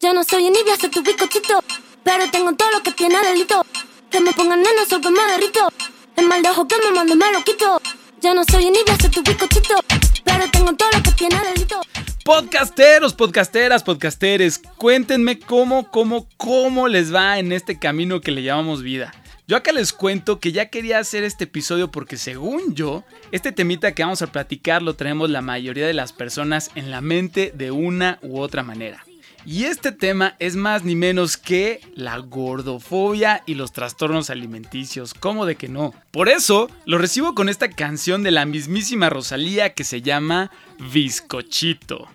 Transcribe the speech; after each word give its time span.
Ya 0.00 0.12
no 0.12 0.22
soy 0.22 0.46
envidia, 0.46 0.76
soy 0.80 0.90
tu 0.90 1.02
bizcochito. 1.02 1.60
Pero 2.04 2.30
tengo 2.30 2.54
todo 2.54 2.70
lo 2.70 2.82
que 2.84 2.92
tiene 2.92 3.16
delito. 3.20 3.66
Que 4.10 4.20
me 4.20 4.32
pongan 4.32 4.62
nena, 4.62 4.86
soy 4.88 5.00
que 5.00 5.10
me 5.10 5.20
derrito. 5.32 5.68
El 6.16 6.28
mal 6.28 6.40
de 6.40 6.50
ojo 6.50 6.68
que 6.68 6.76
me 6.78 6.94
mando 6.94 7.16
me 7.16 7.32
lo 7.32 7.42
quito. 7.42 7.80
Ya 8.20 8.32
no 8.32 8.44
soy 8.44 8.68
envidia, 8.68 8.96
soy 9.00 9.10
tu 9.10 9.22
bizcochito. 9.24 9.74
Pero 10.24 10.48
tengo 10.52 10.72
todo 10.74 10.88
lo 10.92 11.02
que 11.02 11.10
tiene 11.10 11.36
delito. 11.42 11.80
Podcasteros, 12.24 13.12
podcasteras, 13.12 13.82
podcasteres, 13.82 14.60
cuéntenme 14.76 15.40
cómo, 15.40 15.90
cómo, 15.90 16.28
cómo 16.36 16.86
les 16.86 17.12
va 17.12 17.40
en 17.40 17.50
este 17.50 17.80
camino 17.80 18.20
que 18.20 18.30
le 18.30 18.44
llamamos 18.44 18.82
vida. 18.82 19.12
Yo 19.48 19.56
acá 19.56 19.72
les 19.72 19.92
cuento 19.92 20.38
que 20.38 20.52
ya 20.52 20.68
quería 20.68 21.00
hacer 21.00 21.24
este 21.24 21.44
episodio 21.44 21.90
porque 21.90 22.18
según 22.18 22.74
yo, 22.76 23.02
este 23.32 23.50
temita 23.50 23.92
que 23.94 24.04
vamos 24.04 24.22
a 24.22 24.30
platicar 24.30 24.80
lo 24.80 24.94
traemos 24.94 25.28
la 25.28 25.42
mayoría 25.42 25.88
de 25.88 25.94
las 25.94 26.12
personas 26.12 26.70
en 26.76 26.92
la 26.92 27.00
mente 27.00 27.50
de 27.52 27.72
una 27.72 28.20
u 28.22 28.38
otra 28.38 28.62
manera. 28.62 29.07
Y 29.50 29.64
este 29.64 29.92
tema 29.92 30.36
es 30.40 30.56
más 30.56 30.84
ni 30.84 30.94
menos 30.94 31.38
que 31.38 31.80
la 31.94 32.18
gordofobia 32.18 33.42
y 33.46 33.54
los 33.54 33.72
trastornos 33.72 34.28
alimenticios. 34.28 35.14
¿Cómo 35.14 35.46
de 35.46 35.56
que 35.56 35.68
no? 35.68 35.94
Por 36.10 36.28
eso 36.28 36.68
lo 36.84 36.98
recibo 36.98 37.34
con 37.34 37.48
esta 37.48 37.70
canción 37.70 38.22
de 38.22 38.30
la 38.30 38.44
mismísima 38.44 39.08
Rosalía 39.08 39.72
que 39.72 39.84
se 39.84 40.02
llama 40.02 40.50
Bizcochito 40.92 42.08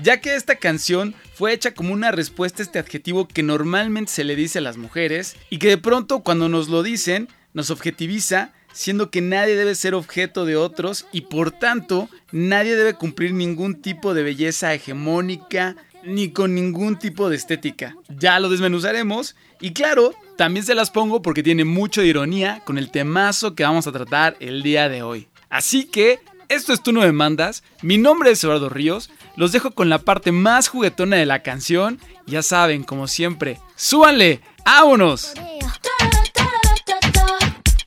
ya 0.00 0.20
que 0.20 0.36
esta 0.36 0.56
canción 0.56 1.14
fue 1.34 1.54
hecha 1.54 1.72
como 1.74 1.92
una 1.92 2.12
respuesta 2.12 2.62
a 2.62 2.66
este 2.66 2.78
adjetivo 2.78 3.26
que 3.26 3.42
normalmente 3.42 4.12
se 4.12 4.24
le 4.24 4.36
dice 4.36 4.58
a 4.58 4.62
las 4.62 4.76
mujeres 4.76 5.36
y 5.48 5.58
que 5.58 5.68
de 5.68 5.78
pronto 5.78 6.20
cuando 6.20 6.48
nos 6.50 6.68
lo 6.68 6.82
dicen 6.82 7.28
nos 7.54 7.70
objetiviza, 7.70 8.52
siendo 8.74 9.10
que 9.10 9.22
nadie 9.22 9.56
debe 9.56 9.74
ser 9.74 9.94
objeto 9.94 10.44
de 10.44 10.56
otros 10.56 11.06
y 11.12 11.22
por 11.22 11.50
tanto 11.50 12.10
nadie 12.30 12.76
debe 12.76 12.92
cumplir 12.92 13.32
ningún 13.32 13.80
tipo 13.80 14.12
de 14.12 14.22
belleza 14.22 14.74
hegemónica 14.74 15.76
ni 16.06 16.30
con 16.30 16.54
ningún 16.54 16.98
tipo 16.98 17.28
de 17.28 17.36
estética. 17.36 17.96
Ya 18.08 18.38
lo 18.40 18.48
desmenuzaremos 18.48 19.36
y 19.60 19.72
claro, 19.72 20.14
también 20.36 20.64
se 20.64 20.74
las 20.74 20.90
pongo 20.90 21.22
porque 21.22 21.42
tiene 21.42 21.64
mucho 21.64 22.00
de 22.00 22.06
ironía 22.06 22.62
con 22.64 22.78
el 22.78 22.90
temazo 22.90 23.54
que 23.54 23.64
vamos 23.64 23.86
a 23.86 23.92
tratar 23.92 24.36
el 24.40 24.62
día 24.62 24.88
de 24.88 25.02
hoy. 25.02 25.28
Así 25.48 25.84
que 25.84 26.20
esto 26.48 26.72
es 26.72 26.82
Tú 26.82 26.92
no 26.92 27.00
me 27.00 27.12
mandas, 27.12 27.64
mi 27.82 27.98
nombre 27.98 28.30
es 28.30 28.44
Eduardo 28.44 28.68
Ríos, 28.68 29.10
los 29.34 29.52
dejo 29.52 29.72
con 29.72 29.88
la 29.88 29.98
parte 29.98 30.30
más 30.30 30.68
juguetona 30.68 31.16
de 31.16 31.26
la 31.26 31.42
canción, 31.42 31.98
ya 32.26 32.42
saben, 32.42 32.84
como 32.84 33.08
siempre, 33.08 33.58
súbanle, 33.74 34.40
¡vámonos! 34.64 35.32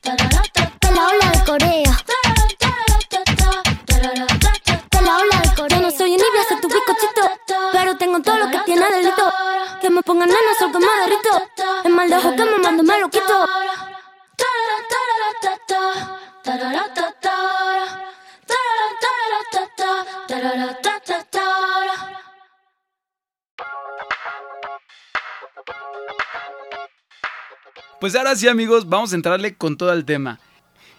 La 0.02 1.30
de 1.30 1.44
Corea. 1.46 1.89
Tengo 8.00 8.18
todo 8.22 8.38
lo 8.38 8.50
que 8.50 8.58
tiene 8.64 8.86
delito. 8.90 9.30
Que 9.80 9.90
me 9.90 10.02
pongan 10.02 10.28
nena, 10.28 10.40
que 10.58 10.78
me 10.78 10.86
derrito. 11.02 11.32
El 11.84 11.92
mal 11.92 12.08
de 12.08 12.16
ojo 12.16 12.34
que 12.34 12.44
me 12.44 12.58
mando 12.58 12.82
me 12.82 12.98
lo 12.98 13.10
quito. 13.10 13.46
Pues 28.00 28.16
ahora 28.16 28.34
sí 28.34 28.48
amigos, 28.48 28.88
vamos 28.88 29.12
a 29.12 29.16
entrarle 29.16 29.56
con 29.56 29.76
todo 29.76 29.92
el 29.92 30.06
tema. 30.06 30.40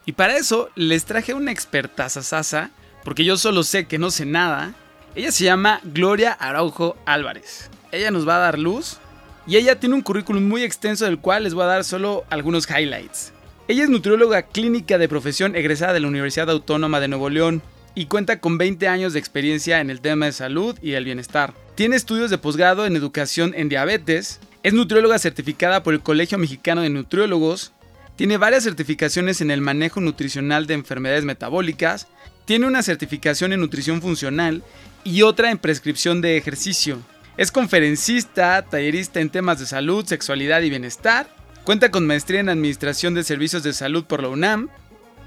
Y 0.06 0.12
para 0.12 0.38
eso 0.38 0.70
les 0.76 1.06
traje 1.06 1.34
una 1.34 1.52
experta 1.52 2.10
sasa, 2.10 2.70
porque 3.04 3.26
yo 3.26 3.38
solo 3.38 3.64
sé 3.64 3.88
que 3.88 3.98
no 3.98 4.12
sé 4.12 4.26
nada. 4.26 4.76
Ella 5.14 5.34
se 5.34 5.44
llama 5.44 5.82
Gloria 5.84 6.32
Araujo 6.32 6.96
Álvarez. 7.06 7.70
Ella 7.92 8.12
nos 8.12 8.26
va 8.26 8.38
a 8.38 8.40
dar 8.40 8.58
luz 8.58 8.98
y 9.46 9.58
ella 9.58 9.78
tiene 9.78 9.96
un 9.96 10.02
currículum 10.02 10.48
muy 10.48 10.64
extenso 10.64 11.04
del 11.04 11.20
cual 11.20 11.44
les 11.44 11.54
voy 11.54 11.64
a 11.64 11.68
dar 11.68 11.84
solo 11.84 12.24
algunos 12.30 12.70
highlights. 12.70 13.34
Ella 13.68 13.84
es 13.84 13.90
nutrióloga 13.90 14.44
clínica 14.44 14.98
de 14.98 15.10
profesión 15.10 15.58
egresada 15.58 15.92
de 15.92 16.00
la 16.00 16.08
Universidad 16.08 16.50
Autónoma 16.50 17.02
de 17.02 17.10
Nuevo 17.10 17.30
León 17.30 17.62
y 17.94 18.06
cuenta 18.06 18.40
con 18.40 18.58
20 18.58 18.88
años 18.88 19.12
de 19.12 19.20
experiencia 19.20 19.82
en 19.82 19.90
el 19.90 20.00
tema 20.00 20.28
de 20.28 20.32
salud 20.32 20.78
y 20.82 20.94
el 20.94 21.04
bienestar. 21.04 21.54
Tiene 21.76 21.98
estudios 21.98 22.30
de 22.30 22.38
posgrado 22.38 22.86
en 22.86 22.96
educación 22.96 23.54
en 23.54 23.68
diabetes, 23.68 24.40
es 24.64 24.74
nutrióloga 24.74 25.20
certificada 25.20 25.84
por 25.84 25.94
el 25.94 26.00
Colegio 26.00 26.38
Mexicano 26.38 26.84
de 26.84 26.90
Nutriólogos, 26.90 27.74
tiene 28.16 28.38
varias 28.38 28.64
certificaciones 28.64 29.42
en 29.42 29.52
el 29.52 29.60
manejo 29.60 30.00
nutricional 30.00 30.68
de 30.68 30.76
enfermedades 30.76 31.26
metabólicas, 31.26 32.08
tiene 32.46 32.68
una 32.68 32.84
certificación 32.84 33.52
en 33.52 33.60
nutrición 33.60 34.02
funcional 34.02 34.64
y 35.04 35.22
otra 35.22 35.52
en 35.52 35.58
prescripción 35.58 36.22
de 36.22 36.38
ejercicio. 36.38 37.00
Es 37.38 37.52
conferencista, 37.52 38.64
tallerista 38.64 39.20
en 39.20 39.30
temas 39.30 39.60
de 39.60 39.66
salud, 39.66 40.06
sexualidad 40.06 40.62
y 40.62 40.70
bienestar. 40.70 41.28
Cuenta 41.64 41.92
con 41.92 42.06
maestría 42.06 42.40
en 42.40 42.50
Administración 42.50 43.14
de 43.14 43.24
Servicios 43.24 43.64
de 43.64 43.74
Salud 43.74 44.06
por 44.06 44.22
la 44.22 44.30
UNAM. 44.30 44.70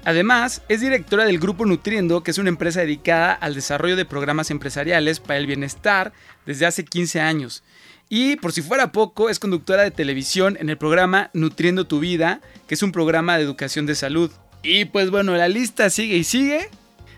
Además, 0.05 0.61
es 0.69 0.81
directora 0.81 1.25
del 1.25 1.39
Grupo 1.39 1.65
Nutriendo, 1.65 2.21
que 2.21 2.31
es 2.31 2.37
una 2.37 2.49
empresa 2.49 2.81
dedicada 2.81 3.33
al 3.33 3.55
desarrollo 3.55 3.95
de 3.95 4.05
programas 4.05 4.51
empresariales 4.51 5.19
para 5.19 5.39
el 5.39 5.47
bienestar 5.47 6.13
desde 6.45 6.67
hace 6.67 6.85
15 6.85 7.21
años. 7.21 7.63
Y 8.07 8.35
por 8.35 8.51
si 8.51 8.61
fuera 8.61 8.91
poco, 8.91 9.29
es 9.29 9.39
conductora 9.39 9.81
de 9.81 9.91
televisión 9.91 10.57
en 10.59 10.69
el 10.69 10.77
programa 10.77 11.31
Nutriendo 11.33 11.85
tu 11.85 11.99
Vida, 11.99 12.39
que 12.67 12.75
es 12.75 12.83
un 12.83 12.91
programa 12.91 13.37
de 13.37 13.43
educación 13.43 13.87
de 13.87 13.95
salud. 13.95 14.31
Y 14.61 14.85
pues 14.85 15.09
bueno, 15.09 15.35
la 15.35 15.47
lista 15.47 15.89
sigue 15.89 16.17
y 16.17 16.23
sigue. 16.23 16.69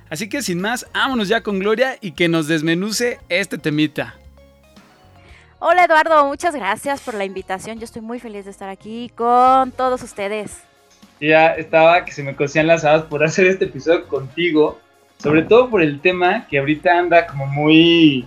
Así 0.09 0.29
que 0.29 0.41
sin 0.41 0.61
más, 0.61 0.87
vámonos 0.93 1.27
ya 1.27 1.41
con 1.41 1.59
Gloria 1.59 1.97
y 2.01 2.11
que 2.11 2.29
nos 2.29 2.47
desmenuce 2.47 3.19
este 3.29 3.57
temita. 3.57 4.15
Hola 5.59 5.85
Eduardo, 5.85 6.25
muchas 6.27 6.55
gracias 6.55 7.01
por 7.01 7.15
la 7.15 7.25
invitación. 7.25 7.79
Yo 7.79 7.85
estoy 7.85 8.01
muy 8.01 8.19
feliz 8.19 8.45
de 8.45 8.51
estar 8.51 8.69
aquí 8.69 9.11
con 9.15 9.71
todos 9.71 10.03
ustedes. 10.03 10.59
Ya 11.19 11.53
estaba 11.53 12.05
que 12.05 12.11
se 12.11 12.23
me 12.23 12.35
cosían 12.35 12.67
las 12.67 12.85
habas 12.85 13.03
por 13.03 13.23
hacer 13.25 13.47
este 13.47 13.65
episodio 13.65 14.07
contigo, 14.07 14.79
sobre 15.17 15.41
todo 15.41 15.69
por 15.69 15.81
el 15.81 15.99
tema 15.99 16.47
que 16.47 16.59
ahorita 16.59 16.97
anda 16.97 17.25
como 17.27 17.47
muy 17.47 18.25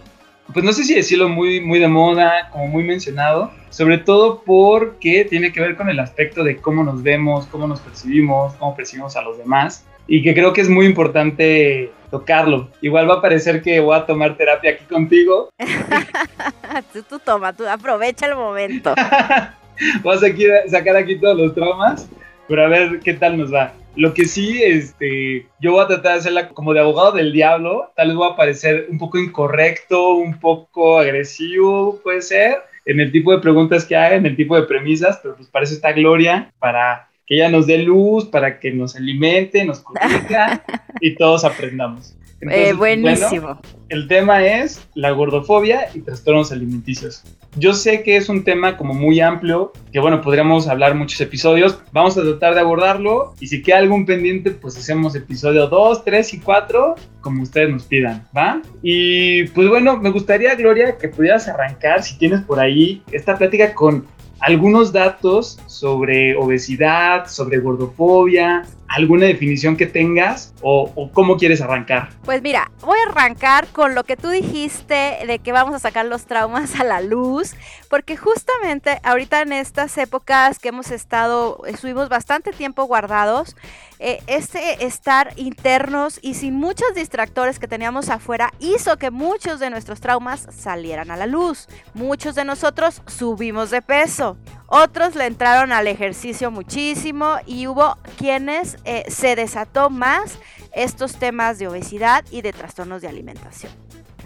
pues 0.53 0.65
no 0.65 0.73
sé 0.73 0.85
si 0.85 0.95
decirlo 0.95 1.29
muy, 1.29 1.61
muy 1.61 1.79
de 1.79 1.89
moda, 1.89 2.49
como 2.51 2.67
muy 2.67 2.83
mencionado, 2.83 3.53
sobre 3.71 3.99
todo 3.99 4.43
porque 4.45 5.25
tiene 5.25 5.53
que 5.53 5.61
ver 5.61 5.77
con 5.77 5.89
el 5.89 6.01
aspecto 6.01 6.43
de 6.43 6.57
cómo 6.57 6.83
nos 6.83 7.03
vemos, 7.03 7.47
cómo 7.47 7.67
nos 7.67 7.81
percibimos, 7.81 8.55
cómo 8.55 8.75
percibimos 8.75 9.17
a 9.17 9.23
los 9.23 9.39
demás, 9.39 9.85
y 10.11 10.23
que 10.23 10.35
creo 10.35 10.53
que 10.53 10.61
es 10.61 10.69
muy 10.69 10.87
importante 10.87 11.93
tocarlo. 12.11 12.69
Igual 12.81 13.09
va 13.09 13.15
a 13.15 13.23
parecer 13.23 13.63
que 13.63 13.79
voy 13.79 13.97
a 13.97 14.05
tomar 14.05 14.37
terapia 14.37 14.73
aquí 14.73 14.85
contigo. 14.85 15.51
tú, 16.93 17.05
tú 17.09 17.21
toma, 17.21 17.53
tú 17.53 17.65
aprovecha 17.65 18.27
el 18.27 18.35
momento. 18.35 18.93
Vas 20.03 20.23
a 20.23 20.69
sacar 20.69 20.97
aquí 20.97 21.17
todos 21.17 21.39
los 21.39 21.55
traumas, 21.55 22.11
pero 22.49 22.65
a 22.65 22.69
ver 22.69 22.99
qué 22.99 23.15
tal 23.15 23.39
nos 23.39 23.55
va. 23.55 23.73
Lo 23.95 24.13
que 24.13 24.25
sí, 24.25 24.61
este, 24.61 25.47
yo 25.61 25.73
voy 25.73 25.85
a 25.85 25.87
tratar 25.87 26.15
de 26.15 26.19
hacerla 26.19 26.49
como 26.49 26.75
de 26.75 26.81
abogado 26.81 27.13
del 27.13 27.33
diablo. 27.33 27.93
Tal 27.95 28.09
vez 28.09 28.17
voy 28.17 28.33
a 28.33 28.37
parecer 28.37 28.89
un 28.91 28.99
poco 28.99 29.17
incorrecto, 29.17 30.15
un 30.15 30.41
poco 30.41 30.99
agresivo, 30.99 32.01
puede 32.03 32.23
ser, 32.23 32.59
en 32.85 32.99
el 32.99 33.13
tipo 33.13 33.31
de 33.31 33.39
preguntas 33.39 33.85
que 33.85 33.95
haga, 33.95 34.17
en 34.17 34.27
el 34.27 34.35
tipo 34.35 34.57
de 34.57 34.67
premisas, 34.67 35.21
pero 35.23 35.37
pues 35.37 35.49
para 35.49 35.65
eso 35.65 35.75
está 35.75 35.93
Gloria, 35.93 36.53
para 36.59 37.10
que 37.31 37.37
ella 37.37 37.49
nos 37.49 37.69
dé 37.69 37.79
luz, 37.79 38.25
para 38.25 38.59
que 38.59 38.73
nos 38.73 38.97
alimente, 38.97 39.65
nos 39.65 39.79
corrija 39.79 40.65
y 41.01 41.15
todos 41.15 41.45
aprendamos. 41.45 42.17
Eh, 42.41 42.73
buenísimo. 42.73 43.61
el 43.91 44.09
tema 44.09 44.43
es 44.43 44.89
la 44.95 45.11
gordofobia 45.11 45.91
y 45.95 46.01
trastornos 46.01 46.51
alimenticios. 46.51 47.23
Yo 47.57 47.75
sé 47.75 48.03
que 48.03 48.17
es 48.17 48.29
un 48.29 48.43
tema 48.43 48.77
como 48.77 48.95
muy 48.95 49.21
amplio, 49.21 49.73
que 49.93 50.01
bueno, 50.01 50.23
podríamos 50.23 50.67
hablar 50.67 50.97
muchos 50.97 51.21
episodios. 51.21 51.79
Vamos 51.93 52.19
a 52.19 52.23
tratar 52.23 52.55
de 52.55 52.61
abordarlo 52.61 53.35
y 53.39 53.47
si 53.47 53.63
queda 53.63 53.79
algún 53.79 54.07
pendiente, 54.07 54.51
pues 54.51 54.77
hacemos 54.77 55.15
episodio 55.15 55.69
2, 55.69 56.05
3 56.05 56.35
y 56.35 56.41
4, 56.41 56.95
como 57.21 57.43
ustedes 57.43 57.71
nos 57.71 57.85
pidan, 57.85 58.27
¿va? 58.37 58.61
Y 58.83 59.45
pues 59.49 59.69
bueno, 59.69 59.99
me 59.99 60.11
gustaría, 60.11 60.57
Gloria, 60.57 60.97
que 60.97 61.09
pudieras 61.09 61.47
arrancar, 61.47 62.03
si 62.03 62.19
tienes 62.19 62.41
por 62.41 62.59
ahí, 62.59 63.03
esta 63.13 63.39
plática 63.39 63.73
con 63.73 64.07
algunos 64.41 64.91
datos 64.91 65.59
sobre 65.67 66.35
obesidad, 66.37 67.27
sobre 67.27 67.59
gordofobia, 67.59 68.65
alguna 68.91 69.27
definición 69.27 69.77
que 69.77 69.87
tengas 69.87 70.53
o, 70.63 71.11
cómo 71.13 71.37
quieres 71.37 71.61
arrancar? 71.61 72.11
Pues 72.25 72.43
mira, 72.43 72.71
voy 72.81 72.99
a 73.07 73.11
arrancar 73.11 73.69
con 73.69 73.95
lo 73.95 74.03
que 74.03 74.17
tú 74.17 74.29
dijiste 74.29 75.19
de 75.27 75.39
que 75.39 75.53
vamos 75.53 75.75
a 75.77 75.79
sacar 75.79 76.07
los 76.07 76.27
traumas 76.27 76.79
a 76.81 76.85
la 76.85 77.01
luz, 77.01 77.55
porque 77.89 78.17
justamente 78.17 78.99
ahorita 79.05 79.43
en 79.43 79.53
estas 79.53 79.97
épocas 79.97 80.59
que 80.59 80.71
hemos 80.71 80.91
estado, 80.91 81.63
estuvimos 81.67 82.09
bastante 82.09 82.51
tiempo 82.51 82.85
guardados, 82.85 83.55
eh, 84.01 84.23
este 84.27 84.85
estar 84.85 85.35
internos 85.37 86.19
y 86.23 86.35
sin 86.35 86.55
muchos 86.55 86.93
distractores 86.95 87.59
que 87.59 87.69
teníamos 87.69 88.09
afuera 88.09 88.53
hizo 88.59 88.97
que 88.97 89.11
muchos 89.11 89.61
de 89.61 89.71
nuestros 89.71 90.01
traumas 90.01 90.49
salieran 90.51 91.11
a 91.11 91.17
la 91.17 91.27
luz. 91.27 91.69
Muchos 91.95 92.35
de 92.35 92.45
nosotros 92.45 93.03
subimos 93.07 93.71
de 93.71 93.83
peso. 93.83 94.37
Otros 94.73 95.17
le 95.17 95.27
entraron 95.27 95.73
al 95.73 95.89
ejercicio 95.89 96.53
muchísimo 96.53 97.39
y 97.45 97.67
hubo 97.67 97.99
quienes 98.17 98.79
eh, 98.85 99.05
se 99.09 99.35
desató 99.35 99.91
más 99.91 100.39
estos 100.73 101.17
temas 101.17 101.59
de 101.59 101.67
obesidad 101.67 102.25
y 102.31 102.43
de 102.43 102.53
trastornos 102.53 103.03
de 103.03 103.09
alimentación. 103.09 103.73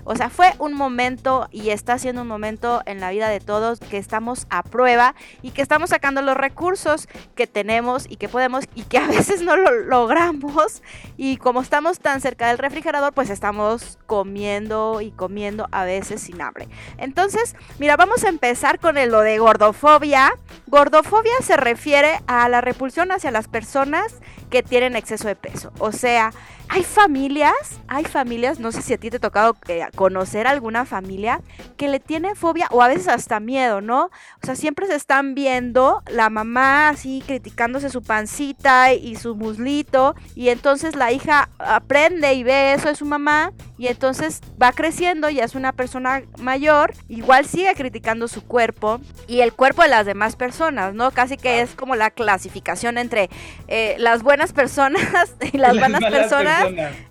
O 0.04 0.16
sea, 0.16 0.30
fue 0.30 0.52
un 0.58 0.74
momento 0.74 1.48
y 1.50 1.70
está 1.70 1.98
siendo 1.98 2.22
un 2.22 2.28
momento 2.28 2.82
en 2.86 3.00
la 3.00 3.10
vida 3.10 3.28
de 3.28 3.40
todos 3.40 3.80
que 3.80 3.98
estamos 3.98 4.46
a 4.50 4.62
prueba 4.62 5.14
y 5.42 5.50
que 5.50 5.62
estamos 5.62 5.90
sacando 5.90 6.22
los 6.22 6.36
recursos 6.36 7.08
que 7.34 7.46
tenemos 7.46 8.06
y 8.08 8.16
que 8.16 8.28
podemos 8.28 8.64
y 8.74 8.82
que 8.82 8.98
a 8.98 9.06
veces 9.06 9.42
no 9.42 9.56
lo 9.56 9.70
logramos. 9.72 10.82
Y 11.16 11.36
como 11.38 11.60
estamos 11.60 12.00
tan 12.00 12.20
cerca 12.20 12.48
del 12.48 12.58
refrigerador, 12.58 13.12
pues 13.12 13.30
estamos 13.30 13.98
comiendo 14.06 15.00
y 15.00 15.10
comiendo 15.10 15.68
a 15.72 15.84
veces 15.84 16.22
sin 16.22 16.40
hambre. 16.40 16.68
Entonces, 16.98 17.56
mira, 17.78 17.96
vamos 17.96 18.24
a 18.24 18.28
empezar 18.28 18.78
con 18.78 18.94
lo 18.94 19.20
de 19.20 19.38
gordofobia. 19.38 20.32
Gordofobia 20.66 21.34
se 21.42 21.56
refiere 21.56 22.20
a 22.26 22.48
la 22.48 22.60
repulsión 22.60 23.12
hacia 23.12 23.30
las 23.30 23.48
personas 23.48 24.20
que 24.50 24.62
tienen 24.62 24.96
exceso 24.96 25.26
de 25.28 25.36
peso. 25.36 25.72
O 25.78 25.92
sea, 25.92 26.32
hay 26.68 26.82
familias, 26.82 27.80
hay 27.86 28.04
familias, 28.04 28.58
no 28.58 28.72
sé 28.72 28.82
si 28.82 28.94
a 28.94 28.98
ti 28.98 29.10
te 29.10 29.18
ha 29.18 29.20
tocado 29.20 29.56
eh, 29.68 29.86
conocer 29.94 30.46
alguna 30.46 30.84
familia 30.84 31.40
que 31.76 31.88
le 31.88 32.00
tiene 32.00 32.34
fobia 32.34 32.68
o 32.70 32.82
a 32.82 32.88
veces 32.88 33.08
hasta 33.08 33.40
miedo, 33.40 33.80
¿no? 33.80 34.06
O 34.06 34.46
sea, 34.46 34.56
siempre 34.56 34.86
se 34.86 34.94
están 34.94 35.34
viendo 35.34 36.02
la 36.10 36.30
mamá 36.30 36.88
así 36.88 37.22
criticándose 37.26 37.90
su 37.90 38.02
pancita 38.02 38.92
y 38.92 39.16
su 39.16 39.36
muslito 39.36 40.14
y 40.34 40.48
entonces 40.48 40.96
la 40.96 41.12
hija 41.12 41.48
aprende 41.58 42.34
y 42.34 42.42
ve 42.42 42.74
eso 42.74 42.88
de 42.88 42.94
su 42.94 43.04
mamá 43.04 43.52
y 43.76 43.88
entonces 43.88 44.40
va 44.60 44.72
creciendo, 44.72 45.28
ya 45.30 45.44
es 45.44 45.54
una 45.54 45.72
persona 45.72 46.22
mayor, 46.38 46.94
igual 47.08 47.46
sigue 47.46 47.74
criticando 47.74 48.28
su 48.28 48.44
cuerpo 48.44 49.00
y 49.26 49.40
el 49.40 49.52
cuerpo 49.52 49.82
de 49.82 49.88
las 49.88 50.06
demás 50.06 50.36
personas, 50.36 50.94
¿no? 50.94 51.10
Casi 51.10 51.36
que 51.36 51.60
es 51.60 51.74
como 51.74 51.96
la 51.96 52.10
clasificación 52.10 52.98
entre 52.98 53.30
eh, 53.66 53.96
las 53.98 54.22
buenas 54.22 54.52
personas 54.52 55.02
y 55.52 55.58
las, 55.58 55.76
buenas 55.78 56.04
personas 56.04 56.66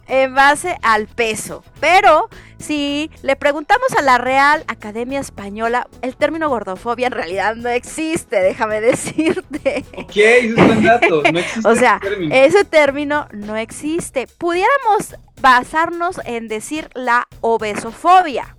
en 0.07 0.33
base 0.35 0.77
al 0.81 1.07
peso. 1.07 1.63
Pero 1.79 2.29
si 2.57 3.11
le 3.23 3.35
preguntamos 3.35 3.91
a 3.97 4.01
la 4.01 4.17
Real 4.17 4.63
Academia 4.67 5.19
Española, 5.19 5.87
el 6.01 6.15
término 6.15 6.49
gordofobia 6.49 7.07
en 7.07 7.13
realidad 7.13 7.55
no 7.55 7.67
existe, 7.69 8.39
déjame 8.39 8.79
decirte. 8.79 9.83
Ok, 9.97 10.15
es 10.15 10.57
un 10.57 10.83
dato, 10.83 11.23
no 11.23 11.39
existe. 11.39 11.67
o 11.67 11.75
sea, 11.75 11.99
ese 12.31 12.63
término 12.63 13.27
no 13.33 13.57
existe. 13.57 14.27
Pudiéramos 14.37 15.15
basarnos 15.43 16.21
en 16.23 16.47
decir 16.47 16.89
la 16.95 17.27
obesofobia. 17.41 18.55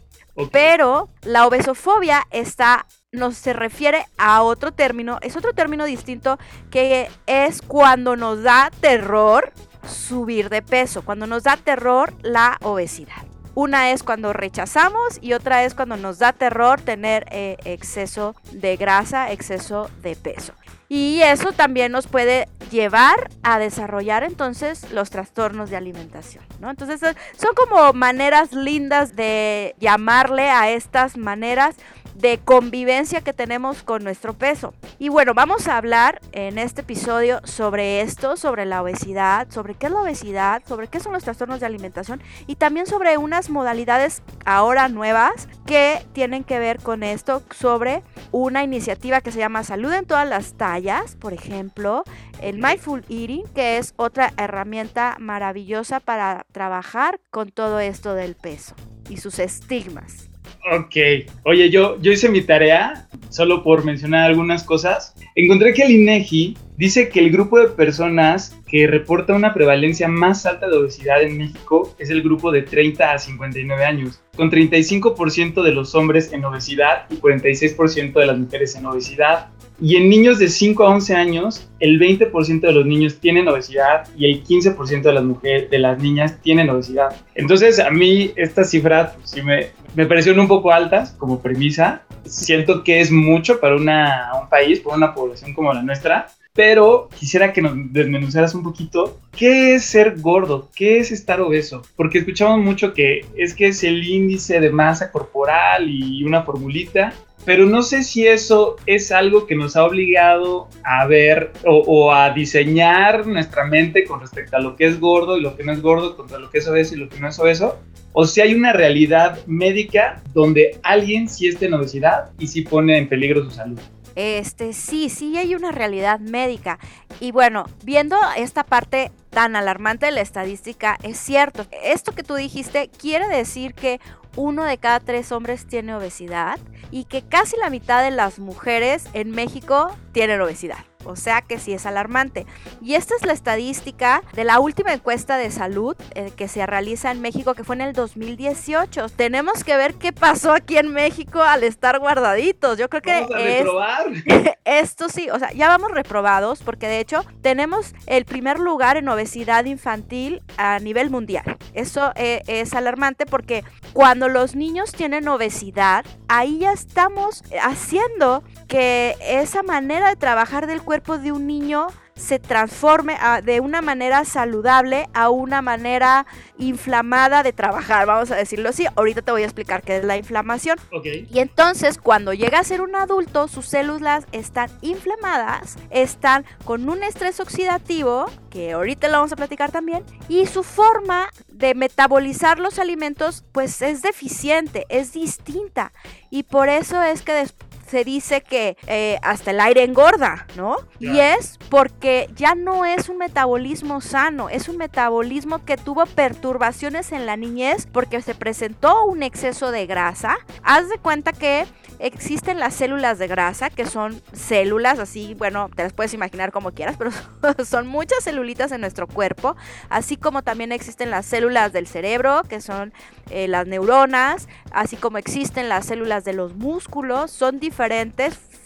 Pero 0.53 1.09
la 1.23 1.47
obesofobia 1.47 2.27
está 2.31 2.87
nos 3.11 3.37
se 3.37 3.53
refiere 3.53 4.05
a 4.19 4.43
otro 4.43 4.73
término, 4.73 5.19
es 5.23 5.37
otro 5.37 5.55
término 5.55 5.85
distinto 5.85 6.39
que 6.71 7.09
es 7.27 7.63
cuando 7.63 8.17
nos 8.17 8.43
da 8.43 8.71
terror 8.81 9.53
subir 9.89 10.51
de 10.51 10.63
peso, 10.63 11.05
cuando 11.05 11.27
nos 11.27 11.45
da 11.45 11.57
terror 11.57 12.13
la 12.23 12.59
obesidad. 12.63 13.25
Una 13.55 13.93
es 13.93 14.03
cuando 14.03 14.33
rechazamos 14.33 15.19
y 15.21 15.33
otra 15.33 15.65
es 15.65 15.75
cuando 15.75 15.97
nos 15.97 16.19
da 16.19 16.33
terror 16.33 16.81
tener 16.81 17.25
eh, 17.31 17.57
exceso 17.65 18.35
de 18.51 18.77
grasa, 18.77 19.31
exceso 19.31 19.89
de 20.03 20.17
peso. 20.17 20.55
Y 20.89 21.23
eso 21.23 21.53
también 21.53 21.93
nos 21.93 22.07
puede 22.07 22.49
llevar 22.71 23.31
a 23.43 23.59
desarrollar 23.59 24.23
entonces 24.25 24.91
los 24.91 25.11
trastornos 25.11 25.71
de 25.71 25.77
alimentación, 25.77 26.45
¿no? 26.61 26.71
Entonces 26.71 27.01
son 27.01 27.55
como 27.55 27.93
maneras 27.93 28.53
lindas 28.53 29.17
de 29.17 29.75
llamarle 29.79 30.51
a 30.51 30.71
estas 30.71 31.17
maneras 31.17 31.77
de 32.15 32.39
convivencia 32.39 33.21
que 33.21 33.33
tenemos 33.33 33.83
con 33.83 34.05
nuestro 34.05 34.35
peso. 34.35 34.75
Y 34.99 35.09
bueno, 35.09 35.35
vamos 35.35 35.69
a 35.69 35.77
hablar 35.77 36.21
en 36.33 36.59
este 36.59 36.83
episodio 36.83 37.41
sobre 37.45 38.01
esto, 38.01 38.37
sobre 38.37 38.67
la 38.67 38.83
obesidad, 38.83 39.49
sobre 39.51 39.75
qué 39.75 39.87
es 39.87 39.93
la 39.93 40.03
obesidad, 40.03 40.63
sobre 40.67 40.89
qué 40.89 41.01
son 41.01 41.13
los 41.13 41.25
trastornos 41.25 41.61
de 41.61 41.67
alimentación 41.67 42.23
y 42.47 42.57
también 42.57 42.87
sobre 42.87 43.19
unas 43.19 43.51
modalidades 43.51 44.23
ahora 44.45 44.89
nuevas 44.89 45.49
que 45.67 46.07
tienen 46.13 46.45
que 46.45 46.59
ver 46.59 46.81
con 46.81 47.03
esto, 47.03 47.43
sobre 47.55 48.03
una 48.31 48.63
iniciativa 48.63 49.21
que 49.21 49.33
se 49.33 49.39
llama 49.39 49.65
Salud 49.65 49.93
en 49.93 50.07
todas 50.07 50.29
las 50.29 50.55
tallas, 50.55 51.17
por 51.17 51.33
ejemplo, 51.33 52.05
el 52.41 52.59
Mindful 52.59 53.05
Eating, 53.09 53.45
que 53.55 53.79
es 53.79 53.95
otra 53.97 54.33
herramienta 54.37 55.17
maravillosa 55.19 56.01
para 56.01 56.47
trabajar 56.53 57.21
con 57.31 57.51
todo 57.51 57.81
esto 57.81 58.15
del 58.15 58.35
peso 58.35 58.75
y 59.09 59.19
sus 59.19 59.39
estigmas. 59.39 60.34
Ok. 60.73 60.97
Oye, 61.45 61.69
yo, 61.71 62.01
yo 62.01 62.13
hice 62.13 62.29
mi 62.29 62.41
tarea, 62.41 63.07
solo 63.29 63.63
por 63.63 63.85
mencionar 63.85 64.31
algunas 64.31 64.63
cosas. 64.63 65.15
Encontré 65.35 65.75
que 65.75 65.83
el 65.83 65.91
INEGI 65.91 66.57
dice 66.77 67.09
que 67.09 67.21
el 67.21 67.31
grupo 67.31 67.59
de 67.59 67.69
personas 67.69 68.57
que 68.67 68.87
reporta 68.87 69.35
una 69.35 69.55
prevalencia 69.55 70.09
más 70.09 70.47
alta 70.47 70.69
de 70.69 70.77
obesidad 70.77 71.23
en 71.23 71.39
México 71.39 71.95
es 71.99 72.11
el 72.11 72.23
grupo 72.23 72.51
de 72.51 72.63
30 72.63 73.13
a 73.13 73.19
59 73.19 73.85
años, 73.85 74.21
con 74.37 74.51
35% 74.51 75.63
de 75.63 75.73
los 75.73 75.95
hombres 75.95 76.33
en 76.33 76.45
obesidad 76.45 77.07
y 77.11 77.17
46% 77.17 78.13
de 78.15 78.27
las 78.27 78.39
mujeres 78.39 78.75
en 78.75 78.87
obesidad. 78.87 79.49
Y 79.81 79.97
en 79.97 80.09
niños 80.09 80.39
de 80.39 80.49
5 80.49 80.85
a 80.85 80.91
11 80.91 81.15
años, 81.17 81.69
el 81.81 81.99
20% 81.99 82.61
de 82.61 82.73
los 82.73 82.87
niños 82.87 83.19
tienen 83.19 83.49
obesidad 83.49 84.09
y 84.17 84.27
el 84.27 84.45
15% 84.45 85.03
de 85.03 85.13
las 85.13 85.25
mujeres, 85.25 85.69
de 85.69 85.79
las 85.79 85.99
niñas 86.01 86.41
tienen 86.43 86.71
obesidad. 86.71 87.15
Entonces, 87.35 87.81
a 87.81 87.91
mí 87.91 88.33
estas 88.37 88.71
cifras 88.71 89.13
pues, 89.15 89.31
sí 89.31 89.43
me, 89.43 89.71
me 89.97 90.07
parecieron 90.07 90.41
un 90.41 90.49
poco 90.49 90.73
altas 90.73 91.13
como 91.19 91.41
premisa. 91.41 92.03
Siento 92.25 92.85
que 92.85 93.01
es 93.01 93.11
mucho 93.11 93.59
para 93.59 93.75
una, 93.75 94.31
un 94.41 94.49
país, 94.49 94.79
para 94.81 94.97
una 94.97 95.13
población 95.13 95.53
como 95.55 95.73
la 95.73 95.83
nuestra. 95.83 96.29
Pero 96.55 97.09
quisiera 97.19 97.53
que 97.53 97.61
nos 97.61 97.73
desmenuzaras 97.93 98.55
un 98.55 98.63
poquito 98.63 99.19
qué 99.37 99.75
es 99.75 99.85
ser 99.87 100.21
gordo, 100.21 100.71
qué 100.77 100.99
es 100.99 101.11
estar 101.11 101.41
obeso, 101.41 101.83
porque 101.97 102.19
escuchamos 102.19 102.61
mucho 102.61 102.95
que 102.95 103.27
es 103.37 103.55
que 103.55 103.67
es 103.67 103.83
el 103.83 104.09
índice 104.09 104.61
de 104.61 104.71
masa 104.71 105.11
corporal 105.11 105.91
y 105.91 106.23
una 106.23 106.45
formulita, 106.45 107.13
pero 107.45 107.67
no 107.67 107.83
sé 107.83 108.05
si 108.05 108.27
eso 108.27 108.77
es 108.87 109.11
algo 109.11 109.47
que 109.47 109.57
nos 109.57 109.75
ha 109.75 109.85
obligado 109.85 110.69
a 110.85 111.07
ver 111.07 111.53
o, 111.65 112.13
a 112.13 112.31
diseñar 112.31 113.27
nuestra 113.27 113.65
mente 113.65 114.05
con 114.05 114.21
respecto 114.21 114.57
a 114.57 114.61
lo 114.61 114.77
que 114.77 114.87
es 114.87 115.01
gordo 115.01 115.37
y 115.37 115.41
lo 115.41 115.57
que 115.57 115.65
no 115.65 115.73
es 115.73 115.83
gordo, 115.83 116.17
contra 116.17 116.39
lo 116.39 116.51
que 116.51 116.59
es 116.59 116.69
obeso 116.69 116.95
y 116.95 116.99
lo 116.99 117.09
que 117.09 117.19
no 117.19 117.29
es 117.29 117.39
obeso, 117.41 117.81
o 118.13 118.27
si 118.27 118.41
hay 118.41 118.55
una 118.55 118.73
realidad 118.73 119.45
médica 119.47 120.23
donde 120.33 120.79
alguien 120.85 121.29
sí 121.29 121.49
está 121.49 121.67
en 121.67 121.75
obesidad 121.75 122.31
y 122.39 122.47
sí 122.47 122.63
pone 122.63 122.97
en 122.97 123.09
peligro 123.09 123.43
su 123.43 123.51
salud. 123.51 123.81
Este, 124.17 124.73
sí, 124.73 125.09
sí 125.09 125.37
hay 125.37 125.55
una 125.55 125.73
realidad 125.73 126.21
médica. 126.21 126.79
Y 127.21 127.33
bueno, 127.33 127.67
viendo 127.83 128.17
esta 128.37 128.65
parte 128.65 129.11
tan 129.31 129.57
alarmante 129.57 130.07
de 130.07 130.13
la 130.13 130.21
estadística, 130.21 130.99
es 131.03 131.19
cierto. 131.19 131.67
Esto 131.83 132.13
que 132.13 132.23
tú 132.23 132.35
dijiste 132.35 132.89
quiere 132.89 133.29
decir 133.29 133.75
que 133.75 134.01
uno 134.37 134.65
de 134.65 134.79
cada 134.79 135.01
tres 135.01 135.33
hombres 135.33 135.67
tiene 135.67 135.95
obesidad 135.95 136.59
y 136.91 137.05
que 137.05 137.23
casi 137.23 137.57
la 137.57 137.71
mitad 137.71 138.03
de 138.03 138.11
las 138.11 138.39
mujeres 138.39 139.07
en 139.13 139.31
México 139.31 139.95
tienen 140.13 140.41
obesidad. 140.41 140.85
O 141.05 141.17
sea 141.17 141.43
que 141.43 141.59
sí 141.59 141.73
es 141.73 141.87
alarmante. 141.87 142.47
Y 142.81 142.95
esta 142.95 143.15
es 143.17 143.25
la 143.25 143.33
estadística 143.33 144.23
de 144.35 144.45
la 144.45 144.61
última 144.61 144.93
encuesta 144.93 145.37
de 145.37 145.51
salud 145.51 145.97
eh, 146.15 146.33
que 146.37 146.49
se 146.49 146.67
realiza 146.67 147.11
en 147.11 147.21
México, 147.21 147.55
que 147.55 147.65
fue 147.65 147.77
en 147.77 147.83
el 147.83 147.93
2018. 147.93 149.09
Tenemos 149.11 149.65
que 149.65 149.77
ver 149.77 149.95
qué 149.95 150.13
pasó 150.13 150.53
aquí 150.53 150.79
en 150.79 150.93
México 150.93 151.43
al 151.43 151.65
estar 151.65 151.99
guardaditos. 151.99 152.79
Yo 152.79 152.89
creo 152.89 153.03
que 153.03 153.13
vamos 153.13 153.35
a 153.35 153.39
reprobar. 153.39 154.07
esto 154.65 155.09
sí, 155.09 155.29
o 155.31 155.39
sea, 155.39 155.53
ya 155.53 155.69
vamos 155.69 155.91
reprobados 155.91 156.63
porque 156.63 156.87
de 156.87 157.01
hecho 157.01 157.25
tenemos 157.43 157.95
el 158.07 158.25
primer 158.25 158.59
lugar 158.59 158.97
en 158.97 159.09
obesidad 159.09 159.65
infantil 159.65 160.43
a 160.57 160.79
nivel 160.79 161.11
mundial. 161.11 161.57
Eso 161.75 162.13
eh, 162.17 162.43
es 162.47 162.75
alarmante 162.75 163.27
porque 163.27 163.65
cuando 163.93 164.29
los 164.29 164.57
niños 164.57 164.93
tienen 164.93 165.29
obesidad, 165.29 166.05
ahí 166.29 166.59
ya 166.59 166.73
estamos 166.73 167.43
haciendo 167.63 168.43
que 168.69 169.17
esa 169.21 169.63
manera 169.63 170.09
de 170.09 170.17
trabajar 170.17 170.67
del 170.67 170.83
cuerpo 170.83 170.94
de 171.03 171.33
un 171.33 171.47
niño 171.47 171.89
se 172.15 172.39
transforme 172.39 173.17
de 173.43 173.61
una 173.61 173.83
manera 173.83 174.25
saludable 174.25 175.09
a 175.15 175.31
una 175.31 175.63
manera 175.63 176.27
inflamada 176.59 177.43
de 177.43 177.53
trabajar, 177.53 178.07
vamos 178.07 178.31
a 178.31 178.37
decirlo 178.37 178.69
así. 178.69 178.87
Ahorita 178.95 179.23
te 179.23 179.33
voy 179.33 179.43
a 179.43 179.47
explicar 179.47 179.83
qué 179.83 179.97
es 179.97 180.05
la 180.05 180.17
inflamación. 180.17 180.79
Y 181.03 181.41
entonces, 181.41 181.99
cuando 181.99 182.33
llega 182.33 182.61
a 182.61 182.65
ser 182.65 182.81
un 182.83 182.95
adulto, 182.95 183.49
sus 183.49 183.67
células 183.67 184.27
están 184.31 184.71
inflamadas, 184.81 185.77
están 185.91 186.45
con 186.65 186.89
un 186.89 187.03
estrés 187.03 187.41
oxidativo, 187.41 188.27
que 188.49 188.73
ahorita 188.73 189.09
lo 189.09 189.15
vamos 189.15 189.33
a 189.33 189.37
platicar 189.37 189.73
también, 189.73 190.05
y 190.29 190.47
su 190.47 190.63
forma 190.63 191.29
de 191.49 191.75
metabolizar 191.75 192.61
los 192.61 192.79
alimentos, 192.79 193.45
pues 193.51 193.83
es 193.83 194.03
deficiente, 194.03 194.87
es 194.89 195.13
distinta. 195.13 195.93
Y 196.31 196.45
por 196.45 196.69
eso 196.69 197.03
es 197.03 197.23
que 197.23 197.33
después 197.33 197.74
se 197.89 198.05
dice 198.05 198.43
que 198.43 198.77
eh, 198.87 199.19
hasta 199.23 199.51
el 199.51 199.61
aire 199.61 199.85
engorda, 199.85 200.47
¿no? 200.57 200.77
Y 200.99 201.19
es 201.19 201.59
porque 201.69 202.29
ya 202.35 202.55
no 202.55 202.85
es 202.85 203.09
un 203.09 203.19
metabolismo 203.19 204.01
sano, 204.01 204.49
es 204.49 204.69
un 204.69 204.77
metabolismo 204.77 205.65
que 205.65 205.77
tuvo 205.77 206.07
perturbaciones 206.07 207.13
en 207.13 207.27
la 207.27 207.37
niñez 207.37 207.87
porque 207.91 208.23
se 208.23 208.35
presentó 208.35 209.05
un 209.05 209.23
exceso 209.23 209.71
de 209.71 209.87
grasa. 209.87 210.37
Haz 210.63 210.89
de 210.89 210.99
cuenta 210.99 211.33
que 211.33 211.67
existen 211.99 212.59
las 212.59 212.75
células 212.75 213.19
de 213.19 213.29
grasa, 213.29 213.71
que 213.71 213.87
son 213.87 214.21
células 214.33 214.99
así, 214.99 215.35
bueno, 215.35 215.71
te 215.75 215.83
las 215.83 215.93
puedes 215.93 216.15
imaginar 216.15 216.53
como 216.53 216.73
quieras, 216.73 216.97
pero 216.99 217.11
son 217.65 217.87
muchas 217.87 218.25
celulitas 218.25 218.73
en 218.73 218.81
nuestro 218.81 219.07
cuerpo, 219.07 219.57
así 219.89 220.17
como 220.17 220.43
también 220.43 220.73
existen 220.73 221.11
las 221.11 221.27
células 221.27 221.73
del 221.73 221.87
cerebro, 221.87 222.43
que 222.49 222.61
son 222.61 222.93
eh, 223.31 223.49
las 223.49 223.67
neuronas, 223.67 224.49
así 224.73 224.97
como 224.97 225.19
existen 225.19 225.69
las 225.69 225.87
células 225.87 226.25
de 226.25 226.33
los 226.33 226.55
músculos, 226.55 227.31
son 227.31 227.61
diferentes 227.61 227.74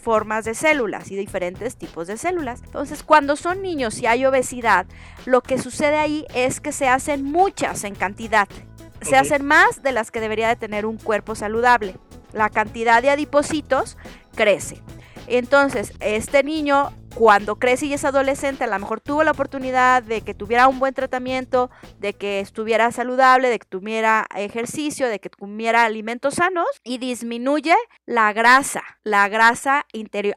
formas 0.02 0.44
de 0.44 0.54
células 0.54 1.10
y 1.10 1.16
diferentes 1.16 1.76
tipos 1.76 2.06
de 2.06 2.16
células. 2.16 2.62
Entonces, 2.64 3.02
cuando 3.02 3.36
son 3.36 3.62
niños 3.62 3.98
y 4.00 4.06
hay 4.06 4.24
obesidad, 4.24 4.86
lo 5.26 5.42
que 5.42 5.58
sucede 5.58 5.96
ahí 5.96 6.26
es 6.34 6.60
que 6.60 6.72
se 6.72 6.88
hacen 6.88 7.24
muchas 7.24 7.84
en 7.84 7.94
cantidad. 7.94 8.48
Se 9.02 9.16
hacen 9.16 9.44
más 9.44 9.82
de 9.82 9.92
las 9.92 10.10
que 10.10 10.20
debería 10.20 10.48
de 10.48 10.56
tener 10.56 10.86
un 10.86 10.96
cuerpo 10.96 11.34
saludable 11.34 11.96
la 12.32 12.50
cantidad 12.50 13.02
de 13.02 13.10
adipocitos 13.10 13.96
crece. 14.34 14.82
Entonces, 15.28 15.92
este 16.00 16.42
niño 16.42 16.90
cuando 17.14 17.56
crece 17.56 17.86
y 17.86 17.92
es 17.92 18.04
adolescente, 18.04 18.64
a 18.64 18.68
lo 18.68 18.78
mejor 18.78 19.00
tuvo 19.00 19.24
la 19.24 19.32
oportunidad 19.32 20.02
de 20.02 20.20
que 20.20 20.34
tuviera 20.34 20.68
un 20.68 20.78
buen 20.78 20.94
tratamiento, 20.94 21.68
de 21.98 22.12
que 22.12 22.38
estuviera 22.38 22.92
saludable, 22.92 23.48
de 23.48 23.58
que 23.58 23.66
tuviera 23.66 24.26
ejercicio, 24.36 25.08
de 25.08 25.18
que 25.18 25.28
comiera 25.28 25.84
alimentos 25.84 26.34
sanos 26.34 26.68
y 26.84 26.98
disminuye 26.98 27.74
la 28.06 28.32
grasa, 28.32 28.82
la 29.02 29.28
grasa 29.28 29.84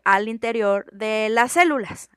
al 0.03 0.27
interior 0.27 0.87
de 0.91 1.27
las 1.29 1.51
células, 1.51 2.09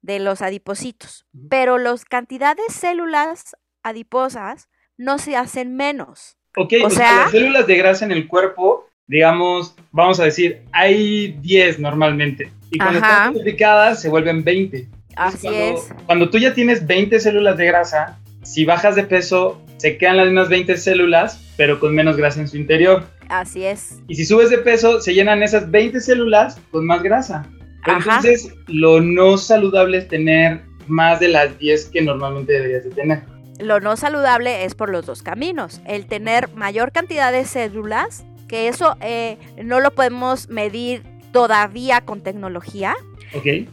de 0.00 0.20
los 0.20 0.42
adipocitos. 0.42 1.26
Pero 1.50 1.78
las 1.78 2.04
cantidades 2.04 2.66
de 2.68 2.72
células 2.72 3.56
adiposas 3.82 4.68
no 4.96 5.18
se 5.18 5.36
hacen 5.36 5.74
menos. 5.74 6.36
Ok, 6.56 6.74
o, 6.84 6.90
sea, 6.90 7.22
las 7.22 7.30
células 7.32 7.66
de 7.66 7.76
grasa 7.76 8.04
en 8.04 8.12
el 8.12 8.28
cuerpo 8.28 8.87
digamos, 9.08 9.74
vamos 9.90 10.20
a 10.20 10.24
decir, 10.24 10.62
hay 10.72 11.32
10 11.40 11.80
normalmente. 11.80 12.50
Y 12.70 12.78
cuando 12.78 12.98
están 12.98 13.32
multiplicadas 13.32 14.00
se 14.00 14.08
vuelven 14.08 14.44
20. 14.44 14.86
Así 15.16 15.48
es. 15.48 15.88
Cuando 16.06 16.30
tú 16.30 16.38
ya 16.38 16.54
tienes 16.54 16.86
20 16.86 17.18
células 17.18 17.56
de 17.56 17.66
grasa, 17.66 18.18
si 18.42 18.64
bajas 18.64 18.94
de 18.94 19.02
peso, 19.02 19.60
se 19.78 19.96
quedan 19.96 20.18
las 20.18 20.26
mismas 20.26 20.48
20 20.48 20.76
células, 20.76 21.42
pero 21.56 21.80
con 21.80 21.94
menos 21.94 22.16
grasa 22.16 22.40
en 22.40 22.48
su 22.48 22.56
interior. 22.56 23.04
Así 23.28 23.64
es. 23.64 24.00
Y 24.06 24.14
si 24.14 24.24
subes 24.24 24.50
de 24.50 24.58
peso, 24.58 25.00
se 25.00 25.14
llenan 25.14 25.42
esas 25.42 25.70
20 25.70 26.00
células 26.00 26.60
con 26.70 26.86
más 26.86 27.02
grasa. 27.02 27.46
Entonces, 27.86 28.52
lo 28.66 29.00
no 29.00 29.38
saludable 29.38 29.98
es 29.98 30.08
tener 30.08 30.62
más 30.86 31.20
de 31.20 31.28
las 31.28 31.58
10 31.58 31.86
que 31.86 32.02
normalmente 32.02 32.52
deberías 32.52 32.84
de 32.84 32.90
tener. 32.90 33.22
Lo 33.58 33.80
no 33.80 33.96
saludable 33.96 34.64
es 34.64 34.74
por 34.74 34.90
los 34.90 35.06
dos 35.06 35.22
caminos. 35.22 35.80
El 35.86 36.06
tener 36.06 36.48
mayor 36.54 36.92
cantidad 36.92 37.32
de 37.32 37.44
células 37.44 38.24
que 38.48 38.68
eso 38.68 38.96
eh, 39.00 39.38
no 39.62 39.80
lo 39.80 39.92
podemos 39.92 40.48
medir 40.48 41.02
todavía 41.32 42.00
con 42.00 42.22
tecnología. 42.22 42.96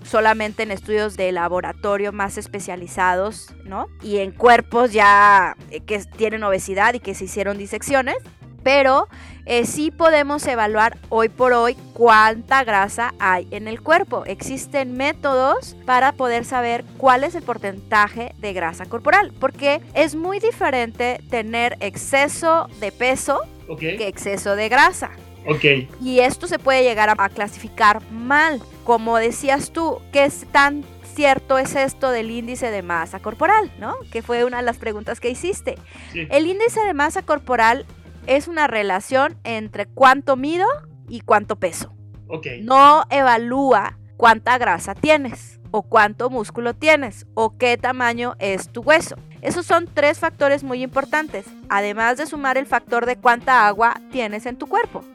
Solamente 0.03 0.63
en 0.63 0.72
estudios 0.72 1.15
de 1.15 1.32
laboratorio 1.32 2.12
más 2.12 2.38
especializados, 2.38 3.55
¿no? 3.63 3.88
Y 4.03 4.17
en 4.17 4.32
cuerpos 4.32 4.91
ya 4.91 5.55
eh, 5.72 5.79
que 5.79 6.00
tienen 6.17 6.44
obesidad 6.44 6.94
y 6.94 7.00
que 7.00 7.15
se 7.15 7.24
hicieron 7.24 7.58
disecciones. 7.58 8.17
Pero 8.63 9.08
eh, 9.46 9.65
sí 9.65 9.91
podemos 9.91 10.46
evaluar 10.48 10.98
hoy 11.10 11.29
por 11.29 11.53
hoy 11.53 11.77
cuánta 11.94 12.63
grasa 12.63 13.13
hay 13.20 13.48
en 13.51 13.67
el 13.67 13.79
cuerpo. 13.79 14.25
Existen 14.25 14.98
métodos 14.98 15.77
para 15.86 16.12
poder 16.12 16.44
saber 16.44 16.84
cuál 16.98 17.24
es 17.24 17.36
el 17.36 17.44
porcentaje 17.44 18.34
de 18.39 18.53
grasa 18.53 18.88
corporal, 18.88 19.32
porque 19.39 19.82
es 19.94 20.15
muy 20.15 20.39
diferente 20.39 21.22
tener 21.29 21.77
exceso 21.79 22.67
de 22.82 22.91
peso 22.91 23.41
que 23.80 24.08
exceso 24.08 24.56
de 24.56 24.70
grasa. 24.70 25.12
Okay. 25.48 25.88
Y 26.02 26.20
esto 26.20 26.48
se 26.48 26.60
puede 26.60 26.84
llegar 26.84 27.10
a, 27.10 27.30
clasificar 27.30 28.02
mal. 28.12 28.62
Como 28.84 29.18
decías 29.18 29.72
tú, 29.72 30.02
¿qué 30.12 30.26
es 30.26 30.46
tan 30.52 30.84
cierto 31.16 31.58
es 31.58 31.76
esto 31.76 32.12
del 32.12 32.32
índice 32.32 32.72
de 32.72 32.82
masa 32.82 33.20
corporal? 33.20 33.72
¿No? 33.80 33.96
Que 34.12 34.22
fue 34.22 34.44
una 34.44 34.58
de 34.58 34.64
las 34.64 34.78
preguntas 34.78 35.20
que 35.20 35.30
hiciste. 35.30 35.76
El 36.14 36.48
índice 36.48 36.82
de 36.82 36.94
masa 36.94 37.22
corporal 37.22 37.86
es 38.28 38.48
una 38.48 38.68
relación 38.68 39.38
entre 39.44 39.86
cuánto 39.86 40.36
mido 40.36 40.68
y 41.08 41.22
cuánto 41.22 41.58
peso. 41.58 41.94
Okay. 42.28 42.62
No 42.62 43.04
evalúa 43.12 44.00
cuánta 44.18 44.58
grasa 44.58 44.96
tienes 44.96 45.60
o 45.72 45.84
cuánto 45.84 46.30
músculo 46.30 46.74
tienes 46.74 47.28
o 47.36 47.58
qué 47.58 47.78
tamaño 47.78 48.36
es 48.40 48.70
tu 48.70 48.82
hueso. 48.82 49.18
Esos 49.46 49.68
son 49.68 49.86
tres 49.86 50.18
factores 50.18 50.64
muy 50.64 50.82
importantes, 50.82 51.46
además 51.70 52.18
de 52.18 52.25
sumar 52.25 52.58
el 52.58 52.66
factor 52.66 53.06
de 53.06 53.16
cuánta 53.16 53.68
agua 53.68 54.02
tienes 54.12 54.48
en 54.48 54.58
tu 54.58 54.66
cuerpo. 54.66 55.06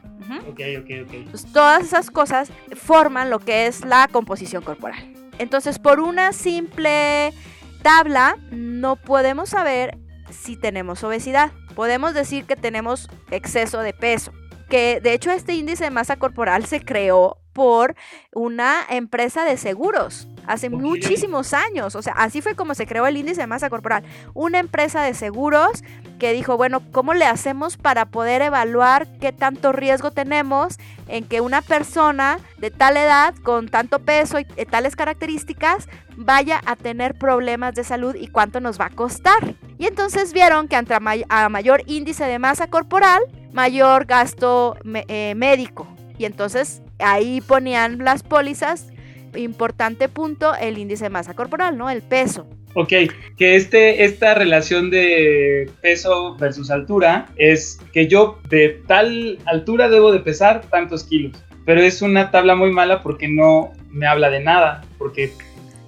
Ok, 0.47 0.61
ok, 0.79 0.89
ok. 1.03 1.29
Pues 1.29 1.51
todas 1.51 1.83
esas 1.83 2.09
cosas 2.09 2.49
forman 2.77 3.29
lo 3.29 3.39
que 3.39 3.67
es 3.67 3.83
la 3.83 4.07
composición 4.09 4.63
corporal. 4.63 5.13
Entonces, 5.37 5.79
por 5.79 5.99
una 5.99 6.31
simple 6.31 7.33
tabla, 7.81 8.37
no 8.51 8.95
podemos 8.95 9.49
saber 9.49 9.97
si 10.29 10.55
tenemos 10.55 11.03
obesidad. 11.03 11.51
Podemos 11.75 12.13
decir 12.13 12.45
que 12.45 12.55
tenemos 12.55 13.09
exceso 13.31 13.79
de 13.79 13.91
peso. 13.91 14.31
Que 14.69 15.01
de 15.01 15.13
hecho 15.13 15.31
este 15.31 15.55
índice 15.55 15.83
de 15.83 15.91
masa 15.91 16.15
corporal 16.15 16.65
se 16.65 16.79
creó 16.79 17.37
por 17.51 17.95
una 18.31 18.77
empresa 18.89 19.43
de 19.43 19.57
seguros 19.57 20.29
hace 20.47 20.69
muchísimos 20.69 21.53
años. 21.53 21.95
O 21.95 22.01
sea, 22.01 22.13
así 22.13 22.41
fue 22.41 22.55
como 22.55 22.75
se 22.75 22.87
creó 22.87 23.07
el 23.07 23.17
índice 23.17 23.41
de 23.41 23.47
masa 23.47 23.69
corporal. 23.69 24.03
Una 24.33 24.59
empresa 24.59 25.03
de 25.03 25.13
seguros 25.13 25.83
que 26.19 26.33
dijo, 26.33 26.57
bueno, 26.57 26.81
¿cómo 26.91 27.13
le 27.13 27.25
hacemos 27.25 27.77
para 27.77 28.05
poder 28.05 28.41
evaluar 28.41 29.07
qué 29.19 29.31
tanto 29.31 29.71
riesgo 29.71 30.11
tenemos 30.11 30.77
en 31.07 31.23
que 31.25 31.41
una 31.41 31.61
persona 31.61 32.39
de 32.57 32.71
tal 32.71 32.97
edad, 32.97 33.33
con 33.43 33.69
tanto 33.69 33.99
peso 33.99 34.39
y 34.39 34.45
tales 34.45 34.95
características, 34.95 35.87
vaya 36.15 36.61
a 36.65 36.75
tener 36.75 37.15
problemas 37.15 37.73
de 37.73 37.83
salud 37.83 38.15
y 38.15 38.27
cuánto 38.27 38.59
nos 38.59 38.79
va 38.79 38.85
a 38.85 38.89
costar? 38.89 39.55
Y 39.77 39.87
entonces 39.87 40.31
vieron 40.33 40.67
que 40.67 40.75
a 40.75 41.49
mayor 41.49 41.81
índice 41.87 42.25
de 42.25 42.37
masa 42.37 42.67
corporal, 42.67 43.21
mayor 43.51 44.05
gasto 44.05 44.77
eh, 44.85 45.33
médico. 45.35 45.87
Y 46.17 46.25
entonces 46.25 46.83
ahí 46.99 47.41
ponían 47.41 47.97
las 47.97 48.21
pólizas 48.21 48.90
importante 49.35 50.09
punto, 50.09 50.53
el 50.55 50.77
índice 50.77 51.05
de 51.05 51.09
masa 51.09 51.33
corporal, 51.33 51.77
¿no? 51.77 51.89
El 51.89 52.01
peso. 52.01 52.47
Ok, 52.73 52.93
que 53.37 53.55
este, 53.55 54.05
esta 54.05 54.33
relación 54.33 54.89
de 54.89 55.69
peso 55.81 56.35
versus 56.37 56.71
altura 56.71 57.27
es 57.35 57.79
que 57.91 58.07
yo 58.07 58.39
de 58.49 58.81
tal 58.87 59.39
altura 59.45 59.89
debo 59.89 60.11
de 60.11 60.19
pesar 60.19 60.61
tantos 60.69 61.03
kilos, 61.03 61.33
pero 61.65 61.81
es 61.81 62.01
una 62.01 62.31
tabla 62.31 62.55
muy 62.55 62.71
mala 62.71 63.01
porque 63.01 63.27
no 63.27 63.71
me 63.89 64.07
habla 64.07 64.29
de 64.29 64.39
nada, 64.39 64.85
porque 64.97 65.33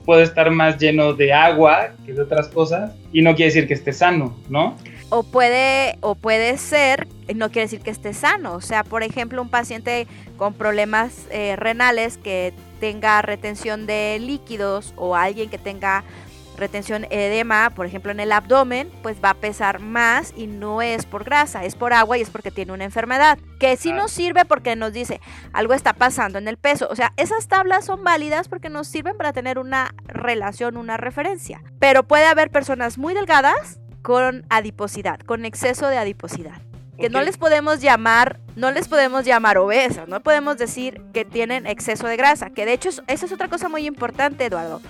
puedo 0.05 0.21
estar 0.21 0.51
más 0.51 0.77
lleno 0.77 1.13
de 1.13 1.31
agua 1.31 1.91
que 2.05 2.13
de 2.13 2.21
otras 2.21 2.49
cosas 2.49 2.91
y 3.13 3.21
no 3.21 3.35
quiere 3.35 3.53
decir 3.53 3.67
que 3.67 3.73
esté 3.73 3.93
sano, 3.93 4.37
¿no? 4.49 4.75
O 5.09 5.23
puede, 5.23 5.97
o 6.01 6.15
puede 6.15 6.57
ser, 6.57 7.07
no 7.35 7.49
quiere 7.49 7.65
decir 7.65 7.81
que 7.81 7.91
esté 7.91 8.13
sano, 8.13 8.55
o 8.55 8.61
sea, 8.61 8.83
por 8.83 9.03
ejemplo, 9.03 9.41
un 9.41 9.49
paciente 9.49 10.07
con 10.37 10.53
problemas 10.53 11.27
eh, 11.31 11.55
renales 11.55 12.17
que 12.17 12.51
tenga 12.83 13.21
retención 13.21 13.85
de 13.85 14.17
líquidos 14.19 14.93
o 14.97 15.15
alguien 15.15 15.49
que 15.49 15.57
tenga 15.57 16.03
retención 16.57 17.05
edema, 17.11 17.69
por 17.69 17.85
ejemplo 17.85 18.11
en 18.11 18.19
el 18.19 18.33
abdomen, 18.33 18.91
pues 19.01 19.23
va 19.23 19.29
a 19.29 19.35
pesar 19.35 19.79
más 19.79 20.33
y 20.35 20.47
no 20.47 20.81
es 20.81 21.05
por 21.05 21.23
grasa, 21.23 21.63
es 21.63 21.75
por 21.75 21.93
agua 21.93 22.17
y 22.17 22.21
es 22.21 22.29
porque 22.29 22.51
tiene 22.51 22.73
una 22.73 22.83
enfermedad, 22.83 23.39
que 23.57 23.77
sí 23.77 23.93
nos 23.93 24.11
sirve 24.11 24.43
porque 24.43 24.75
nos 24.75 24.91
dice 24.91 25.21
algo 25.53 25.73
está 25.73 25.93
pasando 25.93 26.39
en 26.39 26.49
el 26.49 26.57
peso. 26.57 26.89
O 26.91 26.95
sea, 26.97 27.13
esas 27.15 27.47
tablas 27.47 27.85
son 27.85 28.03
válidas 28.03 28.49
porque 28.49 28.67
nos 28.67 28.89
sirven 28.89 29.15
para 29.15 29.31
tener 29.31 29.59
una 29.59 29.95
relación, 30.05 30.75
una 30.75 30.97
referencia. 30.97 31.63
Pero 31.79 32.03
puede 32.03 32.25
haber 32.25 32.51
personas 32.51 32.97
muy 32.97 33.13
delgadas 33.13 33.79
con 34.01 34.45
adiposidad, 34.49 35.21
con 35.21 35.45
exceso 35.45 35.87
de 35.87 35.99
adiposidad 35.99 36.61
que 36.97 37.09
no 37.09 37.21
les 37.21 37.37
podemos 37.37 37.81
llamar, 37.81 38.39
no 38.55 38.71
les 38.71 38.87
podemos 38.87 39.25
llamar 39.25 39.57
obesas, 39.57 40.07
no 40.07 40.21
podemos 40.21 40.57
decir 40.57 41.01
que 41.13 41.25
tienen 41.25 41.65
exceso 41.65 42.07
de 42.07 42.17
grasa, 42.17 42.49
que 42.49 42.65
de 42.65 42.73
hecho 42.73 42.89
esa 43.07 43.25
es 43.25 43.31
otra 43.31 43.47
cosa 43.47 43.69
muy 43.69 43.85
importante, 43.85 44.45
Eduardo. 44.45 44.81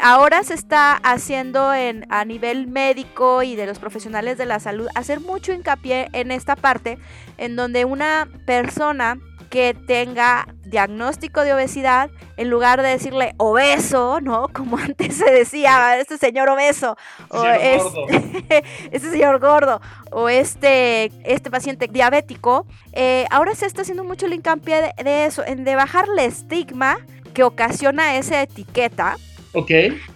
Ahora 0.00 0.44
se 0.44 0.54
está 0.54 0.94
haciendo 0.94 1.74
en, 1.74 2.06
a 2.08 2.24
nivel 2.24 2.68
médico 2.68 3.42
y 3.42 3.56
de 3.56 3.66
los 3.66 3.80
profesionales 3.80 4.38
de 4.38 4.46
la 4.46 4.60
salud 4.60 4.86
hacer 4.94 5.18
mucho 5.20 5.52
hincapié 5.52 6.08
en 6.12 6.30
esta 6.30 6.54
parte 6.54 6.98
en 7.36 7.56
donde 7.56 7.84
una 7.84 8.28
persona 8.46 9.18
que 9.50 9.74
tenga 9.74 10.46
diagnóstico 10.64 11.42
de 11.42 11.54
obesidad, 11.54 12.10
en 12.36 12.50
lugar 12.50 12.82
de 12.82 12.88
decirle 12.88 13.34
obeso, 13.38 14.20
¿no? 14.20 14.48
Como 14.52 14.78
antes 14.78 15.16
se 15.16 15.30
decía, 15.30 15.98
este 15.98 16.18
señor 16.18 16.48
obeso, 16.48 16.96
o 17.28 17.44
este, 17.44 18.64
este, 18.90 19.10
señor 19.10 19.40
gordo, 19.40 19.80
o 20.10 20.28
este, 20.28 21.10
este 21.24 21.50
paciente 21.50 21.88
diabético, 21.88 22.66
eh, 22.92 23.26
ahora 23.30 23.54
se 23.54 23.66
está 23.66 23.82
haciendo 23.82 24.04
mucho 24.04 24.26
el 24.26 24.34
hincapié 24.34 24.92
de, 25.02 25.24
eso, 25.24 25.44
en 25.44 25.64
de 25.64 25.74
bajarle 25.74 26.24
estigma 26.26 26.98
que 27.34 27.44
ocasiona 27.44 28.16
esa 28.16 28.42
etiqueta. 28.42 29.16
Ok. 29.54 29.70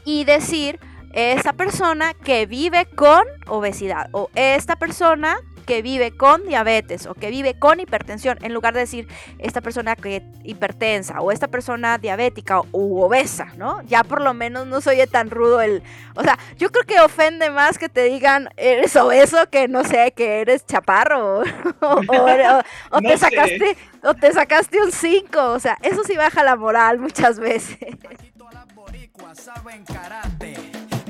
Y 0.05 0.25
decir, 0.25 0.79
esta 1.13 1.53
persona 1.53 2.15
que 2.15 2.47
vive 2.47 2.87
con 2.87 3.25
obesidad 3.47 4.09
o 4.13 4.31
esta 4.35 4.77
persona 4.77 5.39
que 5.63 5.83
vive 5.83 6.17
con 6.17 6.47
diabetes 6.47 7.07
o 7.07 7.15
que 7.15 7.31
vive 7.31 7.59
con 7.59 7.81
hipertensión, 7.81 8.39
en 8.43 8.53
lugar 8.53 8.75
de 8.75 8.81
decir 8.81 9.09
esta 9.39 9.61
persona 9.61 9.97
que 9.97 10.23
hipertensa 10.45 11.21
o 11.21 11.33
esta 11.33 11.49
persona 11.49 11.99
diabética 11.99 12.61
u 12.73 13.01
obesa, 13.01 13.47
¿no? 13.57 13.83
Ya 13.83 14.05
por 14.05 14.21
lo 14.21 14.35
menos 14.35 14.67
no 14.67 14.81
se 14.81 14.91
oye 14.91 15.07
tan 15.07 15.31
rudo 15.31 15.61
el... 15.61 15.83
O 16.15 16.23
sea, 16.23 16.39
yo 16.59 16.71
creo 16.71 16.85
que 16.85 17.01
ofende 17.01 17.51
más 17.51 17.79
que 17.79 17.89
te 17.89 18.05
digan 18.05 18.49
eres 18.57 18.95
obeso 18.97 19.49
que 19.51 19.69
no 19.69 19.85
sé, 19.85 20.13
que 20.13 20.41
eres 20.41 20.67
chaparro 20.67 21.41
o, 21.81 22.01
te 23.03 23.19
sacaste 23.19 23.77
o 24.03 24.15
te 24.15 24.33
sacaste 24.33 24.83
un 24.83 24.93
5, 24.93 25.53
o 25.53 25.61
sea, 25.61 25.79
eso 25.83 26.03
sí 26.05 26.17
baja 26.17 26.43
la 26.43 26.57
moral 26.57 26.99
muchas 26.99 27.39
veces. 27.39 27.79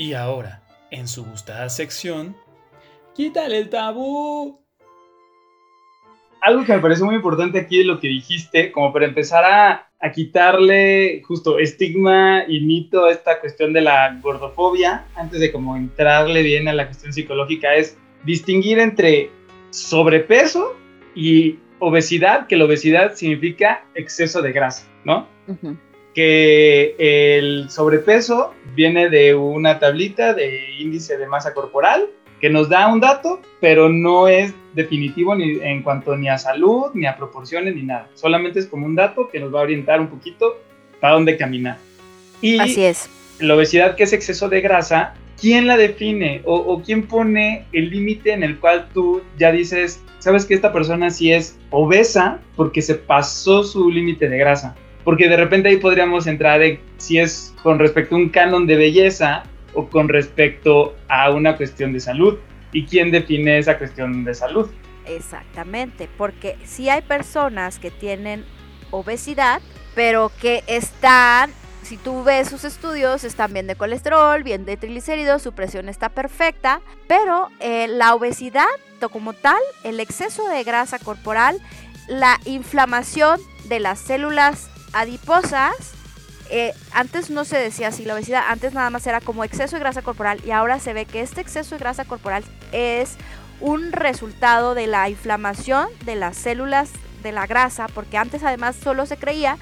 Y 0.00 0.14
ahora, 0.14 0.62
en 0.90 1.06
su 1.06 1.26
gustada 1.26 1.68
sección, 1.68 2.34
quítale 3.14 3.58
el 3.58 3.68
tabú. 3.68 4.58
Algo 6.40 6.64
que 6.64 6.72
me 6.72 6.78
parece 6.78 7.04
muy 7.04 7.16
importante 7.16 7.58
aquí 7.58 7.76
de 7.76 7.84
lo 7.84 8.00
que 8.00 8.08
dijiste, 8.08 8.72
como 8.72 8.94
para 8.94 9.04
empezar 9.04 9.44
a, 9.44 9.90
a 10.00 10.10
quitarle 10.10 11.20
justo 11.26 11.58
estigma 11.58 12.44
y 12.48 12.60
mito 12.60 13.04
a 13.04 13.12
esta 13.12 13.40
cuestión 13.40 13.74
de 13.74 13.82
la 13.82 14.18
gordofobia, 14.22 15.04
antes 15.16 15.38
de 15.38 15.52
como 15.52 15.76
entrarle 15.76 16.42
bien 16.44 16.66
a 16.68 16.72
la 16.72 16.86
cuestión 16.86 17.12
psicológica, 17.12 17.74
es 17.74 17.98
distinguir 18.24 18.78
entre 18.78 19.30
sobrepeso 19.68 20.78
y 21.14 21.58
obesidad, 21.78 22.46
que 22.46 22.56
la 22.56 22.64
obesidad 22.64 23.16
significa 23.16 23.84
exceso 23.94 24.40
de 24.40 24.52
grasa, 24.52 24.88
¿no? 25.04 25.28
Que 26.20 27.38
el 27.38 27.70
sobrepeso 27.70 28.52
viene 28.74 29.08
de 29.08 29.34
una 29.34 29.78
tablita 29.78 30.34
de 30.34 30.74
índice 30.78 31.16
de 31.16 31.26
masa 31.26 31.54
corporal 31.54 32.10
que 32.42 32.50
nos 32.50 32.68
da 32.68 32.92
un 32.92 33.00
dato, 33.00 33.40
pero 33.58 33.88
no 33.88 34.28
es 34.28 34.52
definitivo 34.74 35.34
ni 35.34 35.58
en 35.62 35.82
cuanto 35.82 36.14
ni 36.18 36.28
a 36.28 36.36
salud, 36.36 36.90
ni 36.92 37.06
a 37.06 37.16
proporciones, 37.16 37.74
ni 37.74 37.84
nada. 37.84 38.06
Solamente 38.12 38.58
es 38.58 38.66
como 38.66 38.84
un 38.84 38.96
dato 38.96 39.30
que 39.30 39.40
nos 39.40 39.54
va 39.54 39.60
a 39.60 39.62
orientar 39.62 39.98
un 39.98 40.08
poquito 40.08 40.60
para 41.00 41.14
dónde 41.14 41.38
caminar. 41.38 41.78
Y 42.42 42.58
Así 42.58 42.84
es. 42.84 43.08
la 43.38 43.54
obesidad, 43.54 43.96
que 43.96 44.02
es 44.02 44.12
exceso 44.12 44.50
de 44.50 44.60
grasa, 44.60 45.14
¿quién 45.40 45.66
la 45.66 45.78
define 45.78 46.42
o, 46.44 46.54
o 46.54 46.82
quién 46.82 47.08
pone 47.08 47.64
el 47.72 47.88
límite 47.88 48.34
en 48.34 48.42
el 48.42 48.58
cual 48.58 48.90
tú 48.92 49.22
ya 49.38 49.52
dices, 49.52 50.02
sabes 50.18 50.44
que 50.44 50.52
esta 50.52 50.70
persona 50.70 51.08
sí 51.08 51.32
es 51.32 51.58
obesa 51.70 52.40
porque 52.56 52.82
se 52.82 52.96
pasó 52.96 53.64
su 53.64 53.88
límite 53.90 54.28
de 54.28 54.36
grasa? 54.36 54.76
Porque 55.10 55.28
de 55.28 55.36
repente 55.36 55.68
ahí 55.68 55.78
podríamos 55.78 56.28
entrar 56.28 56.62
en 56.62 56.78
si 56.98 57.18
es 57.18 57.52
con 57.64 57.80
respecto 57.80 58.14
a 58.14 58.18
un 58.18 58.28
canon 58.28 58.68
de 58.68 58.76
belleza 58.76 59.42
o 59.74 59.88
con 59.88 60.08
respecto 60.08 60.94
a 61.08 61.32
una 61.32 61.56
cuestión 61.56 61.92
de 61.92 61.98
salud. 61.98 62.38
¿Y 62.70 62.86
quién 62.86 63.10
define 63.10 63.58
esa 63.58 63.76
cuestión 63.76 64.22
de 64.22 64.34
salud? 64.34 64.70
Exactamente, 65.06 66.08
porque 66.16 66.56
si 66.62 66.88
hay 66.90 67.02
personas 67.02 67.80
que 67.80 67.90
tienen 67.90 68.44
obesidad, 68.92 69.60
pero 69.96 70.30
que 70.40 70.62
están, 70.68 71.50
si 71.82 71.96
tú 71.96 72.22
ves 72.22 72.48
sus 72.48 72.62
estudios, 72.62 73.24
están 73.24 73.52
bien 73.52 73.66
de 73.66 73.74
colesterol, 73.74 74.44
bien 74.44 74.64
de 74.64 74.76
triglicéridos, 74.76 75.42
su 75.42 75.52
presión 75.54 75.88
está 75.88 76.10
perfecta, 76.10 76.82
pero 77.08 77.48
eh, 77.58 77.88
la 77.88 78.14
obesidad 78.14 78.68
como 79.08 79.32
tal, 79.32 79.58
el 79.82 79.98
exceso 79.98 80.48
de 80.48 80.62
grasa 80.62 81.00
corporal, 81.00 81.60
la 82.06 82.38
inflamación 82.44 83.40
de 83.68 83.80
las 83.80 83.98
células 83.98 84.69
adiposas, 84.92 85.92
eh, 86.50 86.74
antes 86.92 87.30
no 87.30 87.44
se 87.44 87.58
decía 87.58 87.88
así 87.88 88.04
la 88.04 88.14
obesidad, 88.14 88.44
antes 88.48 88.72
nada 88.72 88.90
más 88.90 89.06
era 89.06 89.20
como 89.20 89.44
exceso 89.44 89.76
de 89.76 89.80
grasa 89.80 90.02
corporal 90.02 90.40
y 90.44 90.50
ahora 90.50 90.80
se 90.80 90.92
ve 90.92 91.04
que 91.04 91.20
este 91.20 91.40
exceso 91.40 91.76
de 91.76 91.78
grasa 91.78 92.04
corporal 92.04 92.44
es 92.72 93.16
un 93.60 93.92
resultado 93.92 94.74
de 94.74 94.86
la 94.86 95.08
inflamación 95.08 95.88
de 96.04 96.16
las 96.16 96.36
células 96.36 96.90
de 97.22 97.32
la 97.32 97.46
grasa, 97.46 97.86
porque 97.88 98.16
antes 98.16 98.42
además 98.42 98.76
solo 98.82 99.06
se 99.06 99.16
creía 99.16 99.58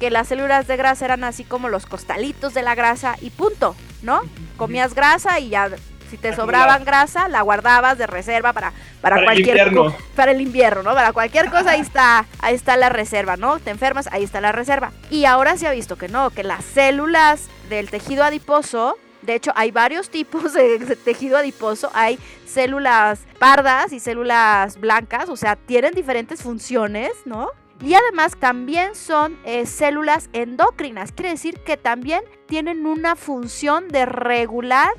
que 0.00 0.10
las 0.10 0.28
células 0.28 0.66
de 0.66 0.76
grasa 0.76 1.04
eran 1.04 1.22
así 1.22 1.44
como 1.44 1.68
los 1.68 1.86
costalitos 1.86 2.54
de 2.54 2.62
la 2.62 2.74
grasa 2.74 3.16
y 3.20 3.30
punto, 3.30 3.76
¿no? 4.02 4.22
Comías 4.56 4.94
grasa 4.94 5.38
y 5.38 5.50
ya 5.50 5.70
si 6.12 6.18
te 6.18 6.34
sobraban 6.36 6.84
grasa, 6.84 7.26
la 7.28 7.40
guardabas 7.40 7.96
de 7.96 8.06
reserva 8.06 8.52
para, 8.52 8.70
para, 9.00 9.16
Para 9.16 9.20
el 9.20 9.24
cualquier 9.24 9.48
invierno. 9.56 9.84
co- 9.86 9.96
para 10.14 10.32
el 10.32 10.42
invierno, 10.42 10.82
¿no? 10.82 10.92
Para 10.92 11.12
cualquier 11.14 11.50
cosa 11.50 11.70
ahí 11.70 11.80
está, 11.80 12.26
ahí 12.40 12.54
está 12.54 12.76
la 12.76 12.90
reserva, 12.90 13.38
¿no? 13.38 13.58
Te 13.60 13.70
enfermas, 13.70 14.08
ahí 14.12 14.22
está 14.22 14.42
la 14.42 14.52
reserva. 14.52 14.92
Y 15.10 15.24
ahora 15.24 15.56
se 15.56 15.66
ha 15.66 15.70
visto 15.72 15.96
que 15.96 16.08
no, 16.08 16.28
que 16.28 16.42
las 16.44 16.62
células 16.66 17.48
del 17.70 17.88
tejido 17.88 18.24
adiposo, 18.24 18.96
de 19.22 19.36
hecho 19.36 19.52
hay 19.56 19.70
varios 19.70 20.10
tipos 20.10 20.52
de, 20.52 20.78
tejido 21.02 21.38
adiposo, 21.38 21.90
hay 21.94 22.18
células 22.46 23.20
pardas 23.38 23.92
y 23.94 24.00
células 24.00 24.78
blancas, 24.78 25.30
o 25.30 25.36
sea, 25.36 25.56
tienen 25.56 25.94
diferentes 25.94 26.42
funciones, 26.42 27.10
¿no? 27.24 27.48
Y 27.84 27.94
además 27.94 28.36
también 28.38 28.94
son 28.94 29.36
eh, 29.44 29.64
células 29.66 30.28
endocrinas, 30.34 31.10
quiere 31.10 31.30
decir 31.30 31.58
que 31.64 31.76
también 31.76 32.22
tienen 32.46 32.86
una 32.86 33.16
función 33.16 33.88
de 33.88 34.04
regular 34.06 34.90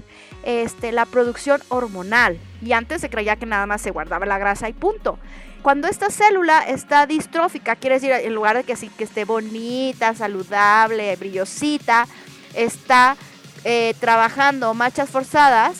este, 0.43 0.91
la 0.91 1.05
producción 1.05 1.61
hormonal. 1.69 2.37
Y 2.61 2.73
antes 2.73 3.01
se 3.01 3.09
creía 3.09 3.35
que 3.35 3.45
nada 3.45 3.65
más 3.65 3.81
se 3.81 3.91
guardaba 3.91 4.25
la 4.25 4.37
grasa 4.37 4.69
y 4.69 4.73
punto. 4.73 5.17
Cuando 5.61 5.87
esta 5.87 6.09
célula 6.09 6.59
está 6.67 7.05
distrófica, 7.07 7.75
quiere 7.77 7.95
decir, 7.95 8.11
en 8.11 8.35
lugar 8.35 8.57
de 8.57 8.63
que, 8.65 8.75
sí, 8.75 8.89
que 8.97 9.05
esté 9.05 9.23
bonita, 9.23 10.13
saludable, 10.13 11.15
brillosita, 11.15 12.05
está 12.53 13.15
eh, 13.63 13.93
trabajando 14.01 14.73
marchas 14.73 15.09
forzadas, 15.09 15.77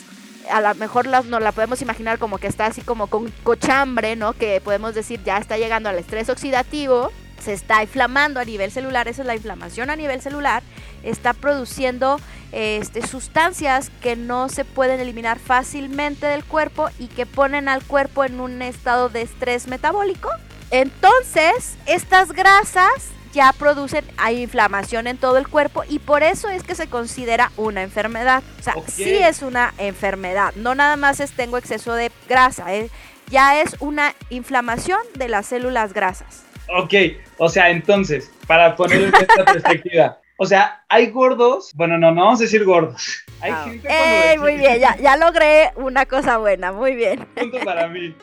a 0.50 0.60
lo 0.62 0.74
mejor 0.76 1.06
la- 1.06 1.20
nos 1.22 1.42
la 1.42 1.52
podemos 1.52 1.82
imaginar 1.82 2.18
como 2.18 2.38
que 2.38 2.46
está 2.46 2.66
así 2.66 2.80
como 2.80 3.08
con 3.08 3.30
cochambre, 3.42 4.16
¿no? 4.16 4.32
Que 4.32 4.60
podemos 4.62 4.94
decir 4.94 5.20
ya 5.22 5.36
está 5.36 5.58
llegando 5.58 5.90
al 5.90 5.98
estrés 5.98 6.30
oxidativo, 6.30 7.12
se 7.42 7.52
está 7.52 7.82
inflamando 7.82 8.40
a 8.40 8.44
nivel 8.46 8.70
celular, 8.70 9.06
esa 9.06 9.20
es 9.20 9.26
la 9.26 9.34
inflamación 9.34 9.90
a 9.90 9.96
nivel 9.96 10.22
celular, 10.22 10.62
está 11.02 11.34
produciendo 11.34 12.18
este, 12.54 13.04
sustancias 13.04 13.90
que 14.00 14.14
no 14.14 14.48
se 14.48 14.64
pueden 14.64 15.00
eliminar 15.00 15.40
fácilmente 15.40 16.26
del 16.26 16.44
cuerpo 16.44 16.88
y 17.00 17.08
que 17.08 17.26
ponen 17.26 17.68
al 17.68 17.82
cuerpo 17.82 18.22
en 18.24 18.40
un 18.40 18.62
estado 18.62 19.08
de 19.08 19.22
estrés 19.22 19.66
metabólico. 19.66 20.30
Entonces, 20.70 21.76
estas 21.86 22.32
grasas 22.32 23.10
ya 23.32 23.52
producen 23.58 24.04
hay 24.16 24.40
inflamación 24.40 25.08
en 25.08 25.16
todo 25.16 25.38
el 25.38 25.48
cuerpo 25.48 25.82
y 25.88 25.98
por 25.98 26.22
eso 26.22 26.48
es 26.48 26.62
que 26.62 26.76
se 26.76 26.86
considera 26.86 27.50
una 27.56 27.82
enfermedad. 27.82 28.44
O 28.60 28.62
sea, 28.62 28.74
sí 28.86 29.14
es 29.14 29.42
una 29.42 29.74
enfermedad, 29.78 30.54
no 30.54 30.76
nada 30.76 30.96
más 30.96 31.18
es 31.18 31.32
tengo 31.32 31.58
exceso 31.58 31.94
de 31.94 32.12
grasa, 32.28 32.72
eh, 32.72 32.88
ya 33.30 33.60
es 33.60 33.76
una 33.80 34.14
inflamación 34.30 35.00
de 35.16 35.28
las 35.28 35.46
células 35.46 35.92
grasas. 35.92 36.44
Ok, 36.76 36.94
o 37.38 37.48
sea, 37.48 37.70
entonces, 37.70 38.30
para 38.46 38.76
ponerlo 38.76 39.08
en 39.08 39.14
esta 39.14 39.44
perspectiva, 39.52 40.18
o 40.36 40.46
sea, 40.46 40.84
hay 40.88 41.10
gordos, 41.10 41.72
bueno, 41.74 41.96
no, 41.98 42.10
no 42.12 42.24
vamos 42.24 42.40
a 42.40 42.44
decir 42.44 42.64
gordos. 42.64 43.24
Hay 43.40 43.52
Ah, 43.52 43.64
gente 43.64 43.88
¡Ey! 44.32 44.38
muy 44.38 44.56
bien, 44.56 44.78
ya, 44.80 44.96
ya 44.96 45.16
logré 45.16 45.70
una 45.76 46.06
cosa 46.06 46.38
buena, 46.38 46.72
muy 46.72 46.94
bien. 46.94 47.26
punto 47.34 47.58
para 47.64 47.88
mí. 47.88 48.14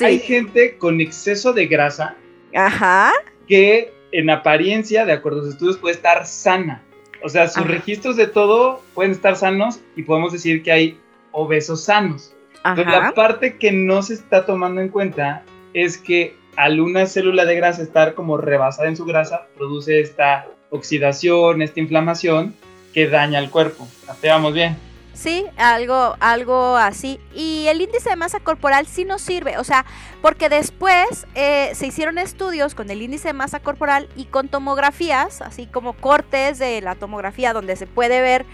Hay 0.00 0.18
Sí. 0.18 0.20
gente 0.20 0.76
con 0.78 1.00
exceso 1.00 1.52
de 1.52 1.66
grasa 1.66 2.16
Ajá. 2.54 3.12
que 3.48 3.92
en 4.12 4.30
apariencia, 4.30 5.04
de 5.04 5.12
acuerdo 5.12 5.40
a 5.40 5.42
los 5.44 5.52
estudios, 5.54 5.76
puede 5.78 5.94
estar 5.94 6.26
sana. 6.26 6.82
O 7.22 7.28
sea, 7.28 7.48
sus 7.48 7.58
Ajá. 7.64 7.68
registros 7.68 8.16
de 8.16 8.26
todo 8.26 8.82
pueden 8.94 9.12
estar 9.12 9.36
sanos 9.36 9.80
y 9.96 10.02
podemos 10.02 10.32
decir 10.32 10.62
que 10.62 10.72
hay 10.72 11.00
obesos 11.32 11.84
sanos. 11.84 12.32
Pero 12.74 12.90
la 12.90 13.12
parte 13.12 13.58
que 13.58 13.70
no 13.70 14.02
se 14.02 14.14
está 14.14 14.44
tomando 14.44 14.80
en 14.80 14.88
cuenta 14.88 15.44
es 15.72 15.96
que 15.98 16.34
al 16.56 16.80
una 16.80 17.06
célula 17.06 17.44
de 17.44 17.54
grasa 17.54 17.82
estar 17.82 18.14
como 18.14 18.38
rebasada 18.38 18.88
en 18.88 18.96
su 18.96 19.04
grasa, 19.04 19.46
produce 19.56 20.00
esta 20.00 20.46
oxidación, 20.70 21.62
esta 21.62 21.80
inflamación 21.80 22.54
que 22.92 23.08
daña 23.08 23.38
el 23.38 23.50
cuerpo. 23.50 23.86
¿La 24.06 24.50
bien? 24.50 24.76
Sí, 25.16 25.46
algo, 25.56 26.14
algo 26.20 26.76
así. 26.76 27.18
Y 27.34 27.66
el 27.68 27.80
índice 27.80 28.10
de 28.10 28.16
masa 28.16 28.38
corporal 28.40 28.86
sí 28.86 29.06
nos 29.06 29.22
sirve, 29.22 29.56
o 29.56 29.64
sea, 29.64 29.86
porque 30.20 30.50
después 30.50 31.26
eh, 31.34 31.70
se 31.74 31.86
hicieron 31.86 32.18
estudios 32.18 32.74
con 32.74 32.90
el 32.90 33.00
índice 33.00 33.28
de 33.28 33.32
masa 33.32 33.60
corporal 33.60 34.10
y 34.14 34.26
con 34.26 34.48
tomografías, 34.48 35.40
así 35.40 35.66
como 35.66 35.94
cortes 35.94 36.58
de 36.58 36.82
la 36.82 36.96
tomografía 36.96 37.54
donde 37.54 37.76
se 37.76 37.86
puede 37.86 38.20
ver, 38.20 38.44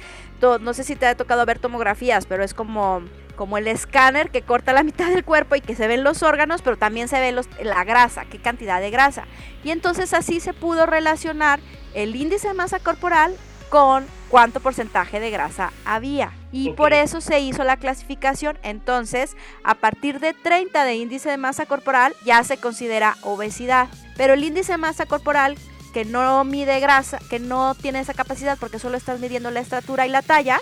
no 0.61 0.73
sé 0.73 0.85
si 0.85 0.95
te 0.95 1.07
ha 1.07 1.17
tocado 1.17 1.45
ver 1.47 1.59
tomografías, 1.59 2.27
pero 2.27 2.45
es 2.45 2.55
como, 2.55 3.03
como 3.35 3.59
el 3.59 3.67
escáner 3.67 4.31
que 4.31 4.43
corta 4.43 4.73
la 4.73 4.83
mitad 4.85 5.09
del 5.11 5.25
cuerpo 5.25 5.57
y 5.57 5.61
que 5.61 5.75
se 5.75 5.89
ven 5.89 6.05
los 6.05 6.23
órganos, 6.23 6.63
pero 6.63 6.77
también 6.77 7.09
se 7.09 7.19
ve 7.19 7.33
los, 7.33 7.49
la 7.61 7.83
grasa, 7.83 8.25
qué 8.25 8.39
cantidad 8.39 8.81
de 8.81 8.91
grasa. 8.91 9.25
Y 9.65 9.71
entonces 9.71 10.15
así 10.15 10.39
se 10.39 10.53
pudo 10.53 10.87
relacionar 10.87 11.59
el 11.95 12.17
índice 12.17 12.49
de 12.49 12.55
masa 12.55 12.79
corporal 12.79 13.37
con 13.69 14.07
cuánto 14.29 14.61
porcentaje 14.61 15.21
de 15.21 15.31
grasa 15.31 15.73
había. 15.85 16.33
Y 16.53 16.71
por 16.71 16.93
eso 16.93 17.23
se 17.23 17.41
hizo 17.41 17.65
la 17.65 17.79
clasificación. 17.79 18.59
Entonces, 18.63 19.37
a 19.65 19.75
partir 19.75 20.21
de 20.21 20.35
30 20.35 20.85
de 20.85 20.95
índice 20.97 21.31
de 21.31 21.39
masa 21.39 21.65
corporal 21.65 22.15
ya 22.25 22.45
se 22.45 22.59
considera 22.59 23.17
obesidad. 23.23 23.89
Pero 24.17 24.35
el 24.35 24.45
índice 24.45 24.73
de 24.73 24.79
masa 24.79 25.07
corporal 25.07 25.57
que 25.95 26.05
no 26.05 26.45
mide 26.45 26.81
grasa, 26.81 27.19
que 27.31 27.39
no 27.39 27.75
tiene 27.75 28.01
esa 28.01 28.15
capacidad 28.15 28.59
porque 28.59 28.79
solo 28.79 28.97
estás 28.97 29.21
midiendo 29.21 29.51
la 29.51 29.61
estatura 29.61 30.07
y 30.07 30.11
la 30.11 30.23
talla, 30.23 30.61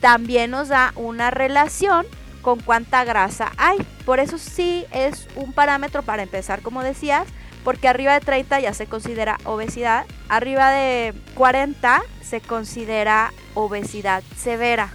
también 0.00 0.50
nos 0.50 0.68
da 0.68 0.92
una 0.96 1.30
relación 1.30 2.06
con 2.42 2.60
cuánta 2.60 3.04
grasa 3.04 3.52
hay. 3.56 3.78
Por 4.04 4.20
eso 4.20 4.38
sí 4.38 4.86
es 4.92 5.26
un 5.34 5.52
parámetro 5.52 6.02
para 6.02 6.22
empezar, 6.22 6.62
como 6.62 6.82
decías, 6.82 7.26
porque 7.64 7.88
arriba 7.88 8.14
de 8.14 8.20
30 8.20 8.60
ya 8.60 8.74
se 8.74 8.86
considera 8.86 9.38
obesidad, 9.44 10.06
arriba 10.28 10.70
de 10.70 11.14
40 11.34 12.02
se 12.22 12.40
considera 12.40 13.32
obesidad 13.54 14.22
severa. 14.36 14.90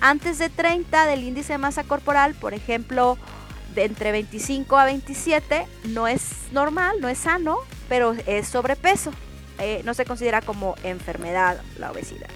Antes 0.00 0.38
de 0.38 0.48
30 0.48 1.06
del 1.06 1.24
índice 1.24 1.54
de 1.54 1.58
masa 1.58 1.84
corporal, 1.84 2.34
por 2.34 2.54
ejemplo, 2.54 3.18
de 3.74 3.84
entre 3.84 4.12
25 4.12 4.76
a 4.76 4.84
27, 4.84 5.66
no 5.84 6.06
es 6.06 6.22
normal, 6.52 6.96
no 7.00 7.08
es 7.08 7.18
sano, 7.18 7.58
pero 7.88 8.14
es 8.26 8.48
sobrepeso. 8.48 9.12
Eh, 9.58 9.82
no 9.84 9.94
se 9.94 10.04
considera 10.04 10.40
como 10.40 10.76
enfermedad 10.84 11.60
la 11.78 11.90
obesidad. 11.90 12.28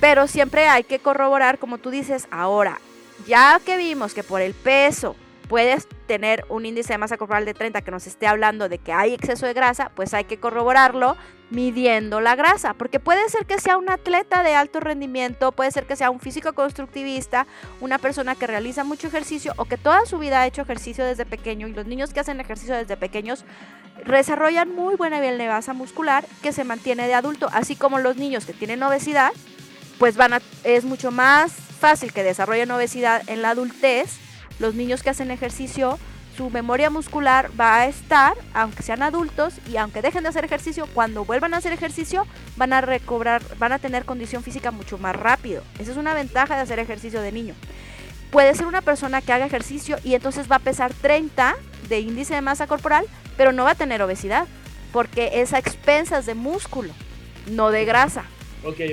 Pero 0.00 0.26
siempre 0.26 0.68
hay 0.68 0.84
que 0.84 0.98
corroborar, 0.98 1.58
como 1.58 1.78
tú 1.78 1.90
dices, 1.90 2.28
ahora, 2.30 2.78
ya 3.26 3.60
que 3.64 3.76
vimos 3.76 4.12
que 4.12 4.22
por 4.22 4.40
el 4.40 4.52
peso 4.52 5.16
puedes 5.42 5.86
tener 6.06 6.44
un 6.48 6.66
índice 6.66 6.94
de 6.94 6.98
masa 6.98 7.16
corporal 7.16 7.44
de 7.44 7.54
30 7.54 7.82
que 7.82 7.90
nos 7.90 8.06
esté 8.06 8.26
hablando 8.26 8.68
de 8.68 8.78
que 8.78 8.92
hay 8.92 9.14
exceso 9.14 9.46
de 9.46 9.52
grasa, 9.52 9.90
pues 9.94 10.14
hay 10.14 10.24
que 10.24 10.38
corroborarlo 10.38 11.16
midiendo 11.50 12.20
la 12.20 12.34
grasa, 12.34 12.74
porque 12.74 12.98
puede 12.98 13.28
ser 13.28 13.44
que 13.44 13.60
sea 13.60 13.76
un 13.76 13.90
atleta 13.90 14.42
de 14.42 14.54
alto 14.54 14.80
rendimiento, 14.80 15.52
puede 15.52 15.70
ser 15.70 15.86
que 15.86 15.96
sea 15.96 16.10
un 16.10 16.18
físico 16.18 16.54
constructivista, 16.54 17.46
una 17.80 17.98
persona 17.98 18.34
que 18.34 18.46
realiza 18.46 18.84
mucho 18.84 19.08
ejercicio 19.08 19.52
o 19.56 19.66
que 19.66 19.76
toda 19.76 20.06
su 20.06 20.18
vida 20.18 20.40
ha 20.40 20.46
hecho 20.46 20.62
ejercicio 20.62 21.04
desde 21.04 21.26
pequeño 21.26 21.68
y 21.68 21.72
los 21.72 21.86
niños 21.86 22.12
que 22.12 22.20
hacen 22.20 22.40
ejercicio 22.40 22.74
desde 22.74 22.96
pequeños 22.96 23.44
desarrollan 24.06 24.74
muy 24.74 24.96
buena 24.96 25.16
nivel 25.16 25.36
de 25.36 25.48
masa 25.48 25.74
muscular 25.74 26.24
que 26.42 26.52
se 26.52 26.64
mantiene 26.64 27.06
de 27.06 27.14
adulto, 27.14 27.48
así 27.52 27.76
como 27.76 27.98
los 27.98 28.16
niños 28.16 28.46
que 28.46 28.54
tienen 28.54 28.82
obesidad, 28.82 29.32
pues 29.98 30.16
van 30.16 30.32
a, 30.32 30.40
es 30.64 30.84
mucho 30.84 31.10
más 31.10 31.52
fácil 31.52 32.12
que 32.12 32.22
desarrollen 32.22 32.70
obesidad 32.70 33.22
en 33.28 33.42
la 33.42 33.50
adultez 33.50 34.21
los 34.58 34.74
niños 34.74 35.02
que 35.02 35.10
hacen 35.10 35.30
ejercicio, 35.30 35.98
su 36.36 36.48
memoria 36.50 36.88
muscular 36.88 37.50
va 37.58 37.76
a 37.76 37.86
estar, 37.86 38.34
aunque 38.54 38.82
sean 38.82 39.02
adultos 39.02 39.54
y 39.70 39.76
aunque 39.76 40.02
dejen 40.02 40.22
de 40.22 40.30
hacer 40.30 40.44
ejercicio, 40.44 40.86
cuando 40.94 41.24
vuelvan 41.24 41.52
a 41.54 41.58
hacer 41.58 41.72
ejercicio 41.72 42.26
van 42.56 42.72
a 42.72 42.80
recobrar, 42.80 43.42
van 43.58 43.72
a 43.72 43.78
tener 43.78 44.04
condición 44.04 44.42
física 44.42 44.70
mucho 44.70 44.98
más 44.98 45.14
rápido. 45.14 45.62
Esa 45.78 45.92
es 45.92 45.96
una 45.96 46.14
ventaja 46.14 46.56
de 46.56 46.62
hacer 46.62 46.78
ejercicio 46.78 47.20
de 47.20 47.32
niño. 47.32 47.54
Puede 48.30 48.54
ser 48.54 48.66
una 48.66 48.80
persona 48.80 49.20
que 49.20 49.32
haga 49.32 49.44
ejercicio 49.44 49.98
y 50.04 50.14
entonces 50.14 50.50
va 50.50 50.56
a 50.56 50.60
pesar 50.60 50.94
30 50.94 51.54
de 51.88 52.00
índice 52.00 52.34
de 52.34 52.40
masa 52.40 52.66
corporal, 52.66 53.04
pero 53.36 53.52
no 53.52 53.64
va 53.64 53.72
a 53.72 53.74
tener 53.74 54.00
obesidad, 54.00 54.46
porque 54.90 55.32
es 55.34 55.52
a 55.52 55.58
expensas 55.58 56.24
de 56.24 56.34
músculo, 56.34 56.94
no 57.50 57.70
de 57.70 57.84
grasa. 57.84 58.24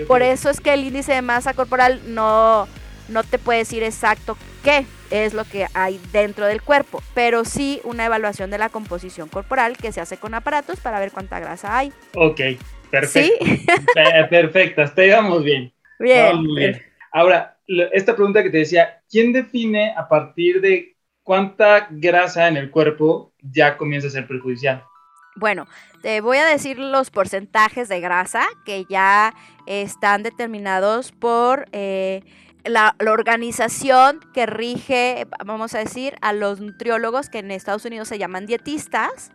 Por 0.07 0.23
eso 0.23 0.49
es 0.49 0.59
que 0.59 0.73
el 0.73 0.83
índice 0.83 1.13
de 1.13 1.21
masa 1.21 1.53
corporal 1.53 2.01
no, 2.07 2.67
no 3.07 3.23
te 3.23 3.37
puede 3.37 3.59
decir 3.59 3.83
exacto 3.83 4.35
qué 4.63 4.85
es 5.11 5.33
lo 5.33 5.45
que 5.45 5.67
hay 5.73 5.99
dentro 6.11 6.45
del 6.45 6.61
cuerpo, 6.61 7.01
pero 7.13 7.45
sí 7.45 7.81
una 7.83 8.05
evaluación 8.05 8.49
de 8.49 8.57
la 8.57 8.69
composición 8.69 9.29
corporal 9.29 9.77
que 9.77 9.91
se 9.91 10.01
hace 10.01 10.17
con 10.17 10.33
aparatos 10.33 10.79
para 10.79 10.99
ver 10.99 11.11
cuánta 11.11 11.39
grasa 11.39 11.77
hay. 11.77 11.91
Ok, 12.15 12.41
perfecto. 12.89 13.45
¿Sí? 13.45 13.65
Perfecto, 14.29 14.83
íbamos 15.03 15.43
bien. 15.43 15.71
Bien. 15.99 16.43
bien. 16.55 16.81
Ahora, 17.11 17.57
esta 17.91 18.15
pregunta 18.15 18.43
que 18.43 18.49
te 18.49 18.57
decía, 18.57 19.01
¿quién 19.09 19.33
define 19.33 19.93
a 19.95 20.07
partir 20.07 20.61
de 20.61 20.95
cuánta 21.23 21.87
grasa 21.91 22.47
en 22.47 22.57
el 22.57 22.71
cuerpo 22.71 23.33
ya 23.41 23.77
comienza 23.77 24.07
a 24.07 24.11
ser 24.11 24.27
perjudicial? 24.27 24.83
Bueno, 25.35 25.67
te 26.01 26.21
voy 26.21 26.37
a 26.37 26.45
decir 26.45 26.79
los 26.79 27.11
porcentajes 27.11 27.87
de 27.87 27.99
grasa 27.99 28.47
que 28.65 28.85
ya 28.89 29.33
están 29.65 30.23
determinados 30.23 31.11
por 31.11 31.67
eh, 31.71 32.23
la, 32.63 32.95
organización 32.99 34.19
que 34.33 34.45
rige, 34.45 35.27
vamos 35.45 35.75
a 35.75 35.79
decir, 35.79 36.15
a 36.21 36.33
los 36.33 36.59
nutriólogos 36.59 37.29
que 37.29 37.39
en 37.39 37.51
Estados 37.51 37.85
Unidos 37.85 38.07
se 38.07 38.17
llaman 38.17 38.45
dietistas. 38.45 39.31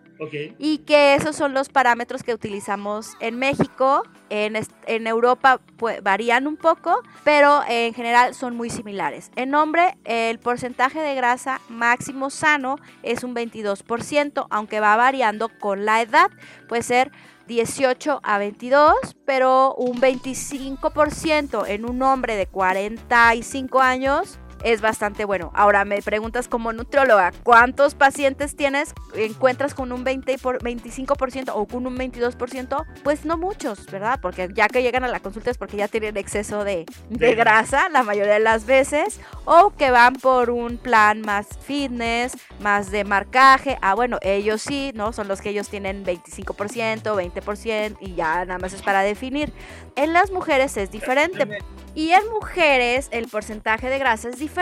Y 0.59 0.79
que 0.79 1.17
esos 1.17 1.35
son 1.37 1.55
los 1.55 1.69
parámetros 1.69 2.23
que 2.23 2.33
utilizamos 2.33 3.15
en 3.21 3.37
México. 3.37 4.05
En, 4.31 4.57
en 4.87 5.07
Europa 5.07 5.61
pues, 5.77 6.03
varían 6.03 6.47
un 6.47 6.57
poco, 6.57 7.03
pero 7.25 7.63
en 7.69 7.93
general 7.95 8.33
son 8.33 8.57
muy 8.57 8.71
similares. 8.71 9.31
En 9.37 9.55
hombre, 9.55 9.99
el 10.05 10.39
porcentaje 10.39 11.01
de 11.01 11.15
grasa 11.15 11.61
máximo 11.69 12.31
sano 12.31 12.77
es 13.03 13.23
un 13.23 13.35
22%, 13.35 14.47
aunque 14.51 14.81
va 14.81 14.97
variando 14.97 15.51
con 15.59 15.85
la 15.85 16.01
edad. 16.01 16.31
Puede 16.69 16.83
ser 16.83 17.11
18 17.47 18.21
a 18.23 18.39
22, 18.39 18.95
pero 19.25 19.75
un 19.75 20.01
25% 20.01 21.67
en 21.69 21.89
un 21.89 22.03
hombre 22.03 22.37
de 22.37 22.47
45 22.47 23.81
años 23.81 24.39
es 24.65 24.81
bastante 24.81 25.25
bueno. 25.25 25.53
Ahora 25.55 25.85
me 25.85 26.03
preguntas 26.03 26.49
como 26.49 26.73
nutrióloga, 26.73 27.33
¿cuántos 27.43 27.95
pacientes 27.95 28.57
tienes? 28.57 28.95
¿Encuentras 29.15 29.75
con 29.75 29.93
un 29.93 30.03
20 30.05 30.39
por 30.39 30.63
25% 30.63 31.53
o 31.55 31.67
con 31.67 31.87
un 31.87 31.97
22%? 31.97 32.85
Pues 33.05 33.25
no 33.27 33.37
muchos, 33.37 33.87
¿verdad? 33.87 34.19
Porque 34.21 34.49
ya 34.55 34.69
que 34.69 34.83
llegan 34.83 35.05
a 35.05 35.09
la 35.09 35.21
consulta 35.21 35.51
es 35.51 35.59
porque 35.59 35.77
ya 35.77 35.87
tienen 35.87 36.17
exceso 36.17 36.65
de, 36.65 36.87
de 37.11 37.35
grasa 37.35 37.91
la 37.91 38.03
mayoría 38.03 38.35
de 38.35 38.41
las 38.41 38.65
veces 38.65 39.21
o 39.45 39.71
que 39.71 39.91
van 39.91 40.15
por 40.15 40.49
un 40.49 40.79
plan 40.79 41.21
más 41.21 41.47
fitness, 41.61 42.33
más 42.61 42.91
de 42.91 43.05
marcaje. 43.05 43.79
Ah, 43.83 43.95
bueno, 43.95 44.19
ellos 44.23 44.63
sí, 44.63 44.93
¿no? 44.95 45.13
Son 45.13 45.29
los 45.29 45.43
que 45.43 45.51
ellos 45.51 45.69
tienen 45.69 46.05
25%, 46.07 47.03
20% 47.03 47.97
y 48.01 48.15
ya 48.15 48.47
nada 48.47 48.59
más 48.59 48.73
es 48.73 48.81
para 48.81 49.03
definir. 49.03 49.53
En 49.95 50.15
las 50.15 50.31
mujeres 50.31 50.79
es 50.79 50.91
diferente. 50.91 51.47
Y 51.95 52.11
en 52.11 52.29
mujeres 52.31 53.09
el 53.13 53.29
porcentaje 53.29 53.89
de 53.89 54.01
grasa 54.01 54.29
es 54.29 54.39
diferente 54.39 54.54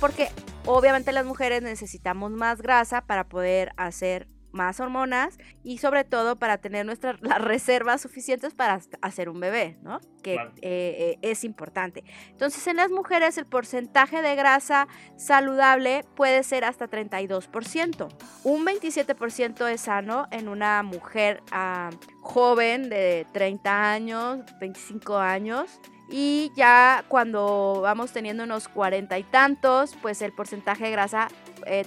porque 0.00 0.28
obviamente 0.66 1.12
las 1.12 1.24
mujeres 1.24 1.62
necesitamos 1.62 2.30
más 2.30 2.60
grasa 2.60 3.02
para 3.02 3.28
poder 3.28 3.72
hacer 3.76 4.28
más 4.52 4.80
hormonas 4.80 5.38
y 5.64 5.78
sobre 5.78 6.04
todo 6.04 6.36
para 6.36 6.58
tener 6.58 6.84
nuestras 6.84 7.20
las 7.22 7.40
reservas 7.40 8.02
suficientes 8.02 8.52
para 8.52 8.78
hacer 9.00 9.30
un 9.30 9.40
bebé, 9.40 9.78
¿no? 9.82 10.00
Que 10.22 10.34
eh, 10.34 10.50
eh, 10.60 11.18
es 11.22 11.44
importante. 11.44 12.04
Entonces 12.28 12.66
en 12.66 12.76
las 12.76 12.90
mujeres 12.90 13.38
el 13.38 13.46
porcentaje 13.46 14.20
de 14.20 14.36
grasa 14.36 14.88
saludable 15.16 16.04
puede 16.14 16.42
ser 16.42 16.64
hasta 16.64 16.88
32%. 16.88 18.08
Un 18.44 18.66
27% 18.66 19.66
es 19.68 19.80
sano 19.80 20.26
en 20.30 20.48
una 20.48 20.82
mujer 20.82 21.42
ah, 21.50 21.88
joven 22.20 22.90
de 22.90 23.26
30 23.32 23.90
años, 23.90 24.40
25 24.60 25.16
años 25.16 25.80
y 26.12 26.52
ya 26.54 27.04
cuando 27.08 27.80
vamos 27.82 28.12
teniendo 28.12 28.44
unos 28.44 28.68
cuarenta 28.68 29.18
y 29.18 29.24
tantos, 29.24 29.96
pues 30.02 30.20
el 30.20 30.32
porcentaje 30.32 30.84
de 30.84 30.90
grasa 30.90 31.28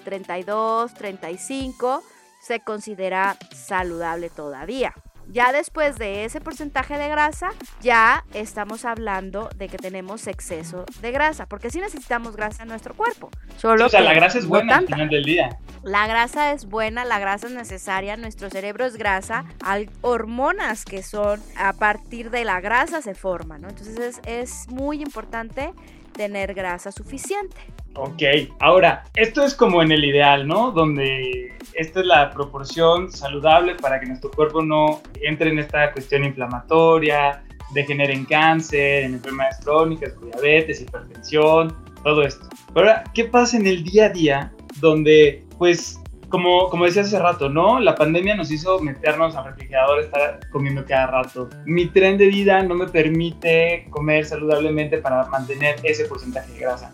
32, 0.03 0.91
eh, 0.91 0.95
35 0.97 2.03
se 2.41 2.59
considera 2.59 3.37
saludable 3.53 4.29
todavía. 4.29 4.93
Ya 5.27 5.51
después 5.51 5.97
de 5.97 6.25
ese 6.25 6.41
porcentaje 6.41 6.97
de 6.97 7.09
grasa, 7.09 7.49
ya 7.81 8.23
estamos 8.33 8.85
hablando 8.85 9.49
de 9.55 9.67
que 9.67 9.77
tenemos 9.77 10.27
exceso 10.27 10.85
de 11.01 11.11
grasa, 11.11 11.45
porque 11.45 11.69
sí 11.69 11.79
necesitamos 11.79 12.35
grasa 12.35 12.63
en 12.63 12.69
nuestro 12.69 12.93
cuerpo. 12.93 13.29
Solo 13.57 13.85
o 13.85 13.89
sea, 13.89 14.01
la 14.01 14.13
grasa 14.13 14.37
es 14.37 14.45
buena 14.45 14.77
al 14.77 14.87
final 14.87 15.09
del 15.09 15.23
día. 15.23 15.57
La 15.83 16.07
grasa 16.07 16.51
es 16.51 16.65
buena, 16.65 17.05
la 17.05 17.19
grasa 17.19 17.47
es 17.47 17.53
necesaria, 17.53 18.17
nuestro 18.17 18.49
cerebro 18.49 18.85
es 18.85 18.97
grasa, 18.97 19.45
hay 19.63 19.89
hormonas 20.01 20.85
que 20.85 21.03
son 21.03 21.39
a 21.57 21.73
partir 21.73 22.31
de 22.31 22.43
la 22.43 22.59
grasa 22.59 23.01
se 23.01 23.13
forman, 23.13 23.61
¿no? 23.61 23.69
Entonces 23.69 23.99
es, 23.99 24.21
es 24.25 24.67
muy 24.69 25.01
importante 25.01 25.73
tener 26.15 26.53
grasa 26.53 26.91
suficiente. 26.91 27.57
Ok, 27.95 28.23
ahora, 28.59 29.03
esto 29.15 29.43
es 29.43 29.53
como 29.53 29.81
en 29.81 29.91
el 29.91 30.03
ideal, 30.03 30.47
¿no? 30.47 30.71
Donde 30.71 31.53
esta 31.73 32.01
es 32.01 32.05
la 32.05 32.31
proporción 32.31 33.11
saludable 33.11 33.75
para 33.75 33.99
que 33.99 34.07
nuestro 34.07 34.31
cuerpo 34.31 34.61
no 34.61 35.01
entre 35.21 35.49
en 35.49 35.59
esta 35.59 35.91
cuestión 35.93 36.23
inflamatoria, 36.23 37.43
degenere 37.73 38.13
en 38.13 38.25
cáncer, 38.25 39.03
en 39.03 39.13
enfermedades 39.15 39.59
crónicas, 39.63 40.13
diabetes, 40.21 40.81
hipertensión, 40.81 41.75
todo 42.03 42.23
esto. 42.23 42.47
Pero 42.73 42.87
ahora, 42.87 43.03
¿qué 43.13 43.25
pasa 43.25 43.57
en 43.57 43.67
el 43.67 43.83
día 43.83 44.05
a 44.05 44.09
día 44.09 44.53
donde, 44.79 45.43
pues, 45.57 45.99
como, 46.35 46.69
como 46.69 46.83
decía 46.83 47.03
hace 47.03 47.17
rato, 47.17 47.47
¿no? 47.47 47.79
La 47.79 47.95
pandemia 47.95 48.35
nos 48.35 48.51
hizo 48.51 48.81
meternos 48.81 49.37
al 49.37 49.45
refrigerador, 49.45 50.01
estar 50.01 50.41
comiendo 50.51 50.83
cada 50.83 51.07
rato. 51.07 51.47
Mi 51.63 51.85
tren 51.85 52.17
de 52.17 52.27
vida 52.27 52.61
no 52.61 52.75
me 52.75 52.87
permite 52.87 53.87
comer 53.89 54.25
saludablemente 54.25 54.97
para 54.97 55.27
mantener 55.27 55.77
ese 55.83 56.03
porcentaje 56.03 56.51
de 56.51 56.59
grasa. 56.59 56.93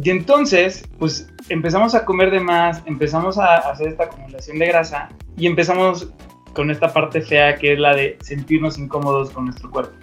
Y 0.00 0.08
entonces, 0.08 0.84
pues 1.00 1.28
empezamos 1.48 1.96
a 1.96 2.04
comer 2.04 2.30
de 2.30 2.38
más, 2.38 2.80
empezamos 2.86 3.38
a 3.38 3.56
hacer 3.56 3.88
esta 3.88 4.04
acumulación 4.04 4.60
de 4.60 4.66
grasa 4.68 5.08
y 5.36 5.48
empezamos 5.48 6.08
con 6.54 6.70
esta 6.70 6.92
parte 6.92 7.22
fea 7.22 7.56
que 7.56 7.72
es 7.72 7.80
la 7.80 7.92
de 7.92 8.16
sentirnos 8.20 8.78
incómodos 8.78 9.30
con 9.30 9.46
nuestro 9.46 9.68
cuerpo. 9.68 9.96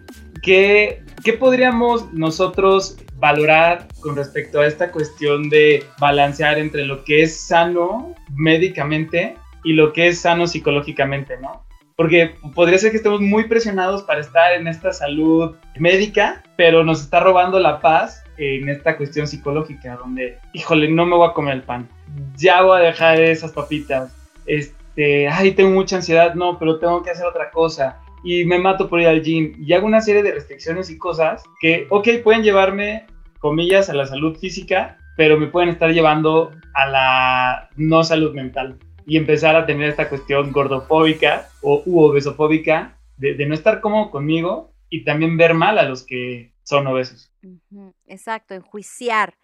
¿Qué, 0.43 1.01
podríamos 1.39 2.11
nosotros 2.11 2.97
valorar 3.15 3.87
con 4.01 4.17
respecto 4.17 4.59
a 4.59 4.67
esta 4.67 4.91
cuestión 4.91 5.49
de 5.49 5.85
balancear 5.99 6.59
entre 6.59 6.85
lo 6.85 7.05
que 7.05 7.23
es 7.23 7.47
sano 7.47 8.13
médicamente 8.35 9.37
y 9.63 9.71
lo 9.71 9.93
que 9.93 10.09
es 10.09 10.19
sano 10.19 10.45
psicológicamente, 10.45 11.37
¿no? 11.39 11.63
Porque 11.95 12.35
podría 12.53 12.77
ser 12.77 12.91
que 12.91 12.97
estemos 12.97 13.21
muy 13.21 13.45
presionados 13.45 14.03
para 14.03 14.19
estar 14.19 14.51
en 14.51 14.67
esta 14.67 14.91
salud 14.91 15.55
médica, 15.79 16.43
pero 16.57 16.83
nos 16.83 17.01
está 17.01 17.21
robando 17.21 17.57
la 17.57 17.79
paz 17.79 18.21
en 18.37 18.67
esta 18.67 18.97
cuestión 18.97 19.27
psicológica, 19.27 19.95
donde, 19.95 20.39
híjole, 20.51 20.89
no 20.89 21.05
me 21.05 21.15
voy 21.15 21.29
a 21.29 21.33
comer 21.33 21.53
el 21.53 21.61
pan, 21.61 21.87
ya 22.35 22.63
voy 22.63 22.81
a 22.81 22.83
dejar 22.83 23.21
esas 23.21 23.53
papitas, 23.53 24.13
este, 24.45 25.29
ay, 25.29 25.53
tengo 25.53 25.69
mucha 25.69 25.97
ansiedad, 25.97 26.33
no, 26.33 26.59
pero 26.59 26.79
tengo 26.79 27.01
que 27.01 27.11
hacer 27.11 27.25
otra 27.25 27.49
cosa, 27.51 28.02
y 28.23 28.45
me 28.45 28.59
mato 28.59 28.89
por 28.89 29.01
ir 29.01 29.07
al 29.07 29.21
gym, 29.21 29.53
y 29.59 29.73
hago 29.73 29.85
una 29.85 30.01
serie 30.01 30.23
de 30.23 30.31
restricciones 30.31 30.89
y 30.89 30.97
cosas 30.97 31.43
que, 31.59 31.87
ok, 31.89 32.07
pueden 32.23 32.43
llevarme, 32.43 33.05
comillas, 33.39 33.89
a 33.89 33.93
la 33.93 34.05
salud 34.05 34.37
física, 34.37 34.97
pero 35.17 35.39
me 35.39 35.47
pueden 35.47 35.69
estar 35.69 35.91
llevando 35.91 36.51
a 36.73 36.87
la 36.87 37.69
no 37.75 38.03
salud 38.03 38.33
mental 38.33 38.79
y 39.05 39.17
empezar 39.17 39.55
a 39.55 39.65
tener 39.65 39.89
esta 39.89 40.09
cuestión 40.09 40.51
gordofóbica 40.51 41.49
o 41.61 41.83
u 41.85 42.01
obesofóbica 42.01 42.97
de, 43.17 43.35
de 43.35 43.45
no 43.45 43.53
estar 43.53 43.81
cómodo 43.81 44.09
conmigo 44.09 44.73
y 44.89 45.03
también 45.03 45.37
ver 45.37 45.53
mal 45.53 45.77
a 45.77 45.83
los 45.83 46.03
que 46.05 46.53
son 46.63 46.87
obesos. 46.87 47.31
Exacto, 48.07 48.53
enjuiciar. 48.53 49.35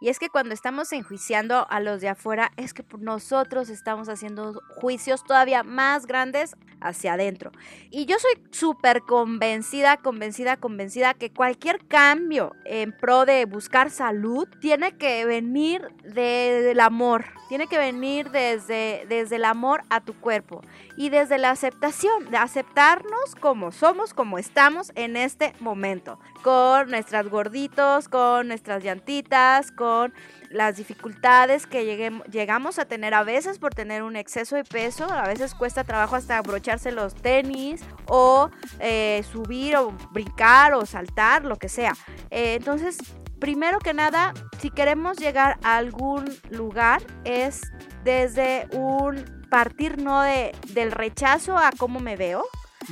Y 0.00 0.08
es 0.08 0.18
que 0.18 0.28
cuando 0.28 0.54
estamos 0.54 0.92
enjuiciando 0.92 1.66
a 1.70 1.80
los 1.80 2.00
de 2.00 2.08
afuera, 2.08 2.52
es 2.56 2.74
que 2.74 2.84
nosotros 2.98 3.70
estamos 3.70 4.08
haciendo 4.08 4.60
juicios 4.68 5.24
todavía 5.24 5.62
más 5.62 6.06
grandes 6.06 6.54
hacia 6.80 7.14
adentro. 7.14 7.50
Y 7.90 8.04
yo 8.04 8.16
soy 8.18 8.32
súper 8.50 9.00
convencida, 9.00 9.96
convencida, 9.96 10.58
convencida 10.58 11.14
que 11.14 11.32
cualquier 11.32 11.86
cambio 11.86 12.52
en 12.64 12.92
pro 12.92 13.24
de 13.24 13.46
buscar 13.46 13.90
salud 13.90 14.46
tiene 14.60 14.96
que 14.96 15.24
venir 15.24 15.88
del 16.04 16.80
amor, 16.80 17.24
tiene 17.48 17.66
que 17.66 17.78
venir 17.78 18.30
desde, 18.30 19.06
desde 19.08 19.36
el 19.36 19.44
amor 19.44 19.82
a 19.90 20.00
tu 20.00 20.14
cuerpo 20.14 20.62
y 20.96 21.10
desde 21.10 21.38
la 21.38 21.50
aceptación, 21.50 22.30
de 22.30 22.36
aceptarnos 22.36 23.34
como 23.40 23.72
somos, 23.72 24.14
como 24.14 24.38
estamos 24.38 24.92
en 24.94 25.16
este 25.16 25.52
momento, 25.60 26.18
con 26.42 26.90
nuestras 26.90 27.28
gorditos, 27.28 28.08
con 28.08 28.48
nuestras 28.48 28.82
llantitas, 28.82 29.70
con 29.72 30.12
las 30.50 30.76
dificultades 30.76 31.66
que 31.66 32.22
llegamos 32.30 32.78
a 32.78 32.84
tener 32.84 33.14
a 33.14 33.24
veces 33.24 33.58
por 33.58 33.74
tener 33.74 34.02
un 34.02 34.16
exceso 34.16 34.56
de 34.56 34.64
peso, 34.64 35.04
a 35.10 35.26
veces 35.26 35.54
cuesta 35.54 35.84
trabajo 35.84 36.16
hasta 36.16 36.38
abrocharse 36.38 36.92
los 36.92 37.14
tenis 37.14 37.82
o 38.06 38.50
eh, 38.80 39.24
subir 39.30 39.76
o 39.76 39.92
brincar 40.12 40.74
o 40.74 40.86
saltar, 40.86 41.44
lo 41.44 41.56
que 41.56 41.68
sea. 41.68 41.94
Eh, 42.30 42.54
entonces, 42.54 42.98
primero 43.38 43.78
que 43.78 43.94
nada, 43.94 44.34
si 44.58 44.70
queremos 44.70 45.18
llegar 45.18 45.58
a 45.62 45.76
algún 45.76 46.24
lugar 46.50 47.02
es 47.24 47.60
desde 48.04 48.68
un 48.72 49.24
partir 49.50 49.98
no 49.98 50.22
de, 50.22 50.54
del 50.72 50.92
rechazo 50.92 51.56
a 51.56 51.70
cómo 51.76 52.00
me 52.00 52.16
veo, 52.16 52.44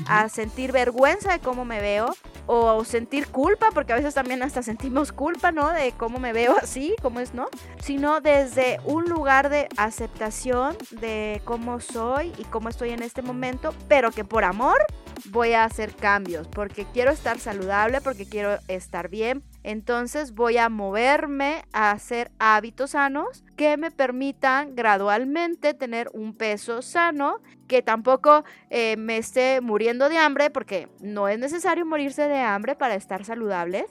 a 0.07 0.29
sentir 0.29 0.73
vergüenza 0.73 1.33
de 1.33 1.41
cómo 1.41 1.65
me 1.65 1.81
veo 1.81 2.15
o 2.47 2.85
sentir 2.85 3.29
culpa, 3.29 3.71
porque 3.73 3.93
a 3.93 3.97
veces 3.97 4.15
también 4.15 4.43
hasta 4.43 4.63
sentimos 4.63 5.13
culpa, 5.13 5.53
¿no? 5.53 5.71
De 5.71 5.93
cómo 5.93 6.19
me 6.19 6.33
veo 6.33 6.57
así, 6.63 6.95
cómo 7.01 7.21
es, 7.21 7.33
¿no? 7.33 7.49
Sino 7.81 8.21
desde 8.21 8.81
un 8.85 9.05
lugar 9.05 9.49
de 9.49 9.69
aceptación 9.77 10.77
de 10.91 11.41
cómo 11.45 11.81
soy 11.81 12.33
y 12.39 12.45
cómo 12.45 12.69
estoy 12.69 12.91
en 12.91 13.03
este 13.03 13.23
momento, 13.23 13.75
pero 13.89 14.11
que 14.11 14.25
por 14.25 14.45
amor 14.45 14.85
voy 15.27 15.53
a 15.53 15.65
hacer 15.65 15.95
cambios, 15.95 16.49
porque 16.49 16.87
quiero 16.93 17.11
estar 17.11 17.39
saludable, 17.39 18.01
porque 18.01 18.27
quiero 18.27 18.59
estar 18.69 19.09
bien, 19.09 19.43
entonces 19.65 20.35
voy 20.35 20.59
a 20.59 20.69
moverme 20.69 21.65
a 21.73 21.91
hacer 21.91 22.31
hábitos 22.39 22.91
sanos 22.91 23.43
que 23.57 23.79
me 23.79 23.91
permitan 23.91 24.77
gradualmente 24.77 25.73
tener 25.73 26.11
un 26.13 26.35
peso 26.35 26.83
sano, 26.83 27.41
que 27.67 27.81
tampoco 27.81 28.45
eh, 28.69 28.97
me 28.99 29.17
esté 29.17 29.63
muriendo 29.63 30.11
de 30.11 30.19
hambre, 30.19 30.51
porque 30.51 30.89
no 31.01 31.29
es 31.29 31.39
necesario 31.39 31.87
morirse 31.87 32.29
de 32.29 32.41
hambre 32.41 32.77
para 32.77 32.95
estar 32.95 33.25
saludable. 33.25 33.87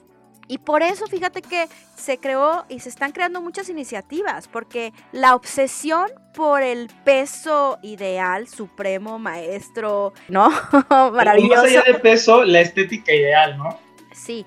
Y 0.47 0.59
por 0.59 0.83
eso 0.83 1.07
fíjate 1.07 1.41
que 1.41 1.67
se 1.95 2.19
creó 2.19 2.65
y 2.69 2.79
se 2.79 2.89
están 2.89 3.11
creando 3.11 3.41
muchas 3.41 3.69
iniciativas, 3.69 4.47
porque 4.47 4.93
la 5.11 5.33
obsesión 5.33 6.07
por 6.35 6.61
el 6.61 6.89
peso 7.03 7.79
ideal, 7.81 8.47
supremo, 8.47 9.17
maestro, 9.17 10.13
¿no? 10.27 10.51
Maravilloso. 10.89 11.63
Más 11.63 11.71
allá 11.71 11.83
de 11.83 11.95
peso, 11.95 12.43
la 12.43 12.61
estética 12.61 13.13
ideal, 13.13 13.57
¿no? 13.57 13.79
Sí, 14.13 14.45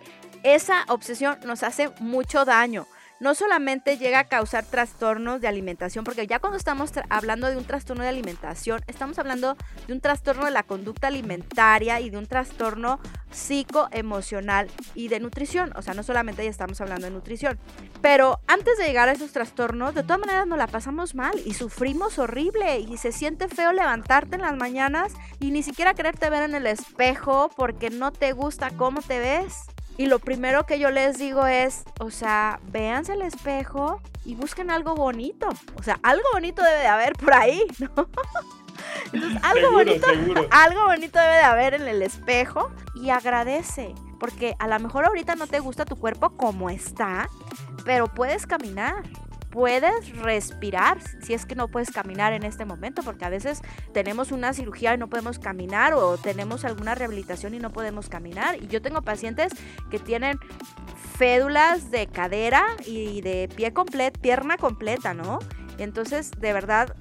esa 0.55 0.85
obsesión 0.89 1.39
nos 1.45 1.63
hace 1.63 1.91
mucho 1.99 2.45
daño. 2.45 2.87
No 3.19 3.35
solamente 3.35 3.97
llega 3.97 4.19
a 4.21 4.25
causar 4.25 4.67
trastornos 4.67 5.41
de 5.41 5.49
alimentación, 5.49 6.05
porque 6.05 6.27
ya 6.27 6.39
cuando 6.39 6.59
estamos 6.59 6.93
hablando 7.09 7.49
de 7.49 7.57
un 7.57 7.65
trastorno 7.65 8.03
de 8.03 8.11
alimentación, 8.11 8.83
estamos 8.89 9.19
hablando 9.19 9.57
de 9.87 9.95
un 9.95 10.03
trastorno 10.03 10.45
de 10.45 10.51
la 10.51 10.65
conducta 10.65 11.07
alimentaria 11.07 11.99
y 12.01 12.11
de 12.11 12.19
un 12.19 12.27
trastorno 12.27 13.01
psicoemocional 13.31 14.71
y 14.95 15.09
de 15.09 15.19
nutrición. 15.19 15.73
O 15.77 15.83
sea, 15.83 15.95
no 15.95 16.03
solamente 16.03 16.47
estamos 16.47 16.79
hablando 16.83 17.07
de 17.07 17.13
nutrición. 17.13 17.59
Pero 18.03 18.41
antes 18.49 18.77
de 18.77 18.85
llegar 18.85 19.09
a 19.09 19.13
esos 19.13 19.33
trastornos, 19.33 19.95
de 19.95 20.03
todas 20.03 20.21
maneras 20.21 20.47
nos 20.47 20.59
la 20.59 20.67
pasamos 20.67 21.15
mal 21.15 21.41
y 21.47 21.55
sufrimos 21.55 22.19
horrible 22.19 22.81
y 22.81 22.99
se 22.99 23.13
siente 23.13 23.49
feo 23.49 23.73
levantarte 23.73 24.37
en 24.37 24.43
las 24.43 24.57
mañanas 24.57 25.15
y 25.41 25.53
ni 25.53 25.63
siquiera 25.63 25.95
quererte 25.95 26.29
ver 26.29 26.43
en 26.43 26.55
el 26.55 26.67
espejo 26.67 27.51
porque 27.57 27.89
no 27.89 28.13
te 28.13 28.33
gusta 28.33 28.71
cómo 28.77 29.01
te 29.01 29.19
ves. 29.19 29.55
Y 29.99 30.07
lo 30.07 30.19
primero 30.19 30.67
que 30.67 30.79
yo 30.79 30.91
les 30.91 31.19
digo 31.19 31.47
es, 31.47 31.85
o 32.01 32.11
sea, 32.11 32.61
véanse 32.65 33.13
al 33.13 33.23
espejo 33.23 34.01
y 34.25 34.35
busquen 34.35 34.71
algo 34.71 34.95
bonito. 34.95 35.49
O 35.79 35.83
sea, 35.83 35.99
algo 36.03 36.25
bonito 36.33 36.63
debe 36.63 36.81
de 36.81 36.87
haber 36.87 37.15
por 37.15 37.33
ahí, 37.33 37.63
¿no? 37.79 38.09
Entonces, 39.13 39.39
algo 39.43 39.73
bonito, 39.73 40.07
algo 40.51 40.85
bonito 40.85 41.19
debe 41.19 41.35
de 41.35 41.43
haber 41.43 41.75
en 41.75 41.89
el 41.89 42.03
espejo 42.03 42.71
y 42.95 43.11
agradece, 43.11 43.95
porque 44.21 44.55
a 44.59 44.69
lo 44.69 44.79
mejor 44.81 45.07
ahorita 45.07 45.35
no 45.35 45.47
te 45.47 45.61
gusta 45.61 45.85
tu 45.85 45.97
cuerpo 45.97 46.31
como 46.37 46.69
está, 46.69 47.29
pero 47.85 48.07
puedes 48.13 48.47
caminar 48.47 49.03
puedes 49.57 50.15
respirar 50.19 50.99
si 51.23 51.33
es 51.33 51.47
que 51.47 51.55
no 51.55 51.69
puedes 51.69 51.91
caminar 51.91 52.35
en 52.35 52.43
este 52.43 52.67
momento, 52.67 53.03
porque 53.03 53.25
a 53.25 53.31
veces 53.31 53.63
tenemos 53.95 54.31
una 54.31 54.53
cirugía 54.53 54.93
y 54.93 54.99
no 54.99 55.09
podemos 55.09 55.39
caminar 55.39 55.95
o 55.95 56.19
tenemos 56.19 56.67
alguna 56.67 56.95
rehabilitación 56.95 57.55
y 57.55 57.59
no 57.59 57.73
podemos 57.73 58.11
caminar. 58.11 58.63
Y 58.63 58.67
yo 58.67 58.83
tengo 58.83 59.01
pacientes 59.01 59.55
que 59.91 59.99
tienen 59.99 60.39
fédulas 61.17 61.91
de 61.91 62.07
cadera 62.07 62.67
y 62.85 63.23
de 63.23 63.49
pie 63.49 63.73
completo, 63.73 64.21
pierna 64.21 64.59
completa, 64.59 65.15
¿no? 65.15 65.39
Entonces, 65.79 66.33
de 66.33 66.53
verdad, 66.53 66.95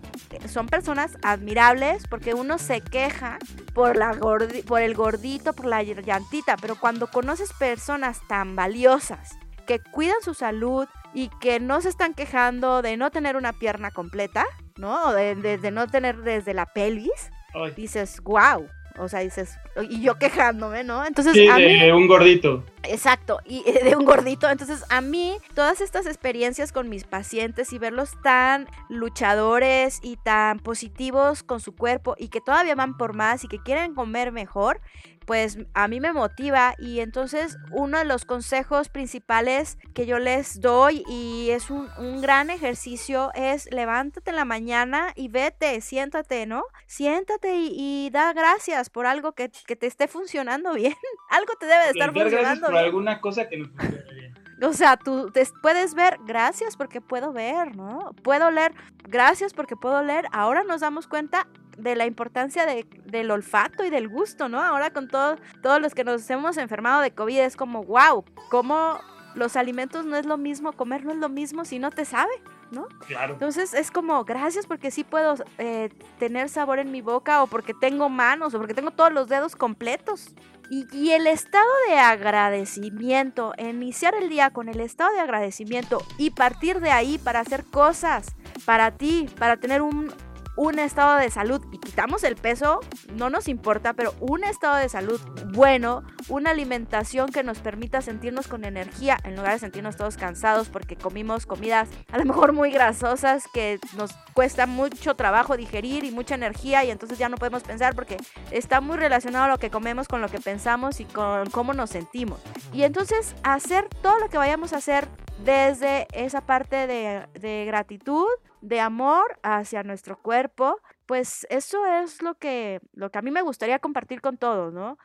son 0.47 0.67
personas 0.67 1.17
admirables 1.23 2.07
porque 2.07 2.33
uno 2.33 2.57
se 2.57 2.79
queja 2.79 3.37
por, 3.73 3.97
la 3.97 4.13
por 4.13 4.81
el 4.81 4.95
gordito, 4.95 5.51
por 5.51 5.65
la 5.65 5.83
llantita, 5.83 6.55
pero 6.55 6.79
cuando 6.79 7.07
conoces 7.07 7.51
personas 7.51 8.21
tan 8.29 8.55
valiosas 8.55 9.35
que 9.65 9.79
cuidan 9.79 10.21
su 10.21 10.33
salud, 10.33 10.87
y 11.15 11.29
que 11.39 11.59
no 11.61 11.81
se 11.81 11.89
están 11.89 12.13
quejando 12.13 12.81
de 12.81 12.97
no 12.97 13.09
tener 13.09 13.37
una 13.37 13.53
pierna 13.53 13.89
completa, 13.89 14.45
¿no? 14.75 15.13
De, 15.13 15.35
de, 15.35 15.71
no 15.71 15.87
tener 15.87 16.17
desde 16.17 16.53
la 16.53 16.67
pelvis, 16.67 17.31
dices, 17.75 18.19
wow. 18.21 18.67
O 18.97 19.09
sea, 19.09 19.19
dices, 19.19 19.57
y 19.89 20.01
yo 20.01 20.15
quejándome, 20.15 20.85
¿no? 20.85 21.05
Entonces, 21.05 21.33
sí, 21.33 21.47
de 21.47 21.91
un 21.91 22.07
gordito. 22.07 22.63
Exacto, 22.83 23.39
y 23.43 23.61
de 23.63 23.93
un 23.95 24.05
gordito. 24.05 24.49
Entonces, 24.49 24.85
a 24.89 25.01
mí, 25.01 25.35
todas 25.53 25.81
estas 25.81 26.05
experiencias 26.05 26.71
con 26.71 26.87
mis 26.87 27.03
pacientes 27.03 27.73
y 27.73 27.77
verlos 27.77 28.11
tan 28.23 28.67
luchadores 28.87 29.99
y 30.01 30.15
tan 30.17 30.59
positivos 30.59 31.43
con 31.43 31.59
su 31.59 31.75
cuerpo 31.75 32.15
y 32.17 32.29
que 32.29 32.39
todavía 32.39 32.75
van 32.75 32.95
por 32.95 33.13
más 33.13 33.43
y 33.43 33.49
que 33.49 33.59
quieren 33.59 33.95
comer 33.95 34.31
mejor, 34.31 34.79
pues 35.25 35.57
a 35.73 35.87
mí 35.87 35.99
me 35.99 36.13
motiva 36.13 36.75
y 36.77 36.99
entonces 36.99 37.57
uno 37.71 37.97
de 37.97 38.05
los 38.05 38.25
consejos 38.25 38.89
principales 38.89 39.77
que 39.93 40.05
yo 40.05 40.19
les 40.19 40.61
doy 40.61 41.03
y 41.07 41.49
es 41.49 41.69
un, 41.69 41.87
un 41.97 42.21
gran 42.21 42.49
ejercicio 42.49 43.31
es 43.33 43.69
levántate 43.71 44.29
en 44.29 44.35
la 44.35 44.45
mañana 44.45 45.11
y 45.15 45.27
vete, 45.27 45.81
siéntate, 45.81 46.45
¿no? 46.45 46.63
Siéntate 46.87 47.55
y, 47.55 47.73
y 47.75 48.09
da 48.11 48.33
gracias 48.33 48.89
por 48.89 49.05
algo 49.05 49.33
que, 49.33 49.51
que, 49.65 49.75
te 49.75 49.87
esté 49.87 50.07
funcionando 50.07 50.73
bien. 50.73 50.93
algo 51.29 51.53
te 51.59 51.65
debe 51.65 51.83
de 51.85 51.89
estar 51.91 52.13
funcionando 52.13 52.39
gracias 52.39 52.59
por 52.59 52.71
bien. 52.71 52.85
alguna 52.85 53.21
cosa 53.21 53.49
que 53.49 53.57
no 53.57 53.69
funcione 53.69 54.13
bien. 54.13 54.35
O 54.61 54.71
sea, 54.71 54.95
tú 54.95 55.31
te 55.31 55.45
puedes 55.61 55.95
ver, 55.95 56.17
gracias 56.25 56.77
porque 56.77 57.01
puedo 57.01 57.33
ver, 57.33 57.75
¿no? 57.75 58.13
Puedo 58.23 58.51
leer, 58.51 58.73
gracias 59.03 59.53
porque 59.53 59.75
puedo 59.75 60.01
leer. 60.01 60.25
Ahora 60.31 60.63
nos 60.63 60.79
damos 60.79 61.07
cuenta 61.07 61.47
de 61.77 61.95
la 61.95 62.05
importancia 62.05 62.65
de, 62.65 62.85
del 63.05 63.31
olfato 63.31 63.83
y 63.83 63.89
del 63.89 64.07
gusto, 64.07 64.49
¿no? 64.49 64.61
Ahora 64.61 64.91
con 64.91 65.07
todo, 65.07 65.37
todos 65.61 65.81
los 65.81 65.93
que 65.93 66.03
nos 66.03 66.29
hemos 66.29 66.57
enfermado 66.57 67.01
de 67.01 67.11
COVID 67.11 67.39
es 67.39 67.55
como, 67.55 67.83
wow, 67.83 68.23
cómo 68.49 68.99
los 69.35 69.55
alimentos 69.55 70.05
no 70.05 70.15
es 70.15 70.25
lo 70.25 70.37
mismo, 70.37 70.73
comer 70.73 71.03
no 71.03 71.11
es 71.11 71.17
lo 71.17 71.29
mismo 71.29 71.65
si 71.65 71.77
no 71.77 71.91
te 71.91 72.05
sabe, 72.05 72.31
¿no? 72.71 72.87
Claro. 73.07 73.33
Entonces 73.33 73.73
es 73.73 73.91
como, 73.91 74.23
gracias 74.23 74.65
porque 74.65 74.91
sí 74.91 75.03
puedo 75.03 75.35
eh, 75.57 75.89
tener 76.19 76.49
sabor 76.49 76.79
en 76.79 76.91
mi 76.91 77.01
boca 77.01 77.43
o 77.43 77.47
porque 77.47 77.73
tengo 77.73 78.09
manos 78.09 78.53
o 78.53 78.57
porque 78.57 78.73
tengo 78.73 78.91
todos 78.91 79.11
los 79.11 79.27
dedos 79.27 79.55
completos. 79.55 80.33
Y, 80.71 80.87
y, 80.91 81.11
el 81.11 81.27
estado 81.27 81.69
de 81.89 81.99
agradecimiento, 81.99 83.53
iniciar 83.59 84.15
el 84.15 84.29
día 84.29 84.49
con 84.49 84.67
el 84.67 84.79
estado 84.79 85.13
de 85.13 85.19
agradecimiento 85.19 85.99
y 86.17 86.31
partir 86.31 86.79
de 86.79 86.89
ahí 86.89 87.19
para 87.19 87.41
hacer 87.41 87.65
cosas 87.65 88.35
para 88.65 88.89
ti, 88.89 89.29
para 89.37 89.57
tener 89.57 89.83
un, 89.83 90.11
un 90.55 90.79
estado 90.79 91.17
de 91.17 91.29
salud 91.29 91.61
y 91.71 91.77
quitamos 91.77 92.23
el 92.23 92.35
peso, 92.35 92.79
no 93.13 93.29
nos 93.29 93.47
importa, 93.47 93.93
pero 93.93 94.13
un 94.19 94.43
estado 94.43 94.77
de 94.77 94.89
salud 94.89 95.19
bueno, 95.53 96.03
una 96.29 96.51
alimentación 96.51 97.31
que 97.31 97.43
nos 97.43 97.59
permita 97.59 98.01
sentirnos 98.01 98.47
con 98.47 98.65
energía 98.65 99.17
en 99.23 99.35
lugar 99.35 99.53
de 99.53 99.59
sentirnos 99.59 99.95
todos 99.95 100.17
cansados 100.17 100.69
porque 100.69 100.95
comimos 100.95 101.45
comidas 101.45 101.89
a 102.11 102.17
lo 102.17 102.25
mejor 102.25 102.53
muy 102.53 102.71
grasosas 102.71 103.45
que 103.53 103.79
nos 103.97 104.11
cuesta 104.33 104.65
mucho 104.65 105.15
trabajo 105.15 105.57
digerir 105.57 106.03
y 106.03 106.11
mucha 106.11 106.35
energía 106.35 106.83
y 106.83 106.91
entonces 106.91 107.17
ya 107.17 107.29
no 107.29 107.37
podemos 107.37 107.63
pensar 107.63 107.95
porque 107.95 108.17
está 108.51 108.81
muy 108.81 108.97
relacionado 108.97 109.47
lo 109.47 109.57
que 109.57 109.69
comemos 109.69 110.07
con 110.07 110.21
lo 110.21 110.29
que 110.29 110.39
pensamos 110.39 110.99
y 110.99 111.05
con 111.05 111.49
cómo 111.49 111.73
nos 111.73 111.89
sentimos. 111.89 112.39
Y 112.73 112.83
entonces 112.83 113.35
hacer 113.43 113.87
todo 114.01 114.19
lo 114.19 114.29
que 114.29 114.37
vayamos 114.37 114.73
a 114.73 114.77
hacer 114.77 115.07
desde 115.43 116.07
esa 116.13 116.41
parte 116.41 116.87
de, 116.87 117.27
de 117.33 117.65
gratitud, 117.65 118.27
de 118.61 118.79
amor 118.79 119.39
hacia 119.43 119.83
nuestro 119.83 120.17
cuerpo, 120.17 120.79
pues 121.05 121.45
eso 121.49 121.85
es 121.85 122.21
lo 122.21 122.35
que, 122.35 122.79
lo 122.93 123.11
que 123.11 123.19
a 123.19 123.21
mí 123.21 123.31
me 123.31 123.41
gustaría 123.41 123.79
compartir 123.79 124.21
con 124.21 124.37
todos, 124.37 124.73
¿no? 124.73 124.97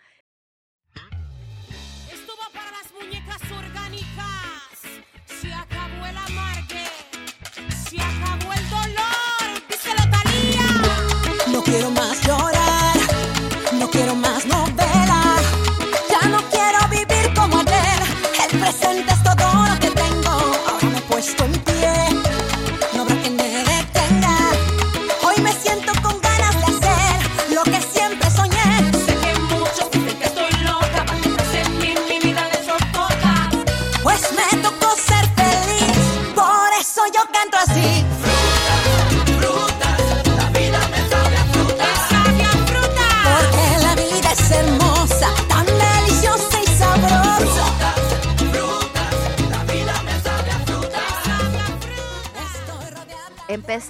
Esto 2.10 2.32
va 2.40 2.48
para 2.52 2.70
las 2.70 2.92
muñecas 2.92 3.42
orgánicas. 3.52 4.80
Se 5.26 5.52
acabó 5.52 6.06
el 6.06 6.16
amargue. 6.16 6.86
Se 7.74 8.00
acabó 8.00 8.52
el 8.52 8.70
dolor. 8.70 9.68
Díselo, 9.68 10.02
Talía. 10.10 11.52
No 11.52 11.62
quiero 11.62 11.90
más 11.90 12.26
llorar. 12.26 12.49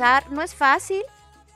Empezar 0.01 0.31
no 0.33 0.43
es 0.43 0.55
fácil. 0.55 1.03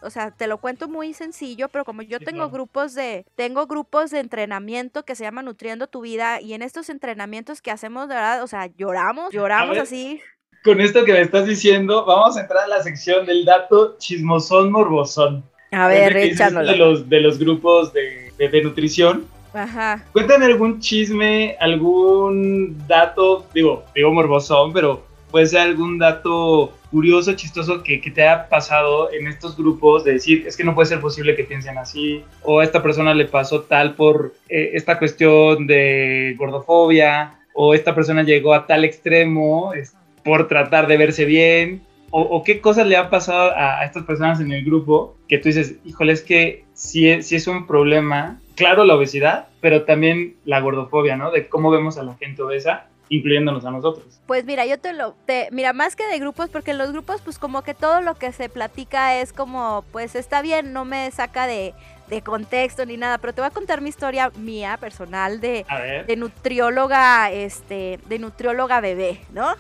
O 0.03 0.11
sea, 0.11 0.31
te 0.31 0.47
lo 0.47 0.59
cuento 0.59 0.87
muy 0.87 1.15
sencillo, 1.15 1.69
pero 1.71 1.85
como 1.87 2.03
yo 2.03 2.19
Sí, 2.19 2.27
tengo 2.27 2.39
claro. 2.41 2.51
grupos 2.51 2.93
de 2.95 3.25
tengo 3.37 3.67
grupos 3.67 4.11
de 4.11 4.21
entrenamiento 4.21 5.03
que 5.05 5.15
se 5.15 5.25
llama 5.25 5.41
Nutriendo 5.43 5.87
tu 5.87 6.03
vida 6.03 6.43
y 6.43 6.53
en 6.53 6.61
estos 6.61 6.91
entrenamientos 6.91 7.63
que 7.63 7.71
hacemos 7.71 8.07
de 8.09 8.15
verdad, 8.17 8.43
o 8.43 8.47
sea, 8.47 8.67
lloramos, 8.77 9.33
lloramos 9.33 9.71
ver. 9.77 9.83
así. 9.83 10.21
Con 10.63 10.81
esto 10.83 11.05
que 11.07 11.13
me 11.15 11.23
estás 11.23 11.47
diciendo, 11.47 12.05
vamos 12.05 12.37
a 12.37 12.43
entrar 12.43 12.65
a 12.65 12.69
la 12.69 12.83
sección 12.83 13.25
del 13.25 13.47
dato 13.47 13.97
chismosón 13.99 14.71
morbosón. 14.71 15.43
A 15.73 15.89
ver, 15.89 16.15
échanoslo. 16.17 16.71
De 16.71 16.77
los, 16.77 17.09
de 17.09 17.21
los 17.21 17.39
grupos 17.39 17.93
de, 17.95 18.31
de- 18.37 18.49
de 18.51 18.63
nutrición. 18.63 19.27
Ajá. 19.55 20.05
Cuéntame 20.13 20.45
algún 20.47 20.81
chisme, 20.81 21.57
algún 21.61 22.77
dato, 22.87 23.47
digo, 23.55 23.85
digo 23.95 24.13
morbosón, 24.13 24.73
pero 24.75 25.03
puede 25.31 25.47
ser 25.47 25.61
algún 25.61 25.99
dato 25.99 26.73
curioso, 26.95 27.33
chistoso 27.35 27.83
que, 27.83 27.99
te 27.99 28.23
haya 28.23 28.49
pasado 28.49 29.13
en 29.13 29.27
estos 29.27 29.57
grupos 29.57 30.05
de 30.05 30.13
decir, 30.13 30.45
es 30.47 30.57
que 30.57 30.63
no 30.63 30.77
puede 30.77 30.87
ser 30.87 31.01
posible 31.01 31.35
que 31.35 31.43
piensen 31.43 31.77
así, 31.77 32.23
o 32.43 32.61
a 32.61 32.65
esta 32.65 32.85
persona 32.85 33.13
le 33.15 33.25
pasó 33.25 33.63
tal 33.63 33.95
por 33.97 34.35
eh, 34.49 34.71
esta 34.75 34.97
cuestión 35.01 35.67
de 35.67 36.37
gordofobia, 36.39 37.35
o 37.53 37.75
esta 37.75 37.97
persona 37.97 38.23
llegó 38.23 38.55
a 38.55 38.69
tal 38.69 38.85
extremo 38.85 39.75
es, 39.75 39.97
por 40.25 40.47
tratar 40.47 40.87
de 40.87 40.97
verse 40.97 41.25
bien, 41.25 41.83
o, 42.17 42.45
qué 42.45 42.61
cosas 42.61 42.87
le 42.87 42.97
han 42.97 43.11
pasado 43.11 43.51
a, 43.57 43.85
estas 43.85 44.05
personas 44.05 44.39
en 44.39 44.53
el 44.53 44.65
grupo 44.65 45.17
que 45.27 45.39
tú 45.39 45.49
dices, 45.49 45.75
híjole, 45.85 46.13
es 46.13 46.23
que 46.23 46.65
sí, 46.73 47.09
es- 47.09 47.33
es 47.33 47.49
un 47.49 47.67
problema, 47.67 48.39
claro 48.55 48.85
la 48.85 48.95
obesidad, 48.95 49.49
pero 49.61 49.83
también 49.83 50.37
la 50.45 50.61
gordofobia, 50.61 51.17
¿no? 51.17 51.33
De 51.33 51.49
cómo 51.49 51.73
vemos 51.73 51.99
a 51.99 52.05
la 52.05 52.15
gente 52.15 52.41
obesa, 52.41 52.87
incluyéndonos 53.17 53.65
a 53.65 53.71
nosotros. 53.71 54.21
Pues 54.27 54.45
mira, 54.45 54.67
yo 54.67 54.79
te 54.79 54.93
lo, 54.93 55.15
te, 55.27 55.49
mira, 55.53 55.73
más 55.73 55.97
que 55.97 56.07
de 56.07 56.19
grupos, 56.19 56.49
porque 56.51 56.73
en 56.73 56.79
los 56.79 56.93
grupos, 56.93 57.21
pues 57.23 57.39
como 57.39 57.63
que 57.63 57.75
todo 57.75 58.01
lo 58.01 58.15
que 58.15 58.33
se 58.33 58.49
platica 58.49 59.21
es 59.21 59.33
como, 59.33 59.85
pues 59.93 60.15
está 60.15 60.43
bien, 60.43 60.73
no 60.73 60.85
me 60.85 61.11
saca 61.11 61.47
de, 61.47 61.75
de 62.09 62.23
contexto 62.23 62.85
ni 62.85 62.97
nada, 62.97 63.19
pero 63.19 63.33
te 63.33 63.41
voy 63.41 63.49
a 63.49 63.51
contar 63.51 63.81
mi 63.81 63.89
historia 63.89 64.31
mía, 64.37 64.77
personal, 64.79 65.41
de, 65.41 65.65
de 66.07 66.17
nutrióloga, 66.17 67.31
este, 67.31 67.99
de 68.07 68.19
nutrióloga 68.19 68.81
bebé, 68.81 69.21
¿no? 69.33 69.55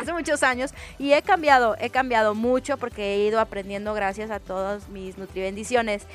Hace 0.00 0.12
muchos 0.12 0.42
años 0.42 0.72
y 0.98 1.12
he 1.12 1.22
cambiado, 1.22 1.76
he 1.80 1.90
cambiado 1.90 2.34
mucho 2.34 2.76
porque 2.78 3.14
he 3.14 3.26
ido 3.26 3.40
aprendiendo 3.40 3.94
gracias 3.94 4.30
a 4.30 4.40
todas 4.40 4.88
mis 4.88 5.18
nutribendiciones 5.18 6.06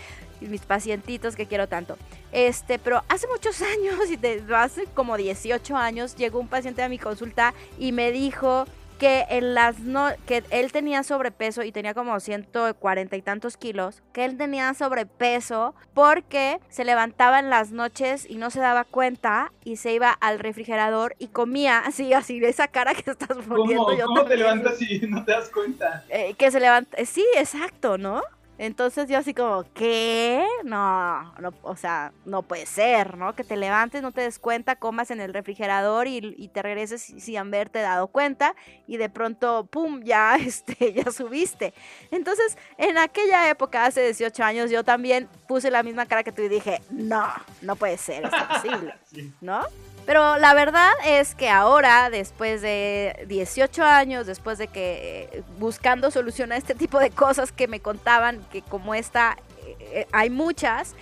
y 0.42 0.46
mis 0.46 0.62
pacientitos 0.62 1.36
que 1.36 1.46
quiero 1.46 1.68
tanto. 1.68 1.98
Este, 2.32 2.80
pero 2.80 3.04
hace 3.08 3.28
muchos 3.28 3.62
años, 3.62 3.96
y 4.10 4.54
hace 4.54 4.86
como 4.94 5.18
18 5.18 5.76
años, 5.76 6.16
llegó 6.16 6.40
un 6.40 6.48
paciente 6.48 6.84
a 6.84 6.90
mi 6.90 6.98
consulta 6.98 7.54
y 7.78 7.92
me 7.92 8.12
dijo 8.12 8.66
que 8.98 9.26
en 9.30 9.54
las 9.54 9.80
no 9.80 10.10
que 10.26 10.44
él 10.50 10.72
tenía 10.72 11.04
sobrepeso 11.04 11.64
y 11.64 11.72
tenía 11.72 11.94
como 11.94 12.20
140 12.20 13.16
y 13.16 13.22
tantos 13.22 13.58
kilos, 13.58 14.02
que 14.14 14.26
él 14.26 14.38
tenía 14.38 14.74
sobrepeso 14.74 15.76
porque 15.94 16.60
se 16.70 16.86
levantaba 16.86 17.40
en 17.40 17.50
las 17.50 17.72
noches 17.72 18.30
y 18.30 18.38
no 18.38 18.50
se 18.50 18.60
daba 18.60 18.84
cuenta 18.84 19.52
y 19.64 19.78
se 19.78 19.94
iba 19.94 20.12
al 20.12 20.40
refrigerador 20.40 21.16
y 21.20 21.28
comía 21.28 21.80
así, 21.80 22.14
así, 22.14 22.40
de 22.40 22.50
esa 22.50 22.68
cara 22.68 22.94
que 22.94 23.12
estás 23.12 23.38
poniendo 23.48 23.86
¿Cómo, 23.86 23.98
yo 23.98 24.06
cómo 24.06 24.26
te 24.26 24.38
levantas 24.38 24.82
y 24.82 25.00
no 25.08 25.24
te 25.24 25.32
das 25.32 25.50
cuenta? 25.50 26.04
Eh, 26.10 26.34
que 26.38 26.52
se 26.52 26.60
levanta, 26.60 26.98
eh, 26.98 27.06
sí, 27.06 27.26
exacto, 27.36 27.98
¿no? 27.98 28.22
Entonces 28.58 29.08
yo 29.08 29.18
así 29.20 29.34
como, 29.34 29.64
¿qué? 29.74 30.46
No, 30.64 31.34
no, 31.40 31.54
o 31.62 31.76
sea, 31.76 32.12
no 32.26 32.42
puede 32.42 32.66
ser, 32.66 33.16
¿no? 33.18 33.36
Que 33.36 33.44
te 33.44 33.56
levantes, 33.56 34.02
no 34.02 34.12
te 34.12 34.22
des 34.22 34.40
cuenta, 34.40 34.76
comas 34.76 35.12
en 35.12 35.22
el 35.22 35.34
refrigerador 35.34 36.08
y, 36.08 36.34
y 36.38 36.48
te 36.50 36.62
regreses 36.62 37.02
sin- 37.02 37.38
haberte 37.38 37.80
dado 37.80 38.08
cuenta 38.08 38.56
y 38.88 38.98
de 38.98 39.10
pronto, 39.10 39.68
¡pum!, 39.70 40.02
ya, 40.04 40.36
este, 40.42 40.94
ya 40.94 41.12
subiste. 41.12 41.74
Entonces, 42.12 42.58
en 42.78 42.98
aquella 42.98 43.50
época, 43.50 43.86
hace 43.86 44.04
18 44.04 44.44
años, 44.44 44.72
yo 44.72 44.84
también 44.84 45.28
puse 45.48 45.70
la 45.70 45.84
misma 45.84 46.06
cara 46.08 46.24
que 46.24 46.32
tú 46.32 46.42
y 46.42 46.50
dije, 46.50 46.82
no, 46.90 47.28
no 47.62 47.76
puede 47.76 47.98
ser, 47.98 48.26
es 48.26 48.32
imposible. 48.34 48.94
¿no? 49.42 49.62
Pero 50.08 50.38
la 50.38 50.56
verdad 50.56 50.90
es 51.06 51.36
que 51.36 51.50
ahora, 51.50 52.10
después 52.10 52.62
de 52.62 53.26
18 53.28 53.84
años, 53.84 54.26
después 54.26 54.58
de 54.58 54.70
que 54.70 55.30
eh, 55.32 55.44
buscando 55.60 56.10
solución 56.10 56.52
a 56.52 56.58
este 56.58 56.74
tipo 56.74 56.98
de 57.00 57.12
cosas 57.12 57.52
que 57.52 57.68
me 57.68 57.82
contaban, 57.82 58.40
que 58.50 58.64
como 58.64 58.96
esta 58.96 59.38
eh, 59.68 59.76
eh, 59.80 60.08
hay 60.14 60.30
muchas, 60.30 60.96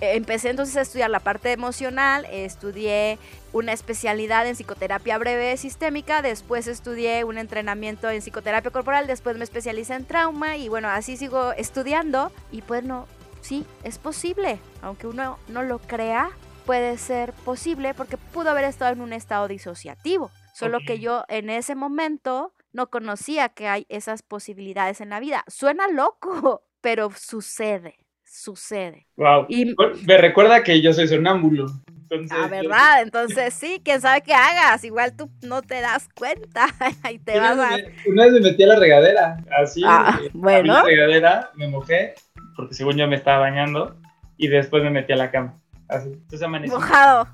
eh, 0.00 0.14
empecé 0.14 0.50
entonces 0.50 0.76
a 0.76 0.82
estudiar 0.82 1.10
la 1.10 1.20
parte 1.20 1.50
emocional, 1.50 2.26
estudié 2.30 3.18
una 3.52 3.72
especialidad 3.72 4.46
en 4.46 4.54
psicoterapia 4.54 5.18
breve 5.18 5.56
sistémica, 5.56 6.22
después 6.22 6.66
estudié 6.66 7.24
un 7.24 7.38
entrenamiento 7.38 8.10
en 8.10 8.20
psicoterapia 8.20 8.70
corporal, 8.70 9.06
después 9.06 9.36
me 9.36 9.44
especialicé 9.44 9.94
en 9.94 10.04
trauma 10.04 10.56
y 10.56 10.68
bueno, 10.68 10.88
así 10.88 11.16
sigo 11.16 11.52
estudiando 11.52 12.30
y 12.52 12.60
bueno, 12.62 13.06
sí, 13.40 13.66
es 13.82 13.98
posible, 13.98 14.58
aunque 14.80 15.06
uno 15.06 15.38
no 15.48 15.62
lo 15.62 15.78
crea, 15.80 16.30
puede 16.64 16.96
ser 16.98 17.32
posible 17.32 17.94
porque 17.94 18.16
pudo 18.16 18.50
haber 18.50 18.64
estado 18.64 18.92
en 18.92 19.00
un 19.00 19.12
estado 19.12 19.48
disociativo. 19.48 20.30
Solo 20.54 20.78
que 20.80 20.94
Ok. 20.94 21.00
yo 21.00 21.24
en 21.28 21.50
ese 21.50 21.74
momento 21.74 22.52
no 22.72 22.88
conocía 22.90 23.48
que 23.50 23.68
hay 23.68 23.86
esas 23.88 24.22
posibilidades 24.22 25.00
en 25.00 25.10
la 25.10 25.20
vida. 25.20 25.44
Suena 25.48 25.88
loco, 25.88 26.62
pero 26.80 27.10
sucede, 27.16 27.96
sucede. 28.24 29.06
Wow. 29.16 29.46
Y 29.48 29.74
Me 30.06 30.18
recuerda 30.18 30.62
que 30.62 30.80
yo 30.80 30.92
soy 30.92 31.08
sonámbulo. 31.08 31.66
Entonces, 31.88 32.36
Ah, 32.38 32.46
yo- 32.46 32.50
¿verdad? 32.50 33.02
Entonces 33.02 33.54
sí, 33.54 33.80
quién 33.84 34.00
sabe 34.00 34.22
qué 34.22 34.34
hagas. 34.34 34.84
Igual 34.84 35.16
tú 35.16 35.30
no 35.42 35.62
te 35.62 35.80
das 35.80 36.08
cuenta 36.14 36.66
y 37.12 37.18
te 37.18 37.38
Una 37.38 37.54
vas 37.54 37.72
a. 37.72 37.76
vez, 37.76 37.86
me, 38.06 38.12
una 38.12 38.24
vez 38.24 38.32
me 38.34 38.40
metí 38.40 38.62
a 38.62 38.66
la 38.68 38.76
regadera, 38.76 39.36
así. 39.58 39.82
Ah, 39.84 40.18
eh, 40.22 40.30
bueno. 40.32 40.74
abrí 40.76 40.96
la 40.96 41.06
regadera, 41.06 41.50
me 41.54 41.68
mojé, 41.68 42.14
porque 42.56 42.74
según 42.74 42.96
yo 42.96 43.08
me 43.08 43.16
estaba 43.16 43.38
bañando, 43.38 43.96
y 44.36 44.48
después 44.48 44.82
me 44.84 44.90
metí 44.90 45.12
a 45.12 45.16
la 45.16 45.30
cama. 45.30 45.60
Así. 45.88 46.08
Entonces 46.08 46.42
amanecí. 46.42 46.72
Mojado. 46.72 47.28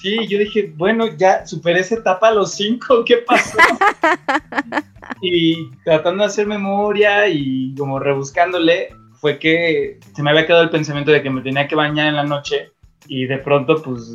Sí, 0.00 0.26
yo 0.26 0.38
dije, 0.38 0.72
bueno, 0.76 1.06
ya 1.16 1.46
superé 1.46 1.80
esa 1.80 1.94
etapa 1.94 2.28
a 2.28 2.34
los 2.34 2.54
cinco, 2.54 3.04
¿qué 3.06 3.18
pasó? 3.18 3.56
y 5.20 5.70
tratando 5.84 6.22
de 6.22 6.28
hacer 6.28 6.46
memoria 6.46 7.28
y 7.28 7.74
como 7.76 7.98
rebuscándole, 7.98 8.88
fue 9.14 9.38
que 9.38 9.98
se 10.14 10.22
me 10.22 10.30
había 10.30 10.46
quedado 10.46 10.62
el 10.62 10.70
pensamiento 10.70 11.10
de 11.10 11.22
que 11.22 11.30
me 11.30 11.40
tenía 11.40 11.66
que 11.66 11.76
bañar 11.76 12.08
en 12.08 12.16
la 12.16 12.24
noche 12.24 12.72
y 13.06 13.26
de 13.26 13.38
pronto 13.38 13.82
pues 13.82 14.10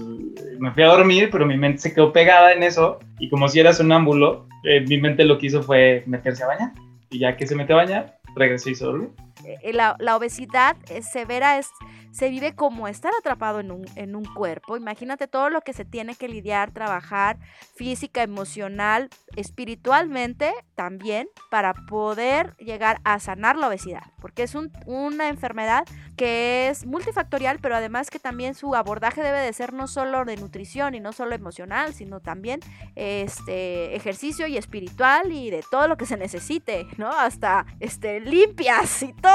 me 0.60 0.72
fui 0.72 0.84
a 0.84 0.88
dormir, 0.88 1.30
pero 1.32 1.46
mi 1.46 1.58
mente 1.58 1.80
se 1.80 1.94
quedó 1.94 2.12
pegada 2.12 2.54
en 2.54 2.64
eso 2.64 3.00
y 3.18 3.30
como 3.30 3.48
si 3.48 3.60
era 3.60 3.74
sonámbulo, 3.74 4.48
eh, 4.64 4.82
mi 4.82 5.00
mente 5.00 5.26
lo 5.26 5.38
que 5.38 5.48
hizo 5.48 5.64
fue 5.64 6.04
meterse 6.06 6.44
a 6.44 6.48
bañar 6.48 6.74
y 7.10 7.20
ya 7.20 7.36
que 7.36 7.48
se 7.48 7.56
metió 7.56 7.76
a 7.76 7.84
bañar, 7.84 8.20
regresé 8.36 8.72
y 8.72 8.76
se 8.76 8.86
dormí. 8.86 9.08
Eh, 9.46 9.74
La, 9.74 9.96
la 10.00 10.16
obesidad 10.18 10.76
eh, 10.90 11.02
severa 11.02 11.58
es, 11.58 11.70
se 12.12 12.30
vive 12.30 12.56
como 12.56 12.88
estar 12.88 13.12
atrapado 13.20 13.60
en 13.60 13.72
un, 13.72 13.86
en 13.96 14.16
un 14.16 14.26
cuerpo. 14.26 14.76
Imagínate 14.78 15.28
todo 15.28 15.50
lo 15.50 15.62
que 15.62 15.74
se 15.74 15.86
tiene 15.86 16.16
que 16.16 16.28
lidiar, 16.28 16.72
trabajar 16.72 17.38
física, 17.76 18.24
emocional, 18.24 19.10
espiritualmente 19.36 20.54
también 20.76 21.28
para 21.50 21.74
poder 21.74 22.56
llegar 22.58 23.00
a 23.04 23.20
sanar 23.20 23.56
la 23.56 23.68
obesidad. 23.68 24.04
Porque 24.22 24.44
es 24.44 24.56
un- 24.56 24.72
una 24.86 25.30
enfermedad 25.30 25.86
que 26.18 26.68
es 26.70 26.86
multifactorial, 26.86 27.60
pero 27.60 27.76
además 27.76 28.10
que 28.10 28.20
también 28.20 28.54
su 28.56 28.76
abordaje 28.76 29.22
debe 29.22 29.40
de 29.40 29.54
ser 29.54 29.72
no 29.74 29.88
solo 29.88 30.26
de 30.26 30.36
nutrición 30.36 30.96
y 30.96 31.00
no 31.00 31.14
solo 31.14 31.36
emocional, 31.36 31.94
sino 31.94 32.20
también 32.20 32.60
este 32.96 33.96
ejercicio 33.96 34.48
y 34.48 34.58
espiritual 34.58 35.32
y 35.32 35.50
de 35.50 35.64
todo 35.70 35.88
lo 35.88 35.96
que 35.98 36.06
se 36.06 36.18
necesite, 36.18 36.86
¿no? 36.98 37.10
Hasta 37.10 37.66
este 37.80 38.20
limpias 38.20 39.04
y 39.04 39.14
todo. 39.14 39.29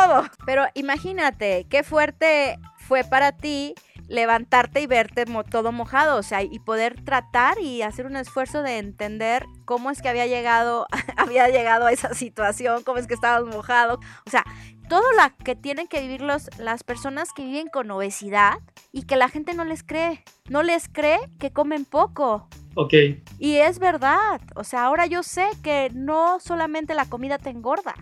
Pero 0.47 0.65
imagínate 0.75 1.67
qué 1.69 1.83
fuerte 1.83 2.59
fue 2.77 3.05
para 3.05 3.33
ti 3.33 3.75
levantarte 4.09 4.81
y 4.83 4.87
verte 4.87 5.25
mo- 5.27 5.45
todo 5.45 5.73
mojado, 5.73 6.19
o 6.19 6.23
sea, 6.23 6.43
y 6.43 6.59
poder 6.59 7.03
tratar 7.05 7.59
y 7.59 7.81
hacer 7.83 8.05
un 8.07 8.17
esfuerzo 8.17 8.63
de 8.63 8.77
entender 8.79 9.47
cómo 9.65 9.91
es 9.91 10.03
que 10.03 10.09
había 10.11 10.27
llegado 10.27 10.87
había 11.17 11.49
llegado 11.49 11.87
a 11.87 11.93
esa 11.93 12.13
situación, 12.15 12.83
cómo 12.85 12.99
es 12.99 13.07
que 13.07 13.15
estabas 13.15 13.45
mojado, 13.45 14.01
o 14.27 14.31
sea, 14.31 14.45
todo 14.91 15.03
lo 15.13 15.45
que 15.45 15.57
tienen 15.57 15.87
que 15.89 16.03
vivir 16.03 16.21
los, 16.21 16.51
las 16.59 16.85
personas 16.85 17.33
que 17.33 17.45
viven 17.45 17.69
con 17.69 17.91
obesidad 17.91 18.59
y 18.93 19.05
que 19.05 19.17
la 19.17 19.29
gente 19.31 19.55
no 19.55 19.65
les 19.65 19.83
cree, 19.83 20.23
no 20.51 20.63
les 20.63 20.89
cree 20.89 21.19
que 21.41 21.51
comen 21.51 21.87
poco. 21.87 22.49
Ok, 22.77 22.93
Y 23.39 23.57
es 23.57 23.79
verdad, 23.79 24.41
o 24.57 24.65
sea, 24.65 24.85
ahora 24.85 25.07
yo 25.07 25.23
sé 25.23 25.47
que 25.63 25.91
no 25.95 26.39
solamente 26.41 26.95
la 26.95 27.07
comida 27.07 27.39
te 27.39 27.49
engorda, 27.49 27.95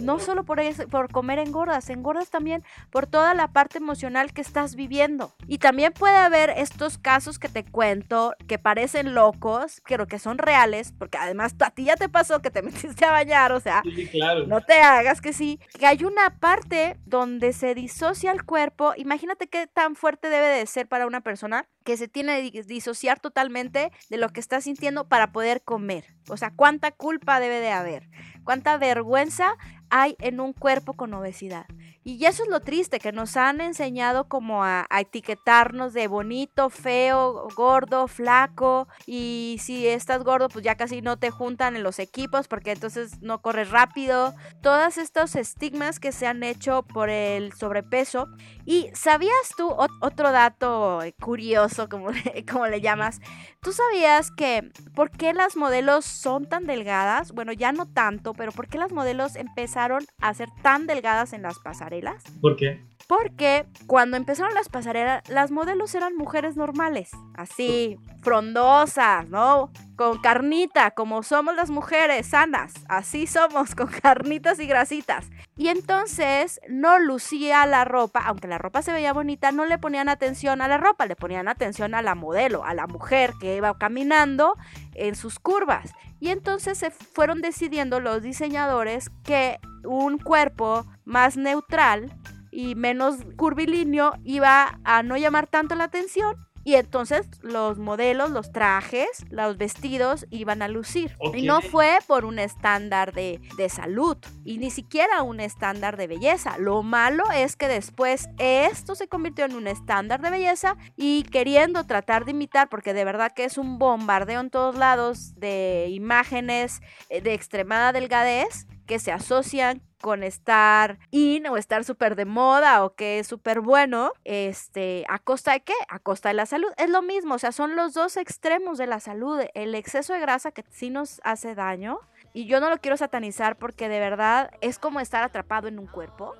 no 0.00 0.18
solo 0.18 0.44
por, 0.44 0.60
eso- 0.60 0.88
por 0.88 1.10
comer 1.10 1.38
engordas, 1.38 1.90
engordas 1.90 2.30
también 2.30 2.62
por 2.90 3.06
toda 3.06 3.34
la 3.34 3.48
parte 3.48 3.78
emocional 3.78 4.32
que 4.32 4.40
estás 4.40 4.74
viviendo. 4.74 5.34
Y 5.46 5.58
también 5.58 5.92
puede 5.92 6.16
haber 6.16 6.50
estos 6.50 6.98
casos 6.98 7.38
que 7.38 7.48
te 7.48 7.64
cuento 7.64 8.34
que 8.46 8.58
parecen 8.58 9.14
locos, 9.14 9.82
pero 9.88 10.06
que 10.06 10.18
son 10.18 10.38
reales, 10.38 10.92
porque 10.98 11.18
además 11.18 11.54
a 11.60 11.70
ti 11.70 11.84
ya 11.84 11.96
te 11.96 12.08
pasó 12.08 12.40
que 12.40 12.50
te 12.50 12.62
metiste 12.98 13.04
a 13.04 13.10
bañar, 13.12 13.52
o 13.52 13.60
sea, 13.60 13.82
sí, 13.84 14.06
claro. 14.08 14.46
no 14.46 14.60
te 14.60 14.74
hagas 14.80 15.20
que 15.20 15.32
sí, 15.32 15.60
que 15.78 15.86
hay 15.86 16.04
una 16.04 16.38
parte 16.38 16.96
donde 17.06 17.52
se 17.52 17.74
disocia 17.74 18.32
el 18.32 18.44
cuerpo. 18.44 18.92
Imagínate 18.96 19.46
qué 19.48 19.66
tan 19.66 19.94
fuerte 19.96 20.28
debe 20.28 20.46
de 20.48 20.66
ser 20.66 20.86
para 20.88 21.06
una 21.06 21.20
persona 21.20 21.66
que 21.88 21.96
se 21.96 22.06
tiene 22.06 22.52
que 22.52 22.62
disociar 22.64 23.18
totalmente 23.18 23.90
de 24.10 24.18
lo 24.18 24.28
que 24.28 24.40
está 24.40 24.60
sintiendo 24.60 25.08
para 25.08 25.32
poder 25.32 25.62
comer. 25.62 26.04
O 26.28 26.36
sea, 26.36 26.52
cuánta 26.54 26.90
culpa 26.90 27.40
debe 27.40 27.60
de 27.60 27.70
haber, 27.70 28.10
cuánta 28.44 28.76
vergüenza 28.76 29.56
hay 29.88 30.14
en 30.18 30.38
un 30.40 30.52
cuerpo 30.52 30.92
con 30.92 31.14
obesidad. 31.14 31.64
Y 32.04 32.24
eso 32.24 32.42
es 32.42 32.48
lo 32.48 32.60
triste, 32.60 33.00
que 33.00 33.12
nos 33.12 33.36
han 33.36 33.60
enseñado 33.60 34.28
como 34.28 34.64
a, 34.64 34.86
a 34.88 35.00
etiquetarnos 35.00 35.92
de 35.92 36.08
bonito, 36.08 36.70
feo, 36.70 37.48
gordo, 37.54 38.06
flaco. 38.06 38.88
Y 39.06 39.58
si 39.60 39.86
estás 39.86 40.24
gordo, 40.24 40.48
pues 40.48 40.64
ya 40.64 40.74
casi 40.76 41.02
no 41.02 41.18
te 41.18 41.30
juntan 41.30 41.76
en 41.76 41.82
los 41.82 41.98
equipos 41.98 42.48
porque 42.48 42.72
entonces 42.72 43.20
no 43.20 43.42
corres 43.42 43.70
rápido. 43.70 44.34
Todos 44.62 44.96
estos 44.96 45.36
estigmas 45.36 46.00
que 46.00 46.12
se 46.12 46.26
han 46.26 46.42
hecho 46.42 46.82
por 46.82 47.10
el 47.10 47.52
sobrepeso. 47.52 48.28
Y 48.70 48.90
sabías 48.92 49.32
tú 49.56 49.70
ot- 49.70 49.88
otro 50.02 50.30
dato 50.30 51.02
eh, 51.02 51.14
curioso, 51.18 51.88
como, 51.88 52.08
como 52.50 52.66
le 52.66 52.82
llamas, 52.82 53.18
¿Tú 53.62 53.72
sabías 53.72 54.30
que 54.30 54.70
por 54.94 55.10
qué 55.10 55.32
las 55.32 55.56
modelos 55.56 56.04
son 56.04 56.46
tan 56.46 56.66
delgadas? 56.66 57.32
Bueno, 57.32 57.52
ya 57.52 57.72
no 57.72 57.86
tanto, 57.86 58.34
pero 58.34 58.52
¿por 58.52 58.68
qué 58.68 58.76
las 58.76 58.92
modelos 58.92 59.36
empezaron 59.36 60.04
a 60.20 60.34
ser 60.34 60.50
tan 60.62 60.86
delgadas 60.86 61.32
en 61.32 61.40
las 61.40 61.58
pasarelas? 61.58 62.22
¿Por 62.42 62.56
qué? 62.56 62.84
Porque 63.08 63.66
cuando 63.86 64.18
empezaron 64.18 64.52
las 64.52 64.68
pasarelas, 64.68 65.26
las 65.30 65.50
modelos 65.50 65.94
eran 65.94 66.14
mujeres 66.14 66.58
normales, 66.58 67.10
así, 67.34 67.98
frondosas, 68.20 69.26
¿no? 69.30 69.72
Con 69.96 70.20
carnita, 70.20 70.90
como 70.90 71.22
somos 71.22 71.56
las 71.56 71.70
mujeres, 71.70 72.26
sanas, 72.26 72.74
así 72.86 73.26
somos, 73.26 73.74
con 73.74 73.86
carnitas 73.86 74.60
y 74.60 74.66
grasitas. 74.66 75.30
Y 75.56 75.68
entonces 75.68 76.60
no 76.68 76.98
lucía 76.98 77.64
la 77.64 77.86
ropa, 77.86 78.20
aunque 78.26 78.46
la 78.46 78.58
ropa 78.58 78.82
se 78.82 78.92
veía 78.92 79.14
bonita, 79.14 79.52
no 79.52 79.64
le 79.64 79.78
ponían 79.78 80.10
atención 80.10 80.60
a 80.60 80.68
la 80.68 80.76
ropa, 80.76 81.06
le 81.06 81.16
ponían 81.16 81.48
atención 81.48 81.94
a 81.94 82.02
la 82.02 82.14
modelo, 82.14 82.62
a 82.62 82.74
la 82.74 82.86
mujer 82.86 83.32
que 83.40 83.56
iba 83.56 83.78
caminando 83.78 84.54
en 84.92 85.16
sus 85.16 85.38
curvas. 85.38 85.94
Y 86.20 86.28
entonces 86.28 86.76
se 86.76 86.90
fueron 86.90 87.40
decidiendo 87.40 88.00
los 88.00 88.22
diseñadores 88.22 89.08
que 89.24 89.60
un 89.82 90.18
cuerpo 90.18 90.84
más 91.06 91.38
neutral 91.38 92.12
y 92.58 92.74
menos 92.74 93.18
curvilíneo 93.36 94.14
iba 94.24 94.80
a 94.82 95.04
no 95.04 95.16
llamar 95.16 95.46
tanto 95.46 95.76
la 95.76 95.84
atención. 95.84 96.34
Y 96.64 96.74
entonces 96.74 97.28
los 97.40 97.78
modelos, 97.78 98.30
los 98.30 98.50
trajes, 98.50 99.06
los 99.30 99.56
vestidos 99.56 100.26
iban 100.30 100.60
a 100.60 100.66
lucir. 100.66 101.16
Y 101.32 101.42
no 101.42 101.62
fue 101.62 101.98
por 102.08 102.24
un 102.24 102.40
estándar 102.40 103.12
de, 103.12 103.40
de 103.56 103.68
salud 103.68 104.16
y 104.44 104.58
ni 104.58 104.72
siquiera 104.72 105.22
un 105.22 105.38
estándar 105.38 105.96
de 105.96 106.08
belleza. 106.08 106.58
Lo 106.58 106.82
malo 106.82 107.22
es 107.32 107.54
que 107.54 107.68
después 107.68 108.28
esto 108.38 108.96
se 108.96 109.06
convirtió 109.06 109.44
en 109.44 109.54
un 109.54 109.68
estándar 109.68 110.20
de 110.20 110.30
belleza 110.30 110.76
y 110.96 111.22
queriendo 111.22 111.84
tratar 111.84 112.24
de 112.24 112.32
imitar, 112.32 112.68
porque 112.68 112.92
de 112.92 113.04
verdad 113.04 113.30
que 113.30 113.44
es 113.44 113.56
un 113.56 113.78
bombardeo 113.78 114.40
en 114.40 114.50
todos 114.50 114.74
lados 114.74 115.32
de 115.36 115.86
imágenes 115.90 116.80
eh, 117.08 117.20
de 117.20 117.34
extremada 117.34 117.92
delgadez 117.92 118.66
que 118.88 118.98
se 118.98 119.12
asocian 119.12 119.82
con 120.00 120.24
estar 120.24 120.98
in 121.10 121.46
o 121.46 121.56
estar 121.56 121.84
súper 121.84 122.16
de 122.16 122.24
moda 122.24 122.84
o 122.84 122.94
que 122.94 123.18
es 123.18 123.26
súper 123.26 123.60
bueno, 123.60 124.12
este, 124.24 125.04
¿a 125.08 125.18
costa 125.18 125.52
de 125.52 125.60
qué? 125.60 125.74
A 125.88 125.98
costa 125.98 126.30
de 126.30 126.34
la 126.34 126.46
salud. 126.46 126.70
Es 126.78 126.88
lo 126.88 127.02
mismo, 127.02 127.34
o 127.34 127.38
sea, 127.38 127.52
son 127.52 127.76
los 127.76 127.92
dos 127.92 128.16
extremos 128.16 128.78
de 128.78 128.86
la 128.86 128.98
salud. 128.98 129.40
El 129.54 129.74
exceso 129.74 130.14
de 130.14 130.20
grasa 130.20 130.50
que 130.50 130.64
sí 130.70 130.90
nos 130.90 131.20
hace 131.22 131.54
daño 131.54 132.00
y 132.32 132.46
yo 132.46 132.60
no 132.60 132.70
lo 132.70 132.78
quiero 132.78 132.96
satanizar 132.96 133.56
porque 133.56 133.88
de 133.88 134.00
verdad 134.00 134.50
es 134.62 134.78
como 134.78 135.00
estar 135.00 135.22
atrapado 135.22 135.68
en 135.68 135.78
un 135.78 135.86
cuerpo. 135.86 136.34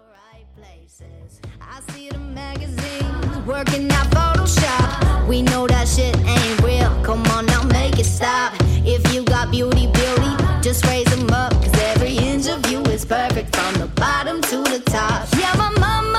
Is 12.98 13.04
perfect 13.04 13.54
from 13.54 13.74
the 13.74 13.86
bottom 13.94 14.40
to 14.42 14.56
the 14.64 14.80
top. 14.86 15.28
Yeah, 15.38 15.54
my 15.56 15.70
mama, 15.78 16.17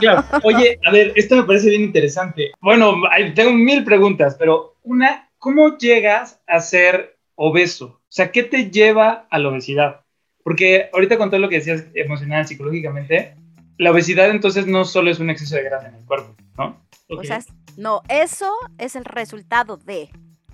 Claro. 0.00 0.24
Oye, 0.42 0.78
a 0.84 0.90
ver, 0.90 1.12
esto 1.16 1.36
me 1.36 1.44
parece 1.44 1.70
bien 1.70 1.82
interesante. 1.82 2.52
Bueno, 2.60 2.94
tengo 3.34 3.52
mil 3.52 3.84
preguntas, 3.84 4.36
pero 4.38 4.76
Una, 4.82 5.30
¿cómo 5.38 5.78
llegas 5.78 6.40
a 6.46 6.60
ser 6.60 7.16
obeso? 7.36 7.86
O 7.86 8.00
sea, 8.08 8.30
¿qué 8.30 8.42
te 8.42 8.70
lleva 8.70 9.26
a 9.30 9.38
la 9.38 9.48
obesidad? 9.48 10.00
Porque 10.42 10.90
ahorita 10.92 11.16
con 11.16 11.30
todo 11.30 11.40
lo 11.40 11.48
que 11.48 11.56
decías 11.56 11.86
emocional, 11.94 12.46
psicológicamente, 12.46 13.34
la 13.78 13.90
obesidad 13.90 14.30
entonces 14.30 14.66
no 14.66 14.84
solo 14.84 15.10
es 15.10 15.18
un 15.18 15.30
exceso 15.30 15.56
de 15.56 15.64
grasa 15.64 15.88
en 15.88 15.94
el 15.94 16.04
cuerpo, 16.04 16.34
¿no? 16.58 16.84
O 17.08 17.16
Ok. 17.16 17.24
sea, 17.24 17.40
no, 17.76 18.02
eso 18.08 18.52
es 18.78 18.94
el 18.94 19.04
resultado 19.04 19.76
de 19.78 20.10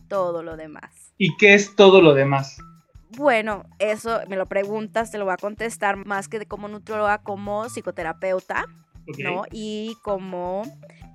todo 0.08 0.42
lo 0.42 0.56
demás. 0.56 1.12
¿Y 1.18 1.36
qué 1.36 1.54
es 1.54 1.74
todo 1.76 2.00
lo 2.00 2.14
demás? 2.14 2.58
Bueno, 3.16 3.64
eso 3.78 4.20
me 4.28 4.36
lo 4.36 4.46
preguntas, 4.46 5.10
te 5.10 5.18
lo 5.18 5.24
voy 5.24 5.34
a 5.34 5.36
contestar 5.36 5.96
más 5.96 6.28
que 6.28 6.38
de 6.38 6.46
como 6.46 6.68
nutrióloga, 6.68 7.18
como 7.18 7.68
psicoterapeuta, 7.68 8.64
¿no? 9.18 9.42
Y 9.50 9.96
como, 10.02 10.62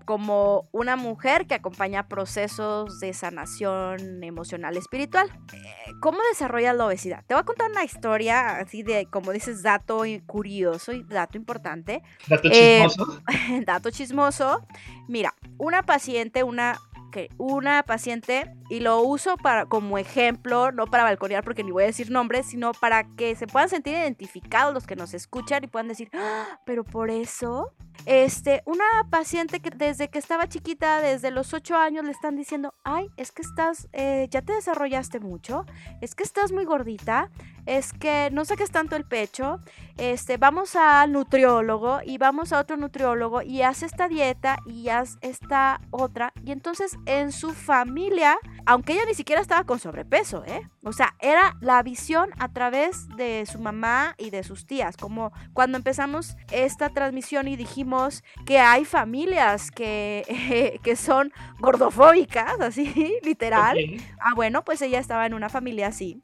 como 0.06 0.68
una 0.72 0.96
mujer 0.96 1.48
que 1.48 1.56
acompaña 1.56 2.08
procesos 2.08 3.00
de 3.00 3.14
sanación 3.14 4.24
emocional 4.24 4.78
espiritual. 4.78 5.30
Eh, 5.54 5.60
¿Cómo 6.02 6.20
desarrollas 6.32 6.76
la 6.76 6.86
obesidad? 6.86 7.24
Te 7.26 7.34
voy 7.34 7.42
a 7.42 7.46
contar 7.46 7.72
una 7.72 7.84
historia 7.84 8.58
así 8.58 8.84
de, 8.84 9.08
como 9.08 9.32
dices, 9.32 9.64
dato 9.64 10.04
curioso 10.28 10.92
y 10.92 11.04
dato 11.04 11.38
importante. 11.38 12.04
Dato 12.28 12.50
Eh, 12.52 12.86
chismoso. 12.88 13.22
dato 13.66 13.90
chismoso. 13.92 14.68
Mira, 15.08 15.34
una 15.58 15.84
paciente, 15.84 16.44
una 16.44 16.80
que 17.12 17.30
una 17.38 17.84
paciente 17.84 18.54
y 18.70 18.80
lo 18.80 19.02
uso 19.02 19.38
para 19.38 19.66
como 19.66 19.98
ejemplo, 19.98 20.72
no 20.72 20.88
para 20.88 21.04
balconear 21.04 21.44
porque 21.44 21.64
ni 21.64 21.72
voy 21.72 21.84
a 21.84 21.88
decir 21.88 22.12
nombres, 22.12 22.48
sino 22.48 22.74
para 22.74 23.04
que 23.16 23.36
se 23.36 23.48
puedan 23.48 23.70
sentir 23.70 23.94
identificados 23.94 24.74
los 24.74 24.88
que 24.88 24.96
nos 24.96 25.14
escuchan 25.14 25.64
y 25.64 25.68
puedan 25.68 25.88
decir, 25.88 26.10
"Ah, 26.14 26.60
pero 26.66 26.84
por 26.84 27.10
eso 27.10 27.74
este, 28.06 28.62
una 28.66 28.84
paciente 29.10 29.60
que 29.62 29.72
desde 29.72 30.10
que 30.10 30.20
estaba 30.20 30.48
chiquita, 30.48 31.02
desde 31.02 31.32
los 31.32 31.54
8 31.54 31.76
años, 31.76 32.06
le 32.06 32.12
están 32.12 32.36
diciendo, 32.36 32.76
ay, 32.84 33.08
es 33.18 33.32
que 33.32 33.42
estás, 33.42 33.88
eh, 33.94 34.28
ya 34.30 34.44
te 34.44 34.54
desarrollaste 34.54 35.20
mucho, 35.20 35.66
es 36.02 36.14
que 36.14 36.24
estás 36.24 36.52
muy 36.52 36.66
gordita, 36.66 37.32
es 37.66 37.94
que 37.94 38.30
no 38.32 38.46
saques 38.46 38.70
tanto 38.70 38.96
el 38.96 39.06
pecho, 39.06 39.60
este, 39.98 40.38
vamos 40.38 40.76
al 40.76 41.14
nutriólogo 41.14 42.00
y 42.06 42.20
vamos 42.20 42.54
a 42.54 42.60
otro 42.60 42.78
nutriólogo 42.78 43.42
y 43.42 43.64
haz 43.64 43.82
esta 43.82 44.08
dieta 44.08 44.58
y 44.68 44.90
haz 44.90 45.18
esta 45.22 45.82
otra. 45.90 46.32
Y 46.44 46.52
entonces 46.52 46.98
en 47.06 47.32
su 47.32 47.54
familia, 47.54 48.38
aunque 48.66 48.94
ella 48.94 49.06
ni 49.08 49.14
siquiera 49.14 49.42
estaba 49.42 49.64
con 49.64 49.80
sobrepeso, 49.80 50.44
¿eh? 50.46 50.62
O 50.84 50.94
sea, 50.94 51.16
era 51.20 51.56
la 51.62 51.82
visión 51.84 52.30
a 52.38 52.52
través 52.52 53.08
de 53.16 53.46
su 53.46 53.60
mamá 53.60 54.16
y 54.18 54.30
de 54.30 54.44
sus 54.44 54.66
tías, 54.66 54.98
como 54.98 55.32
cuando 55.54 55.78
empezamos 55.78 56.36
esta 56.52 56.90
transmisión 56.90 57.48
y 57.48 57.56
dijimos 57.56 58.24
que 58.46 58.60
hay 58.60 58.86
familias 58.86 59.72
que, 59.72 60.80
que 60.84 60.96
son 60.96 61.32
gordofóbicas, 61.60 62.60
así, 62.60 63.18
literal. 63.24 63.78
Ah, 64.20 64.34
bueno, 64.36 64.64
pues 64.64 64.82
ella 64.82 65.00
estaba 65.00 65.26
en 65.26 65.34
una 65.34 65.50
familia 65.50 65.88
así. 65.88 66.22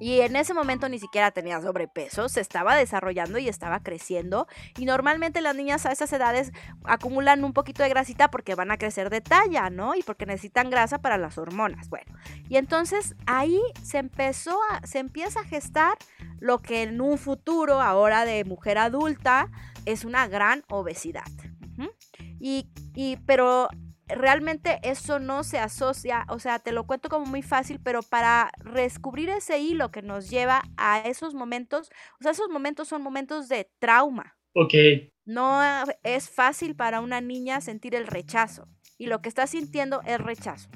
Y 0.00 0.20
en 0.20 0.36
ese 0.36 0.52
momento 0.52 0.88
ni 0.88 0.98
siquiera 0.98 1.30
tenía 1.30 1.60
sobrepeso, 1.60 2.28
se 2.28 2.40
estaba 2.40 2.74
desarrollando 2.76 3.38
y 3.38 3.48
estaba 3.48 3.80
creciendo. 3.80 4.48
Y 4.76 4.84
normalmente 4.84 5.40
las 5.40 5.54
niñas 5.54 5.86
a 5.86 5.92
esas 5.92 6.12
edades 6.12 6.52
acumulan 6.84 7.44
un 7.44 7.52
poquito 7.52 7.82
de 7.82 7.88
grasita 7.88 8.30
porque 8.30 8.54
van 8.54 8.70
a 8.70 8.78
crecer 8.78 9.10
de 9.10 9.20
talla, 9.20 9.70
¿no? 9.70 9.94
Y 9.94 10.02
porque 10.02 10.26
necesitan 10.26 10.70
grasa 10.70 10.98
para 10.98 11.18
las 11.18 11.38
hormonas. 11.38 11.88
Bueno, 11.88 12.12
y 12.48 12.56
entonces 12.56 13.14
ahí 13.26 13.60
se 13.82 13.98
empezó 13.98 14.58
a, 14.70 14.84
se 14.86 14.98
empieza 14.98 15.40
a 15.40 15.44
gestar 15.44 15.96
lo 16.40 16.58
que 16.58 16.82
en 16.82 17.00
un 17.00 17.18
futuro, 17.18 17.80
ahora 17.80 18.24
de 18.24 18.44
mujer 18.44 18.78
adulta, 18.78 19.50
es 19.86 20.04
una 20.04 20.26
gran 20.26 20.64
obesidad. 20.68 21.30
Y, 22.44 22.66
y, 22.94 23.18
pero 23.18 23.68
realmente 24.08 24.78
eso 24.82 25.18
no 25.18 25.44
se 25.44 25.58
asocia, 25.58 26.26
o 26.28 26.38
sea, 26.38 26.58
te 26.58 26.72
lo 26.72 26.86
cuento 26.86 27.08
como 27.08 27.26
muy 27.26 27.42
fácil, 27.42 27.80
pero 27.82 28.02
para 28.02 28.52
descubrir 28.74 29.30
ese 29.30 29.58
hilo 29.58 29.90
que 29.90 30.02
nos 30.02 30.30
lleva 30.30 30.62
a 30.76 31.00
esos 31.00 31.34
momentos, 31.34 31.90
o 32.20 32.22
sea, 32.22 32.32
esos 32.32 32.48
momentos 32.48 32.88
son 32.88 33.02
momentos 33.02 33.48
de 33.48 33.70
trauma. 33.78 34.36
Ok. 34.54 34.74
No 35.24 35.60
es 36.02 36.28
fácil 36.28 36.74
para 36.74 37.00
una 37.00 37.20
niña 37.20 37.60
sentir 37.60 37.94
el 37.94 38.06
rechazo 38.06 38.68
y 38.98 39.06
lo 39.06 39.22
que 39.22 39.28
está 39.28 39.46
sintiendo 39.46 40.02
es 40.02 40.18
rechazo. 40.18 40.68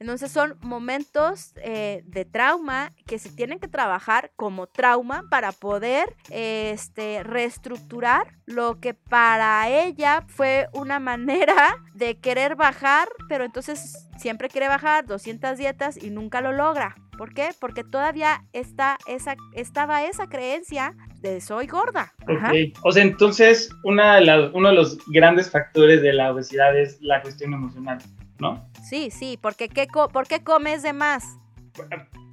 Entonces 0.00 0.30
son 0.30 0.56
momentos 0.60 1.52
eh, 1.56 2.02
de 2.06 2.24
trauma 2.24 2.92
que 3.06 3.18
se 3.18 3.30
tienen 3.30 3.58
que 3.58 3.68
trabajar 3.68 4.30
como 4.36 4.66
trauma 4.68 5.24
para 5.30 5.52
poder 5.52 6.14
este, 6.30 7.22
reestructurar 7.24 8.34
lo 8.46 8.80
que 8.80 8.94
para 8.94 9.68
ella 9.68 10.24
fue 10.28 10.68
una 10.72 10.98
manera 11.10 11.76
de 11.94 12.18
querer 12.18 12.54
bajar, 12.56 13.08
pero 13.28 13.44
entonces 13.44 14.06
siempre 14.18 14.48
quiere 14.48 14.68
bajar 14.68 15.06
200 15.06 15.58
dietas 15.58 15.96
y 16.02 16.10
nunca 16.10 16.40
lo 16.40 16.52
logra. 16.52 16.94
¿Por 17.16 17.34
qué? 17.34 17.48
Porque 17.60 17.82
todavía 17.82 18.44
está 18.52 18.96
esa, 19.08 19.34
estaba 19.52 20.04
esa 20.04 20.28
creencia 20.28 20.94
de 21.20 21.40
soy 21.40 21.66
gorda. 21.66 22.12
Ajá. 22.28 22.50
Ok. 22.52 22.78
O 22.84 22.92
sea, 22.92 23.02
entonces 23.02 23.70
una 23.82 24.14
de 24.16 24.20
las- 24.24 24.50
uno 24.54 24.68
de 24.68 24.74
los 24.76 24.98
grandes 25.08 25.50
factores 25.50 26.00
de 26.00 26.12
la 26.12 26.32
obesidad 26.32 26.78
es 26.78 27.00
la 27.00 27.20
cuestión 27.20 27.52
emocional, 27.54 27.98
¿no? 28.38 28.68
Sí, 28.88 29.10
sí, 29.10 29.38
porque 29.40 29.68
¿qué 29.68 29.86
co- 29.88 30.08
¿por 30.08 30.26
qué 30.26 30.42
comes 30.42 30.82
de 30.82 30.92
más? 30.92 31.24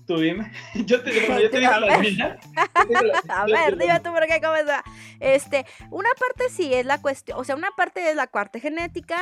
Tú 0.08 0.18
dime. 0.20 0.52
Yo 0.86 1.02
te, 1.04 1.12
bueno, 1.26 1.40
yo 1.42 1.50
te 1.50 1.60
digo 1.62 1.72
A 1.72 1.80
las 1.80 1.90
ver. 2.02 2.12
mías. 2.14 2.38
Yo 2.56 2.84
te 2.88 2.88
digo 2.88 3.02
las- 3.02 3.30
A 3.30 3.46
ver, 3.46 3.78
dime 3.78 4.00
tú 4.02 4.12
por 4.14 4.26
qué 4.28 4.40
comes 4.40 4.66
de 4.66 4.72
más. 4.74 4.84
Este, 5.20 5.66
una 5.90 6.10
parte 6.20 6.50
sí 6.52 6.74
es 6.74 6.86
la 6.86 7.02
cuestión, 7.02 7.40
o 7.40 7.44
sea, 7.44 7.56
una 7.56 7.72
parte 7.72 8.10
es 8.10 8.16
la 8.16 8.28
parte 8.28 8.60
genética, 8.60 9.18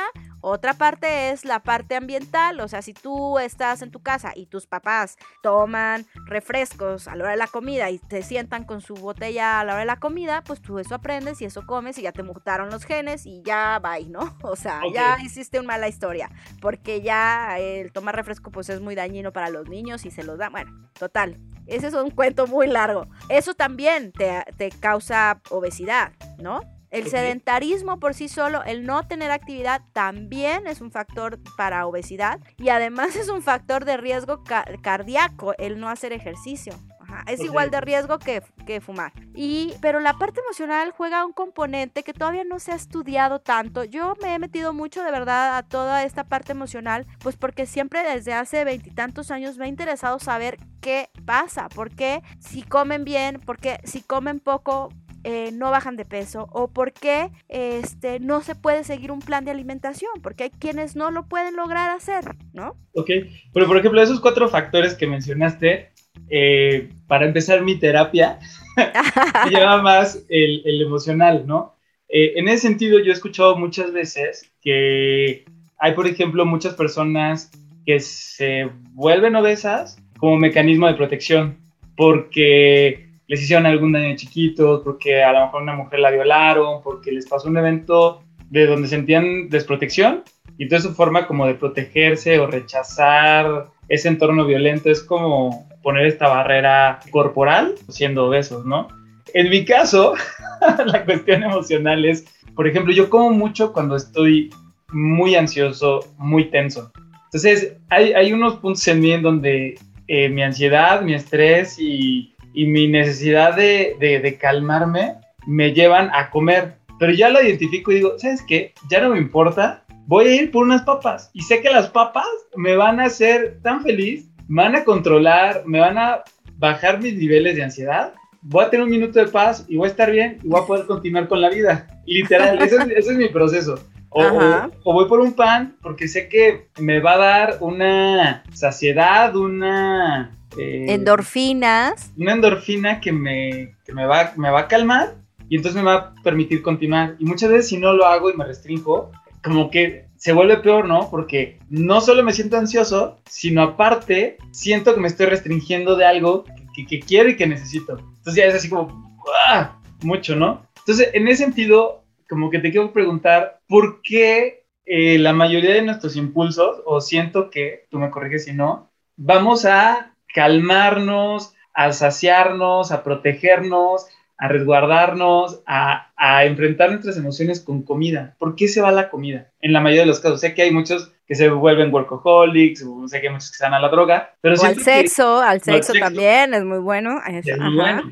otra 0.46 0.74
parte 0.74 1.30
es 1.30 1.46
la 1.46 1.60
parte 1.60 1.96
ambiental, 1.96 2.60
o 2.60 2.68
sea, 2.68 2.82
si 2.82 2.92
tú 2.92 3.38
estás 3.38 3.80
en 3.80 3.90
tu 3.90 4.02
casa 4.02 4.32
y 4.36 4.44
tus 4.44 4.66
papás 4.66 5.16
toman 5.42 6.04
refrescos 6.26 7.08
a 7.08 7.16
la 7.16 7.24
hora 7.24 7.30
de 7.32 7.38
la 7.38 7.46
comida 7.46 7.90
y 7.90 7.98
te 7.98 8.22
sientan 8.22 8.64
con 8.64 8.82
su 8.82 8.92
botella 8.92 9.60
a 9.60 9.64
la 9.64 9.72
hora 9.72 9.80
de 9.80 9.86
la 9.86 9.98
comida, 9.98 10.42
pues 10.44 10.60
tú 10.60 10.78
eso 10.78 10.94
aprendes 10.94 11.40
y 11.40 11.46
eso 11.46 11.64
comes 11.66 11.96
y 11.96 12.02
ya 12.02 12.12
te 12.12 12.22
mutaron 12.22 12.68
los 12.68 12.84
genes 12.84 13.24
y 13.24 13.42
ya 13.42 13.78
va, 13.78 13.98
¿no? 14.00 14.36
O 14.42 14.54
sea, 14.54 14.82
ya 14.92 15.16
hiciste 15.22 15.58
una 15.58 15.68
mala 15.68 15.88
historia, 15.88 16.30
porque 16.60 17.00
ya 17.00 17.58
el 17.58 17.90
tomar 17.92 18.14
refresco 18.14 18.50
pues 18.50 18.68
es 18.68 18.82
muy 18.82 18.94
dañino 18.94 19.32
para 19.32 19.48
los 19.48 19.68
niños 19.70 20.04
y 20.04 20.10
se 20.10 20.24
los 20.24 20.36
da, 20.36 20.50
bueno, 20.50 20.90
total. 20.92 21.40
Ese 21.66 21.86
es 21.86 21.94
un 21.94 22.10
cuento 22.10 22.46
muy 22.46 22.66
largo. 22.66 23.06
Eso 23.30 23.54
también 23.54 24.12
te, 24.12 24.44
te 24.58 24.68
causa 24.70 25.40
obesidad, 25.48 26.12
¿no? 26.38 26.60
El 26.94 27.08
sedentarismo 27.08 27.98
por 27.98 28.14
sí 28.14 28.28
solo, 28.28 28.62
el 28.64 28.84
no 28.86 29.06
tener 29.06 29.30
actividad 29.30 29.82
también 29.92 30.66
es 30.66 30.80
un 30.80 30.90
factor 30.90 31.38
para 31.56 31.86
obesidad 31.86 32.40
y 32.56 32.68
además 32.68 33.16
es 33.16 33.28
un 33.28 33.42
factor 33.42 33.84
de 33.84 33.96
riesgo 33.96 34.44
ca- 34.44 34.64
cardíaco 34.82 35.54
el 35.58 35.80
no 35.80 35.88
hacer 35.88 36.12
ejercicio. 36.12 36.74
Ajá, 37.00 37.22
Es 37.26 37.40
igual 37.40 37.70
de 37.70 37.82
riesgo 37.82 38.18
que, 38.18 38.42
que 38.66 38.80
fumar. 38.80 39.12
Y, 39.34 39.74
pero 39.82 40.00
la 40.00 40.14
parte 40.14 40.40
emocional 40.40 40.90
juega 40.96 41.26
un 41.26 41.32
componente 41.34 42.02
que 42.02 42.14
todavía 42.14 42.44
no 42.44 42.58
se 42.58 42.72
ha 42.72 42.76
estudiado 42.76 43.40
tanto. 43.40 43.84
Yo 43.84 44.14
me 44.22 44.34
he 44.34 44.38
metido 44.38 44.72
mucho 44.72 45.04
de 45.04 45.10
verdad 45.10 45.58
a 45.58 45.62
toda 45.64 46.04
esta 46.04 46.24
parte 46.24 46.52
emocional, 46.52 47.06
pues 47.18 47.36
porque 47.36 47.66
siempre 47.66 48.02
desde 48.02 48.32
hace 48.32 48.64
veintitantos 48.64 49.30
años 49.30 49.58
me 49.58 49.66
ha 49.66 49.68
interesado 49.68 50.18
saber 50.18 50.56
qué 50.80 51.10
pasa, 51.26 51.68
por 51.68 51.90
qué 51.94 52.22
si 52.38 52.62
comen 52.62 53.04
bien, 53.04 53.38
por 53.38 53.58
qué 53.58 53.80
si 53.84 54.00
comen 54.00 54.40
poco, 54.40 54.90
eh, 55.24 55.50
no 55.52 55.70
bajan 55.70 55.96
de 55.96 56.04
peso 56.04 56.48
o 56.52 56.68
por 56.68 56.92
qué 56.92 57.30
este, 57.48 58.20
no 58.20 58.42
se 58.42 58.54
puede 58.54 58.84
seguir 58.84 59.10
un 59.10 59.20
plan 59.20 59.44
de 59.44 59.50
alimentación, 59.50 60.12
porque 60.22 60.44
hay 60.44 60.50
quienes 60.50 60.96
no 60.96 61.10
lo 61.10 61.26
pueden 61.26 61.56
lograr 61.56 61.90
hacer, 61.90 62.24
¿no? 62.52 62.76
Ok, 62.94 63.10
pero 63.52 63.66
por 63.66 63.78
ejemplo, 63.78 64.02
esos 64.02 64.20
cuatro 64.20 64.48
factores 64.48 64.94
que 64.94 65.06
mencionaste, 65.06 65.90
eh, 66.28 66.90
para 67.06 67.26
empezar 67.26 67.62
mi 67.62 67.78
terapia, 67.78 68.38
lleva 69.50 69.82
más 69.82 70.24
el, 70.28 70.62
el 70.64 70.82
emocional, 70.82 71.44
¿no? 71.46 71.74
Eh, 72.08 72.34
en 72.36 72.48
ese 72.48 72.68
sentido, 72.68 72.98
yo 72.98 73.10
he 73.10 73.14
escuchado 73.14 73.56
muchas 73.56 73.92
veces 73.92 74.52
que 74.60 75.44
hay, 75.78 75.94
por 75.94 76.06
ejemplo, 76.06 76.44
muchas 76.44 76.74
personas 76.74 77.50
que 77.84 77.98
se 78.00 78.70
vuelven 78.92 79.36
obesas 79.36 79.98
como 80.18 80.36
mecanismo 80.36 80.86
de 80.86 80.94
protección, 80.94 81.58
porque 81.96 83.08
les 83.34 83.42
hicieron 83.42 83.66
algún 83.66 83.90
daño 83.90 84.14
chiquitos, 84.14 84.82
porque 84.84 85.24
a 85.24 85.32
lo 85.32 85.46
mejor 85.46 85.62
una 85.62 85.74
mujer 85.74 85.98
la 85.98 86.12
violaron, 86.12 86.82
porque 86.82 87.10
les 87.10 87.26
pasó 87.26 87.48
un 87.48 87.56
evento 87.56 88.22
de 88.48 88.68
donde 88.68 88.86
sentían 88.86 89.48
desprotección, 89.48 90.22
y 90.56 90.68
toda 90.68 90.80
su 90.80 90.94
forma 90.94 91.26
como 91.26 91.44
de 91.44 91.54
protegerse 91.54 92.38
o 92.38 92.46
rechazar 92.46 93.66
ese 93.88 94.06
entorno 94.06 94.46
violento 94.46 94.88
es 94.88 95.02
como 95.02 95.66
poner 95.82 96.06
esta 96.06 96.28
barrera 96.28 97.00
corporal 97.10 97.74
siendo 97.88 98.26
obesos, 98.26 98.64
¿no? 98.64 98.86
En 99.32 99.50
mi 99.50 99.64
caso, 99.64 100.14
la 100.86 101.04
cuestión 101.04 101.42
emocional 101.42 102.04
es, 102.04 102.24
por 102.54 102.68
ejemplo, 102.68 102.92
yo 102.92 103.10
como 103.10 103.30
mucho 103.30 103.72
cuando 103.72 103.96
estoy 103.96 104.50
muy 104.92 105.34
ansioso, 105.34 106.06
muy 106.18 106.44
tenso. 106.50 106.92
Entonces, 107.24 107.72
hay, 107.90 108.12
hay 108.12 108.32
unos 108.32 108.58
puntos 108.58 108.86
en 108.86 109.00
mí 109.00 109.10
en 109.10 109.22
donde 109.22 109.76
eh, 110.06 110.28
mi 110.28 110.44
ansiedad, 110.44 111.02
mi 111.02 111.14
estrés 111.14 111.80
y, 111.80 112.33
y 112.54 112.66
mi 112.66 112.88
necesidad 112.88 113.56
de, 113.56 113.96
de, 114.00 114.20
de 114.20 114.38
calmarme 114.38 115.14
me 115.46 115.72
llevan 115.72 116.10
a 116.14 116.30
comer. 116.30 116.74
Pero 116.98 117.12
ya 117.12 117.28
lo 117.28 117.42
identifico 117.42 117.90
y 117.92 117.96
digo, 117.96 118.18
¿sabes 118.18 118.42
qué? 118.46 118.72
Ya 118.88 119.00
no 119.00 119.10
me 119.10 119.18
importa 119.18 119.80
voy 120.06 120.26
a 120.26 120.34
ir 120.42 120.50
por 120.50 120.64
unas 120.64 120.82
papas 120.82 121.30
y 121.32 121.40
sé 121.40 121.62
que 121.62 121.70
las 121.70 121.88
papas 121.88 122.26
me 122.56 122.76
van 122.76 123.00
a 123.00 123.04
hacer 123.06 123.58
tan 123.62 123.82
feliz, 123.82 124.28
me 124.48 124.62
van 124.62 124.76
a 124.76 124.84
controlar, 124.84 125.62
me 125.64 125.80
van 125.80 125.96
a 125.96 126.22
bajar 126.58 127.00
mis 127.00 127.14
niveles 127.16 127.56
de 127.56 127.64
ansiedad. 127.64 128.12
Voy 128.42 128.64
a 128.64 128.68
tener 128.70 128.84
un 128.84 128.90
minuto 128.90 129.18
de 129.18 129.28
paz 129.28 129.64
y 129.66 129.76
voy 129.76 129.86
a 129.88 129.90
estar 129.90 130.10
bien 130.12 130.38
y 130.42 130.48
voy 130.48 130.60
a 130.62 130.66
poder 130.66 130.84
continuar 130.86 131.26
con 131.26 131.40
la 131.40 131.48
vida. 131.48 131.86
Literal, 132.04 132.62
ese 132.62 132.76
es, 132.76 132.82
ese 132.98 133.12
es 133.12 133.16
mi 133.16 133.28
proceso. 133.28 133.76
O, 134.10 134.20
o- 134.22 134.70
o 134.84 134.92
voy 134.92 135.08
por 135.08 135.20
un 135.20 135.32
pan 135.32 135.74
porque 135.80 136.06
sé 136.06 136.28
que 136.28 136.68
me 136.78 137.00
va 137.00 137.14
a 137.14 137.18
dar 137.18 137.56
una 137.60 138.44
saciedad, 138.52 139.34
una... 139.34 140.36
eh, 140.58 140.86
Endorfinas. 140.88 142.12
una 142.16 142.32
endorfina 142.32 143.00
que 143.00 143.12
me, 143.12 143.74
que 143.84 143.92
me, 143.92 144.06
va, 144.06 144.32
me 144.36 144.50
va 144.50 144.60
a 144.60 144.68
calmar 144.68 145.14
y 145.48 145.56
entonces 145.56 145.82
me 145.82 145.88
va 145.88 145.94
a 145.94 146.14
permitir 146.22 146.62
continuar. 146.62 147.16
Y 147.18 147.24
muchas 147.24 147.50
veces 147.50 147.68
si 147.68 147.76
no 147.76 147.92
lo 147.92 148.06
hago 148.06 148.30
y 148.30 148.36
me 148.36 148.44
restringo, 148.44 149.12
como 149.42 149.70
que 149.70 150.06
se 150.16 150.32
vuelve 150.32 150.56
peor, 150.58 150.86
¿no? 150.86 151.10
Porque 151.10 151.58
no 151.68 152.00
solo 152.00 152.22
me 152.22 152.32
siento 152.32 152.56
ansioso, 152.56 153.18
sino 153.28 153.62
aparte 153.62 154.38
siento 154.52 154.94
que 154.94 155.00
me 155.00 155.08
estoy 155.08 155.26
restringiendo 155.26 155.96
de 155.96 156.06
algo 156.06 156.44
que, 156.74 156.86
que 156.86 157.00
quiero 157.00 157.28
y 157.28 157.36
que 157.36 157.46
necesito. 157.46 157.98
Entonces 157.98 158.34
ya 158.36 158.44
es 158.44 158.54
así 158.54 158.70
como, 158.70 159.20
¡ah! 159.46 159.78
mucho, 160.02 160.36
¿no? 160.36 160.66
Entonces, 160.78 161.10
en 161.14 161.28
ese 161.28 161.44
sentido, 161.44 162.04
como 162.28 162.50
que 162.50 162.58
te 162.58 162.70
quiero 162.70 162.92
preguntar, 162.92 163.60
¿por 163.68 164.00
qué 164.02 164.64
eh, 164.86 165.18
la 165.18 165.32
mayoría 165.32 165.74
de 165.74 165.82
nuestros 165.82 166.16
impulsos, 166.16 166.82
o 166.84 167.00
siento 167.00 167.50
que, 167.50 167.86
tú 167.90 167.98
me 167.98 168.10
corriges 168.10 168.44
si 168.44 168.52
no, 168.52 168.90
vamos 169.16 169.64
a 169.64 170.13
calmarnos, 170.34 171.54
a 171.72 171.92
saciarnos, 171.92 172.92
a 172.92 173.02
protegernos, 173.02 174.06
a 174.36 174.48
resguardarnos, 174.48 175.62
a, 175.66 176.10
a 176.16 176.44
enfrentar 176.44 176.90
nuestras 176.90 177.16
emociones 177.16 177.60
con 177.60 177.82
comida. 177.82 178.34
¿Por 178.38 178.56
qué 178.56 178.68
se 178.68 178.80
va 178.80 178.90
la 178.92 179.08
comida? 179.08 179.50
En 179.60 179.72
la 179.72 179.80
mayoría 179.80 180.02
de 180.02 180.06
los 180.08 180.20
casos. 180.20 180.40
Sé 180.40 180.54
que 180.54 180.62
hay 180.62 180.70
muchos 180.72 181.10
que 181.26 181.34
se 181.36 181.48
vuelven 181.48 181.92
workaholics, 181.94 182.82
o 182.82 183.08
sé 183.08 183.20
que 183.20 183.28
hay 183.28 183.32
muchos 183.32 183.50
que 183.52 183.56
se 183.56 183.64
dan 183.64 183.72
a 183.74 183.80
la 183.80 183.88
droga, 183.88 184.34
pero 184.42 184.56
O 184.60 184.64
al 184.64 184.74
que- 184.76 184.82
sexo, 184.84 185.40
al 185.40 185.62
sexo 185.62 185.92
sexo. 185.94 186.04
también, 186.04 186.52
es 186.52 186.64
muy 186.64 186.78
bueno. 186.78 187.18
es- 187.26 187.48
ajá. 187.50 187.70
bueno, 187.74 188.02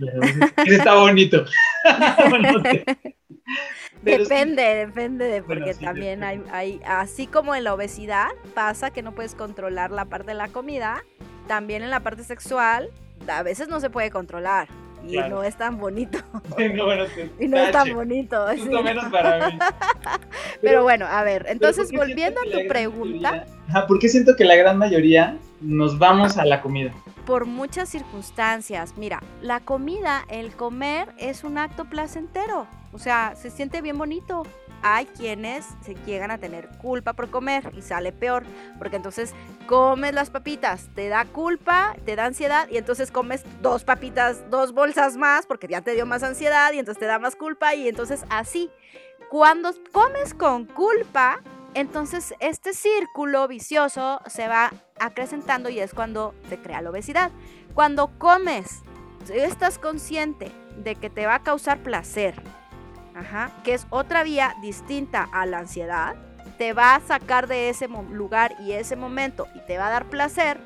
pero 0.57 0.77
está 0.77 0.95
bonito. 0.95 1.45
Bueno, 2.31 2.63
te- 2.63 2.85
pero 4.05 4.25
sí, 4.25 4.31
Depende, 4.31 4.63
depende 4.63 5.25
de 5.27 5.41
Bueno, 5.43 5.61
porque 5.61 5.75
sí, 5.75 5.85
también 5.85 6.25
hay, 6.25 6.43
hay, 6.53 6.81
así 6.87 7.27
como 7.27 7.55
en 7.55 7.65
la 7.65 7.75
obesidad 7.75 8.29
pasa 8.55 8.91
que 8.91 9.03
no 9.03 9.13
puedes 9.13 9.35
controlar 9.35 9.91
la 9.91 10.07
parte 10.07 10.29
de 10.29 10.35
la 10.35 10.49
comida, 10.49 11.05
también 11.47 11.83
en 11.83 11.91
la 11.91 12.01
parte 12.01 12.25
sexual 12.25 12.91
a 13.29 13.43
veces 13.43 13.69
no 13.69 13.81
se 13.81 13.91
puede 13.91 14.11
controlar 14.11 14.69
y 15.07 15.13
Claro. 15.15 15.37
no 15.37 15.43
es 15.43 15.57
tan 15.57 15.79
bonito 15.79 16.19
no, 16.75 16.85
bueno, 16.85 17.05
te- 17.07 17.31
y 17.45 17.49
no 17.49 17.57
es 17.59 17.73
tan 17.73 17.93
bonito. 17.93 18.47
menos 18.85 19.05
para 19.07 19.49
mí. 19.51 19.59
Pero 20.61 20.83
bueno, 20.85 21.07
a 21.07 21.23
ver, 21.25 21.47
entonces 21.49 21.91
¿por 21.91 22.07
qué 22.07 22.13
volviendo 22.13 22.41
a 22.41 22.45
tu 22.45 22.69
pregunta, 22.69 23.31
mayoría- 23.33 23.47
Ajá, 23.69 23.87
¿por 23.87 23.99
qué 23.99 24.09
siento 24.09 24.37
que 24.37 24.45
la 24.45 24.55
gran 24.57 24.79
mayoría 24.79 25.37
nos 25.61 25.99
vamos 25.99 26.37
a 26.39 26.45
la 26.45 26.61
comida? 26.61 26.93
por 27.27 27.47
muchas 27.47 27.89
circunstancias, 27.89 28.95
mira, 28.97 29.23
la 29.41 29.61
comida, 29.61 30.25
el 30.29 30.51
comer 30.53 31.09
es 31.19 31.45
un 31.45 31.57
acto 31.57 31.85
placentero, 31.85 32.67
o 32.93 32.99
sea, 32.99 33.35
se 33.37 33.49
siente 33.51 33.81
bien 33.81 33.97
bonito. 33.97 34.43
Hay 34.83 35.07
quienes 35.07 35.65
se 35.85 35.95
llegan 36.07 36.31
a 36.31 36.39
tener 36.39 36.69
culpa 36.79 37.13
por 37.13 37.31
comer 37.31 37.73
y 37.77 37.83
sale 37.83 38.13
peor, 38.13 38.45
porque 38.79 38.97
entonces 38.97 39.35
comes 39.67 40.13
las 40.13 40.31
papitas, 40.31 40.89
te 40.95 41.09
da 41.09 41.25
culpa, 41.25 41.95
te 42.05 42.17
da 42.17 42.27
ansiedad 42.27 42.69
y 42.69 42.77
entonces 42.77 43.11
comes 43.11 43.45
dos 43.61 43.85
papitas, 43.85 44.51
dos 44.51 44.73
bolsas 44.73 45.17
más 45.17 45.47
porque 45.47 45.69
ya 45.69 45.81
te 45.81 45.95
dio 45.95 46.07
más 46.07 46.23
ansiedad 46.23 46.73
y 46.73 46.79
entonces 46.79 47.01
te 47.01 47.07
da 47.07 47.19
más 47.19 47.37
culpa 47.37 47.75
y 47.75 47.89
entonces 47.89 48.25
así. 48.29 48.71
Cuando 49.31 49.73
comes 49.93 50.35
con 50.35 50.67
culpa, 50.67 51.41
entonces 51.75 52.35
este 52.41 52.75
círculo 52.75 53.49
vicioso 53.49 54.21
se 54.27 54.47
va 54.47 54.73
acrecentando 55.01 55.69
y 55.69 55.81
es 55.81 55.95
cuando 55.95 56.35
se 56.49 56.59
crea 56.59 56.83
la 56.83 56.91
obesidad. 56.91 57.31
Cuando 57.75 58.09
comes, 58.19 58.83
estás 59.33 59.79
consciente 59.79 60.53
de 60.77 60.97
que 60.97 61.09
te 61.09 61.27
va 61.27 61.37
a 61.37 61.43
causar 61.43 61.79
placer, 61.79 62.35
ajá, 63.15 63.51
que 63.65 63.75
es 63.75 63.87
otra 63.91 64.23
vía 64.23 64.55
distinta 64.63 65.29
a 65.33 65.47
la 65.47 65.59
ansiedad, 65.61 66.15
te 66.59 66.73
va 66.73 66.95
a 66.95 67.01
sacar 67.01 67.47
de 67.47 67.69
ese 67.69 67.89
lugar 67.89 68.55
y 68.61 68.73
ese 68.73 68.97
momento 68.97 69.47
y 69.55 69.61
te 69.67 69.79
va 69.79 69.89
a 69.89 69.91
dar 69.91 70.07
placer 70.07 70.59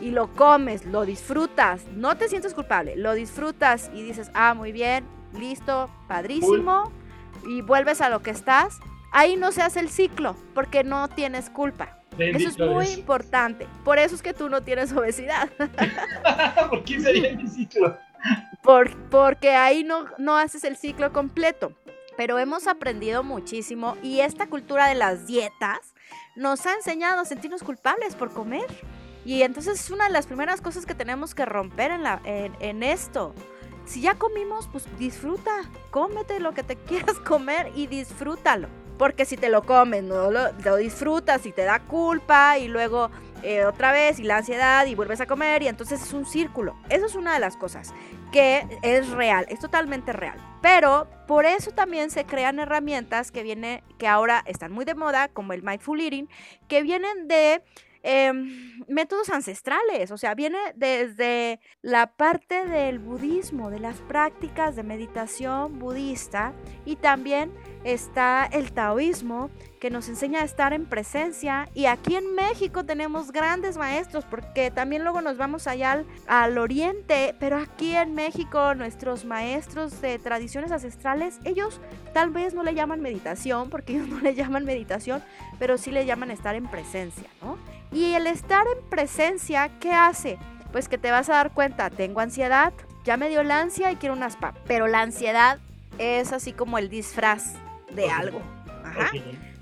y 0.00 0.10
lo 0.10 0.28
comes, 0.34 0.84
lo 0.86 1.04
disfrutas, 1.04 1.84
no 1.94 2.16
te 2.16 2.28
sientes 2.28 2.54
culpable, 2.54 2.96
lo 2.96 3.14
disfrutas 3.14 3.90
y 3.94 4.02
dices, 4.02 4.30
ah, 4.34 4.54
muy 4.54 4.72
bien, 4.72 5.04
listo, 5.38 5.90
padrísimo, 6.08 6.90
y 7.46 7.60
vuelves 7.60 8.00
a 8.00 8.08
lo 8.08 8.20
que 8.22 8.30
estás, 8.30 8.78
ahí 9.12 9.36
no 9.36 9.52
se 9.52 9.62
hace 9.62 9.80
el 9.80 9.90
ciclo 9.90 10.36
porque 10.54 10.84
no 10.84 11.08
tienes 11.08 11.50
culpa. 11.50 11.98
Eso 12.18 12.48
es 12.48 12.58
muy 12.58 12.86
importante. 12.90 13.66
Por 13.84 13.98
eso 13.98 14.14
es 14.14 14.22
que 14.22 14.34
tú 14.34 14.50
no 14.50 14.62
tienes 14.62 14.92
obesidad. 14.92 15.48
¿Por 16.68 16.84
qué 16.84 17.00
sería 17.00 17.34
mi 17.34 17.48
ciclo? 17.48 17.96
Por- 18.62 18.94
porque 19.08 19.50
ahí 19.54 19.82
no, 19.82 20.04
no 20.18 20.36
haces 20.36 20.64
el 20.64 20.76
ciclo 20.76 21.12
completo. 21.12 21.72
Pero 22.16 22.38
hemos 22.38 22.66
aprendido 22.66 23.22
muchísimo 23.22 23.96
y 24.02 24.20
esta 24.20 24.46
cultura 24.48 24.86
de 24.86 24.94
las 24.94 25.26
dietas 25.26 25.94
nos 26.36 26.66
ha 26.66 26.74
enseñado 26.74 27.20
a 27.20 27.24
sentirnos 27.24 27.62
culpables 27.62 28.14
por 28.14 28.32
comer. 28.32 28.66
Y 29.24 29.42
entonces 29.42 29.80
es 29.80 29.90
una 29.90 30.06
de 30.06 30.12
las 30.12 30.26
primeras 30.26 30.60
cosas 30.60 30.84
que 30.84 30.94
tenemos 30.94 31.34
que 31.34 31.44
romper 31.44 31.90
en, 31.92 32.02
la, 32.02 32.20
en, 32.24 32.82
esto. 32.82 33.34
Si 33.84 34.00
ya 34.00 34.14
comimos, 34.14 34.68
pues 34.68 34.84
disfruta, 34.98 35.50
cómete 35.90 36.40
lo 36.40 36.52
que 36.52 36.62
te 36.62 36.76
quieras 36.88 37.18
comer 37.18 37.70
y 37.74 37.86
disfrútalo. 37.86 38.68
Porque 38.98 39.24
si 39.24 39.36
te 39.36 39.48
lo 39.48 39.62
comes, 39.62 40.04
no 40.04 40.30
lo, 40.30 40.52
lo 40.64 40.76
disfrutas 40.76 41.46
y 41.46 41.52
te 41.52 41.62
da 41.62 41.80
culpa 41.80 42.58
y 42.58 42.68
luego 42.68 43.10
eh, 43.42 43.64
otra 43.64 43.92
vez 43.92 44.18
y 44.18 44.22
la 44.22 44.38
ansiedad 44.38 44.86
y 44.86 44.94
vuelves 44.94 45.20
a 45.20 45.26
comer 45.26 45.62
y 45.62 45.68
entonces 45.68 46.02
es 46.02 46.12
un 46.12 46.26
círculo. 46.26 46.76
Eso 46.88 47.06
es 47.06 47.14
una 47.14 47.34
de 47.34 47.40
las 47.40 47.56
cosas 47.56 47.92
que 48.32 48.66
es 48.82 49.08
real, 49.10 49.46
es 49.48 49.60
totalmente 49.60 50.12
real. 50.12 50.38
Pero 50.62 51.08
por 51.26 51.44
eso 51.44 51.72
también 51.72 52.10
se 52.10 52.24
crean 52.24 52.58
herramientas 52.58 53.32
que 53.32 53.42
viene, 53.42 53.82
que 53.98 54.06
ahora 54.06 54.42
están 54.46 54.72
muy 54.72 54.84
de 54.84 54.94
moda, 54.94 55.28
como 55.28 55.52
el 55.52 55.62
mindful 55.62 56.00
eating, 56.00 56.28
que 56.68 56.82
vienen 56.82 57.26
de 57.26 57.62
em, 58.02 58.72
métodos 58.88 59.30
ancestrales, 59.30 60.10
o 60.10 60.18
sea, 60.18 60.34
viene 60.34 60.58
desde 60.74 61.60
la 61.82 62.06
parte 62.16 62.66
del 62.66 62.98
budismo, 62.98 63.70
de 63.70 63.80
las 63.80 63.96
prácticas 64.00 64.76
de 64.76 64.82
meditación 64.82 65.78
budista 65.78 66.52
y 66.84 66.96
también 66.96 67.52
está 67.84 68.46
el 68.46 68.72
taoísmo 68.72 69.50
que 69.80 69.90
nos 69.90 70.08
enseña 70.08 70.42
a 70.42 70.44
estar 70.44 70.72
en 70.72 70.86
presencia 70.86 71.68
y 71.74 71.86
aquí 71.86 72.14
en 72.14 72.34
México 72.34 72.84
tenemos 72.84 73.32
grandes 73.32 73.76
maestros 73.76 74.24
porque 74.24 74.70
también 74.70 75.02
luego 75.02 75.20
nos 75.20 75.36
vamos 75.36 75.66
allá 75.66 75.92
al, 75.92 76.06
al 76.26 76.58
oriente, 76.58 77.34
pero 77.40 77.58
aquí 77.58 77.94
en 77.94 78.14
México 78.14 78.74
nuestros 78.74 79.24
maestros 79.24 80.00
de 80.00 80.18
tradiciones 80.18 80.70
ancestrales, 80.70 81.40
ellos 81.44 81.80
tal 82.12 82.30
vez 82.30 82.54
no 82.54 82.62
le 82.62 82.74
llaman 82.74 83.00
meditación 83.00 83.70
porque 83.70 83.92
ellos 83.96 84.08
no 84.08 84.20
le 84.20 84.34
llaman 84.34 84.64
meditación, 84.64 85.22
pero 85.58 85.78
sí 85.78 85.90
le 85.90 86.06
llaman 86.06 86.30
estar 86.30 86.54
en 86.54 86.68
presencia, 86.68 87.28
¿no? 87.42 87.58
Y 87.92 88.14
el 88.14 88.26
estar 88.26 88.66
en 88.66 88.88
presencia, 88.88 89.70
¿qué 89.78 89.92
hace? 89.92 90.38
Pues 90.72 90.88
que 90.88 90.98
te 90.98 91.10
vas 91.10 91.28
a 91.28 91.34
dar 91.34 91.52
cuenta, 91.52 91.90
tengo 91.90 92.20
ansiedad, 92.20 92.72
ya 93.04 93.16
me 93.16 93.28
dio 93.28 93.42
la 93.42 93.60
ansia 93.60 93.92
y 93.92 93.96
quiero 93.96 94.14
unas 94.14 94.36
papas, 94.36 94.62
pero 94.66 94.86
la 94.86 95.02
ansiedad 95.02 95.58
es 95.98 96.32
así 96.32 96.52
como 96.52 96.78
el 96.78 96.88
disfraz 96.88 97.54
de 97.90 98.10
algo. 98.10 98.40
Ajá. 98.84 99.10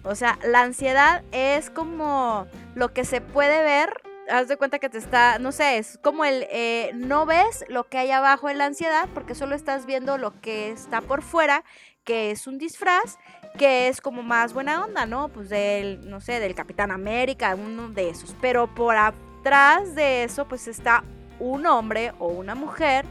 O 0.02 0.14
sea, 0.14 0.38
la 0.44 0.62
ansiedad 0.62 1.22
es 1.32 1.70
como 1.70 2.46
lo 2.74 2.92
que 2.92 3.04
se 3.04 3.20
puede 3.20 3.62
ver. 3.62 3.92
Haz 4.30 4.46
de 4.46 4.56
cuenta 4.56 4.78
que 4.78 4.88
te 4.88 4.98
está, 4.98 5.40
no 5.40 5.50
sé, 5.50 5.78
es 5.78 5.98
como 6.02 6.24
el, 6.24 6.46
eh, 6.50 6.92
no 6.94 7.26
ves 7.26 7.64
lo 7.68 7.88
que 7.88 7.98
hay 7.98 8.12
abajo 8.12 8.48
en 8.48 8.58
la 8.58 8.66
ansiedad 8.66 9.08
porque 9.12 9.34
solo 9.34 9.56
estás 9.56 9.86
viendo 9.86 10.18
lo 10.18 10.40
que 10.40 10.70
está 10.70 11.00
por 11.00 11.22
fuera, 11.22 11.64
que 12.04 12.30
es 12.30 12.46
un 12.46 12.58
disfraz, 12.58 13.18
que 13.58 13.88
es 13.88 14.00
como 14.00 14.22
más 14.22 14.52
buena 14.52 14.84
onda, 14.84 15.06
¿no? 15.06 15.28
Pues 15.28 15.48
del, 15.48 16.08
no 16.08 16.20
sé, 16.20 16.40
del 16.40 16.54
Capitán 16.54 16.90
América, 16.90 17.54
uno 17.54 17.88
de 17.88 18.10
esos. 18.10 18.34
Pero 18.40 18.72
por 18.74 18.96
atrás 18.96 19.94
de 19.94 20.24
eso, 20.24 20.46
pues 20.46 20.68
está 20.68 21.04
un 21.38 21.66
hombre 21.66 22.12
o 22.18 22.28
una 22.28 22.54
mujer 22.54 23.04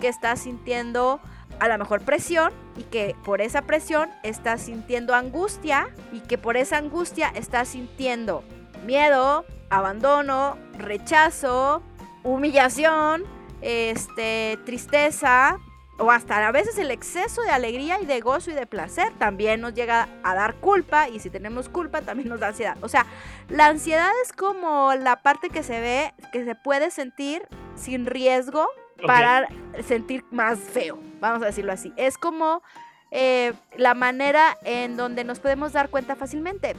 que 0.00 0.08
está 0.08 0.36
sintiendo 0.36 1.20
a 1.58 1.68
lo 1.68 1.78
mejor 1.78 2.02
presión 2.02 2.52
y 2.76 2.82
que 2.82 3.16
por 3.24 3.40
esa 3.40 3.62
presión 3.62 4.10
está 4.22 4.58
sintiendo 4.58 5.14
angustia 5.14 5.88
y 6.12 6.20
que 6.20 6.36
por 6.36 6.56
esa 6.56 6.76
angustia 6.76 7.32
está 7.34 7.64
sintiendo 7.64 8.42
miedo, 8.84 9.44
abandono, 9.70 10.58
rechazo, 10.76 11.82
humillación, 12.22 13.24
este, 13.62 14.58
tristeza 14.66 15.58
o 15.98 16.10
hasta 16.10 16.46
a 16.46 16.52
veces 16.52 16.78
el 16.78 16.90
exceso 16.90 17.42
de 17.42 17.50
alegría 17.50 18.00
y 18.00 18.06
de 18.06 18.20
gozo 18.20 18.50
y 18.50 18.54
de 18.54 18.66
placer 18.66 19.12
también 19.18 19.60
nos 19.60 19.74
llega 19.74 20.08
a 20.22 20.34
dar 20.34 20.56
culpa 20.56 21.08
y 21.08 21.20
si 21.20 21.30
tenemos 21.30 21.68
culpa 21.68 22.02
también 22.02 22.28
nos 22.28 22.40
da 22.40 22.48
ansiedad. 22.48 22.76
O 22.82 22.88
sea, 22.88 23.06
la 23.48 23.66
ansiedad 23.66 24.10
es 24.22 24.32
como 24.32 24.94
la 24.94 25.22
parte 25.22 25.48
que 25.48 25.62
se 25.62 25.80
ve, 25.80 26.14
que 26.32 26.44
se 26.44 26.54
puede 26.54 26.90
sentir 26.90 27.46
sin 27.74 28.06
riesgo 28.06 28.68
para 29.06 29.48
sentir 29.86 30.24
más 30.30 30.58
feo, 30.58 30.98
vamos 31.20 31.42
a 31.42 31.46
decirlo 31.46 31.72
así. 31.72 31.92
Es 31.96 32.18
como 32.18 32.62
eh, 33.10 33.52
la 33.76 33.94
manera 33.94 34.56
en 34.64 34.96
donde 34.96 35.24
nos 35.24 35.38
podemos 35.38 35.72
dar 35.72 35.88
cuenta 35.88 36.16
fácilmente. 36.16 36.74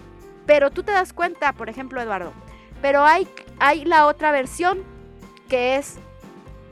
Pero 0.45 0.71
tú 0.71 0.83
te 0.83 0.91
das 0.91 1.11
cuenta, 1.11 1.53
por 1.53 1.69
ejemplo, 1.69 2.01
Eduardo, 2.01 2.31
pero 2.81 3.03
hay, 3.03 3.27
hay 3.59 3.83
la 3.83 4.05
otra 4.05 4.31
versión 4.31 4.83
que 5.49 5.75
es, 5.75 5.97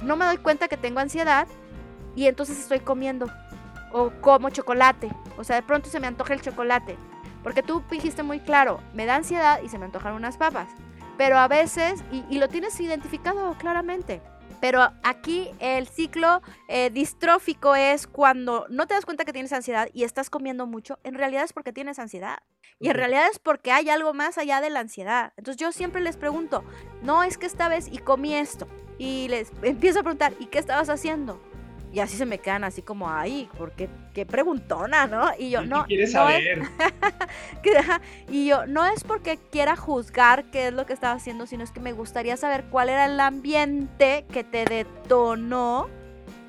no 0.01 0.15
me 0.15 0.25
doy 0.25 0.37
cuenta 0.37 0.67
que 0.67 0.77
tengo 0.77 0.99
ansiedad 0.99 1.47
y 2.16 2.28
entonces 2.28 2.59
estoy 2.59 2.80
comiendo 2.80 3.28
o 3.91 4.11
como 4.22 4.49
chocolate. 4.49 5.09
O 5.38 5.43
sea, 5.43 5.55
de 5.55 5.63
pronto 5.63 5.89
se 5.89 5.99
me 5.99 6.07
antoja 6.07 6.34
el 6.34 6.41
chocolate. 6.41 6.97
Porque 7.43 7.61
tú 7.61 7.84
dijiste 7.91 8.24
muy 8.24 8.39
claro, 8.39 8.80
me 8.93 9.05
da 9.05 9.16
ansiedad 9.16 9.61
y 9.61 9.70
se 9.70 9.78
me 9.78 9.86
antojan 9.86 10.13
unas 10.13 10.38
papas. 10.38 10.68
Pero 11.18 11.38
a 11.38 11.47
veces, 11.47 12.03
y, 12.11 12.26
y 12.30 12.39
lo 12.39 12.49
tienes 12.49 12.80
identificado 12.80 13.55
claramente, 13.57 14.22
pero 14.59 14.91
aquí 15.03 15.51
el 15.59 15.88
ciclo 15.88 16.41
eh, 16.68 16.89
distrófico 16.89 17.76
es 17.76 18.07
cuando 18.07 18.66
no 18.70 18.88
te 18.88 18.93
das 18.93 19.05
cuenta 19.05 19.26
que 19.26 19.34
tienes 19.34 19.53
ansiedad 19.53 19.89
y 19.93 20.03
estás 20.03 20.30
comiendo 20.30 20.66
mucho, 20.66 20.97
en 21.03 21.13
realidad 21.13 21.43
es 21.43 21.53
porque 21.53 21.72
tienes 21.72 21.99
ansiedad. 21.99 22.39
Y 22.80 22.89
en 22.89 22.95
realidad 22.95 23.28
es 23.32 23.39
porque 23.39 23.72
hay 23.72 23.89
algo 23.89 24.13
más 24.13 24.38
allá 24.38 24.61
de 24.61 24.70
la 24.70 24.80
ansiedad. 24.80 25.34
Entonces 25.38 25.59
yo 25.59 25.72
siempre 25.72 26.01
les 26.01 26.18
pregunto, 26.18 26.63
no 27.03 27.24
es 27.24 27.38
que 27.38 27.45
esta 27.45 27.70
vez 27.70 27.88
y 27.91 27.99
comí 27.99 28.36
esto. 28.36 28.68
Y 28.97 29.28
les 29.28 29.51
empiezo 29.61 29.99
a 29.99 30.03
preguntar, 30.03 30.34
¿y 30.39 30.47
qué 30.47 30.59
estabas 30.59 30.89
haciendo? 30.89 31.39
Y 31.95 32.01
así 32.01 32.17
se 32.17 32.25
me 32.25 32.39
quedan 32.39 32.65
así 32.65 32.81
como, 32.81 33.09
ay, 33.09 33.47
porque 33.57 33.87
qué 34.13 34.25
preguntona, 34.25 35.07
¿no? 35.07 35.29
Y 35.39 35.49
yo, 35.49 35.61
¿Qué 35.61 35.67
no, 35.67 35.85
quieres 35.85 36.13
no 36.13 36.19
saber? 36.19 36.61
y 38.29 38.47
yo, 38.47 38.67
no 38.67 38.85
es 38.85 39.05
porque 39.05 39.39
quiera 39.49 39.77
juzgar 39.77 40.43
qué 40.51 40.67
es 40.67 40.73
lo 40.73 40.85
que 40.85 40.91
estaba 40.91 41.13
haciendo, 41.13 41.47
sino 41.47 41.63
es 41.63 41.71
que 41.71 41.79
me 41.79 41.93
gustaría 41.93 42.35
saber 42.35 42.65
cuál 42.65 42.89
era 42.89 43.05
el 43.05 43.17
ambiente 43.21 44.25
que 44.29 44.43
te 44.43 44.65
detonó 44.65 45.87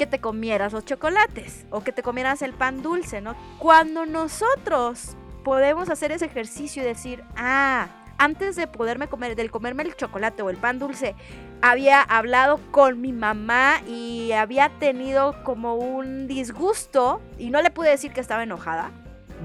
que 0.01 0.07
te 0.07 0.19
comieras 0.19 0.73
los 0.73 0.85
chocolates 0.85 1.65
o 1.71 1.85
que 1.85 1.93
te 1.93 2.03
comieras 2.03 2.43
el 2.43 2.53
pan 2.53 2.83
dulce, 2.83 3.21
¿no? 3.21 3.37
Cuando 3.61 4.05
nosotros 4.05 5.17
podemos 5.45 5.91
hacer 5.91 6.11
ese 6.11 6.25
ejercicio 6.25 6.83
y 6.83 6.87
decir, 6.87 7.23
ah, 7.37 7.87
antes 8.19 8.57
de 8.57 8.67
poderme 8.67 9.09
comer, 9.09 9.37
del 9.37 9.51
comerme 9.51 9.83
el 9.83 9.97
chocolate 9.97 10.43
o 10.43 10.51
el 10.51 10.57
pan 10.57 10.79
dulce, 10.79 11.15
había 11.63 12.03
hablado 12.03 12.61
con 12.71 13.01
mi 13.01 13.13
mamá 13.13 13.81
y 13.87 14.33
había 14.33 14.71
tenido 14.79 15.43
como 15.45 15.75
un 15.77 16.27
disgusto 16.27 17.21
y 17.39 17.51
no 17.51 17.63
le 17.63 17.71
pude 17.71 17.91
decir 17.91 18.13
que 18.13 18.21
estaba 18.21 18.43
enojada. 18.43 18.91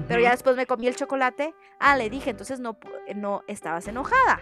Pero 0.08 0.20
ya 0.20 0.30
después 0.30 0.56
me 0.56 0.66
comí 0.66 0.86
el 0.86 0.96
chocolate. 0.96 1.54
Ah, 1.78 1.96
le 1.96 2.10
dije, 2.10 2.30
entonces 2.30 2.60
no, 2.60 2.78
no 3.14 3.42
estabas 3.46 3.86
enojada 3.88 4.40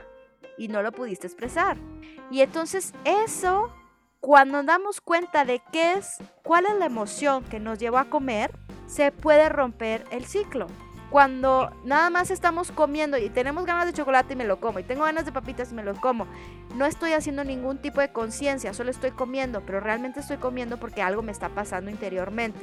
y 0.56 0.68
no 0.68 0.82
lo 0.82 0.92
pudiste 0.92 1.26
expresar. 1.26 1.76
Y 2.30 2.42
entonces 2.42 2.92
eso, 3.04 3.72
cuando 4.20 4.62
damos 4.62 5.00
cuenta 5.00 5.44
de 5.44 5.60
qué 5.72 5.94
es, 5.94 6.18
cuál 6.42 6.66
es 6.66 6.74
la 6.74 6.86
emoción 6.86 7.44
que 7.44 7.58
nos 7.58 7.78
llevó 7.78 7.98
a 7.98 8.10
comer, 8.10 8.52
se 8.86 9.12
puede 9.12 9.48
romper 9.48 10.04
el 10.10 10.24
ciclo. 10.24 10.66
Cuando 11.10 11.72
nada 11.84 12.08
más 12.08 12.30
estamos 12.30 12.70
comiendo 12.70 13.18
y 13.18 13.28
tenemos 13.30 13.66
ganas 13.66 13.86
de 13.86 13.92
chocolate 13.92 14.34
y 14.34 14.36
me 14.36 14.44
lo 14.44 14.60
como, 14.60 14.78
y 14.78 14.84
tengo 14.84 15.04
ganas 15.04 15.24
de 15.24 15.32
papitas 15.32 15.72
y 15.72 15.74
me 15.74 15.82
lo 15.82 15.94
como, 15.94 16.26
no 16.76 16.86
estoy 16.86 17.12
haciendo 17.12 17.42
ningún 17.42 17.78
tipo 17.78 18.00
de 18.00 18.12
conciencia, 18.12 18.72
solo 18.74 18.90
estoy 18.90 19.10
comiendo, 19.10 19.60
pero 19.62 19.80
realmente 19.80 20.20
estoy 20.20 20.36
comiendo 20.36 20.78
porque 20.78 21.02
algo 21.02 21.22
me 21.22 21.32
está 21.32 21.48
pasando 21.48 21.90
interiormente. 21.90 22.60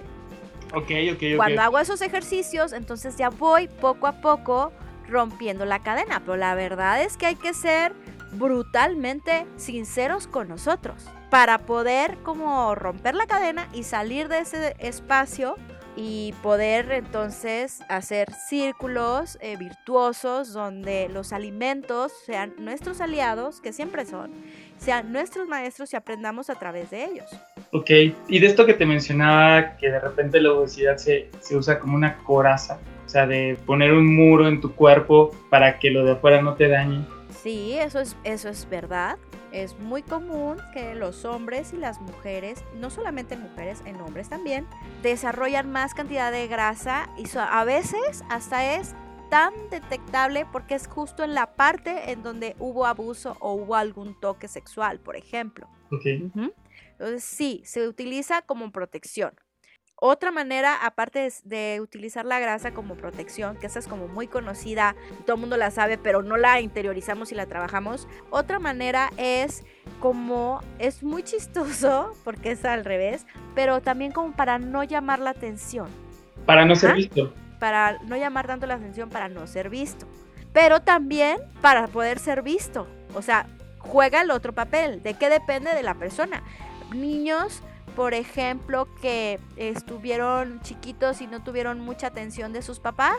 Ok, 0.73 0.91
ok, 1.13 1.15
ok. 1.15 1.37
Cuando 1.37 1.61
hago 1.61 1.79
esos 1.79 2.01
ejercicios, 2.01 2.73
entonces 2.73 3.17
ya 3.17 3.29
voy 3.29 3.67
poco 3.67 4.07
a 4.07 4.21
poco 4.21 4.71
rompiendo 5.07 5.65
la 5.65 5.79
cadena. 5.79 6.19
Pero 6.19 6.35
la 6.35 6.55
verdad 6.55 7.01
es 7.01 7.17
que 7.17 7.25
hay 7.25 7.35
que 7.35 7.53
ser 7.53 7.93
brutalmente 8.33 9.45
sinceros 9.55 10.27
con 10.27 10.49
nosotros 10.49 11.05
para 11.29 11.59
poder 11.59 12.17
como 12.23 12.75
romper 12.75 13.15
la 13.15 13.27
cadena 13.27 13.67
y 13.73 13.83
salir 13.83 14.27
de 14.27 14.39
ese 14.39 14.75
espacio 14.79 15.55
y 15.97 16.33
poder 16.43 16.91
entonces 16.91 17.81
hacer 17.89 18.31
círculos 18.31 19.39
eh, 19.41 19.57
virtuosos 19.57 20.53
donde 20.53 21.09
los 21.11 21.33
alimentos 21.33 22.13
sean 22.25 22.53
nuestros 22.59 23.01
aliados, 23.01 23.59
que 23.61 23.73
siempre 23.73 24.05
son, 24.05 24.31
sean 24.77 25.11
nuestros 25.11 25.47
maestros 25.47 25.91
y 25.93 25.95
aprendamos 25.95 26.51
a 26.51 26.55
través 26.55 26.91
de 26.91 27.03
ellos. 27.03 27.25
Ok, 27.71 27.89
y 28.27 28.39
de 28.39 28.45
esto 28.45 28.67
que 28.67 28.75
te 28.75 28.85
mencionaba, 28.85 29.75
que 29.77 29.89
de 29.89 29.99
repente 29.99 30.39
la 30.39 30.53
obesidad 30.53 30.97
se, 30.97 31.29
se 31.39 31.57
usa 31.57 31.79
como 31.79 31.95
una 31.95 32.19
coraza, 32.19 32.79
o 33.03 33.09
sea, 33.09 33.25
de 33.25 33.57
poner 33.65 33.91
un 33.91 34.15
muro 34.15 34.47
en 34.47 34.61
tu 34.61 34.75
cuerpo 34.75 35.31
para 35.49 35.79
que 35.79 35.89
lo 35.89 36.05
de 36.05 36.11
afuera 36.11 36.43
no 36.43 36.53
te 36.53 36.67
dañe. 36.67 37.16
Sí, 37.41 37.77
eso 37.77 37.99
es, 37.99 38.15
eso 38.23 38.49
es 38.49 38.67
verdad. 38.69 39.17
Es 39.51 39.77
muy 39.79 40.01
común 40.01 40.57
que 40.73 40.95
los 40.95 41.23
hombres 41.23 41.71
y 41.71 41.77
las 41.77 42.01
mujeres, 42.01 42.63
no 42.75 42.89
solamente 42.89 43.35
en 43.35 43.41
mujeres, 43.41 43.81
en 43.85 43.99
hombres 44.01 44.29
también, 44.29 44.67
desarrollan 45.03 45.71
más 45.71 45.93
cantidad 45.93 46.31
de 46.31 46.47
grasa 46.47 47.09
y 47.17 47.25
a 47.37 47.63
veces 47.63 48.23
hasta 48.29 48.75
es 48.75 48.95
tan 49.29 49.53
detectable 49.69 50.45
porque 50.51 50.75
es 50.75 50.87
justo 50.87 51.23
en 51.23 51.33
la 51.33 51.55
parte 51.55 52.11
en 52.11 52.23
donde 52.23 52.55
hubo 52.59 52.85
abuso 52.85 53.37
o 53.39 53.53
hubo 53.53 53.75
algún 53.75 54.19
toque 54.19 54.47
sexual, 54.47 54.99
por 54.99 55.15
ejemplo. 55.15 55.67
Entonces 56.91 57.23
sí, 57.23 57.61
se 57.65 57.87
utiliza 57.87 58.41
como 58.41 58.71
protección. 58.71 59.33
Otra 59.99 60.31
manera, 60.31 60.85
aparte 60.85 61.19
de, 61.19 61.33
de 61.43 61.81
utilizar 61.81 62.25
la 62.25 62.39
grasa 62.39 62.71
como 62.71 62.95
protección, 62.95 63.57
que 63.57 63.67
esa 63.67 63.79
es 63.79 63.87
como 63.87 64.07
muy 64.07 64.27
conocida, 64.27 64.95
todo 65.25 65.35
el 65.35 65.41
mundo 65.41 65.57
la 65.57 65.71
sabe, 65.71 65.97
pero 65.97 66.21
no 66.21 66.37
la 66.37 66.61
interiorizamos 66.61 67.31
y 67.31 67.35
la 67.35 67.47
trabajamos. 67.47 68.07
Otra 68.29 68.59
manera 68.59 69.11
es 69.17 69.63
como, 69.99 70.61
es 70.77 71.03
muy 71.03 71.23
chistoso, 71.23 72.13
porque 72.23 72.51
es 72.51 72.63
al 72.63 72.85
revés, 72.85 73.25
pero 73.55 73.81
también 73.81 74.11
como 74.11 74.33
para 74.33 74.59
no 74.59 74.83
llamar 74.83 75.19
la 75.19 75.31
atención 75.31 75.87
para 76.47 76.65
no 76.65 76.75
ser 76.75 76.95
visto. 76.95 77.33
para 77.59 77.99
no 78.03 78.15
llamar 78.15 78.47
tanto 78.47 78.65
la 78.65 78.75
atención, 78.75 79.09
para 79.09 79.27
no 79.27 79.45
ser 79.45 79.69
visto. 79.69 80.07
Pero 80.53 80.81
también 80.81 81.37
para 81.61 81.87
poder 81.87 82.17
ser 82.17 82.41
visto. 82.41 82.87
O 83.13 83.21
sea, 83.21 83.45
juega 83.79 84.21
el 84.21 84.31
otro 84.31 84.53
papel. 84.53 85.03
¿De 85.03 85.13
qué 85.13 85.29
depende 85.29 85.75
de 85.75 85.83
la 85.83 85.93
persona? 85.93 86.41
Niños, 86.95 87.61
por 87.97 88.13
ejemplo, 88.13 88.87
que 89.01 89.39
estuvieron 89.55 90.61
chiquitos 90.61 91.19
y 91.19 91.25
no 91.25 91.43
tuvieron 91.43 91.79
mucha 91.79 92.05
atención 92.05 92.53
de 92.53 92.61
sus 92.61 92.79
papás 92.79 93.17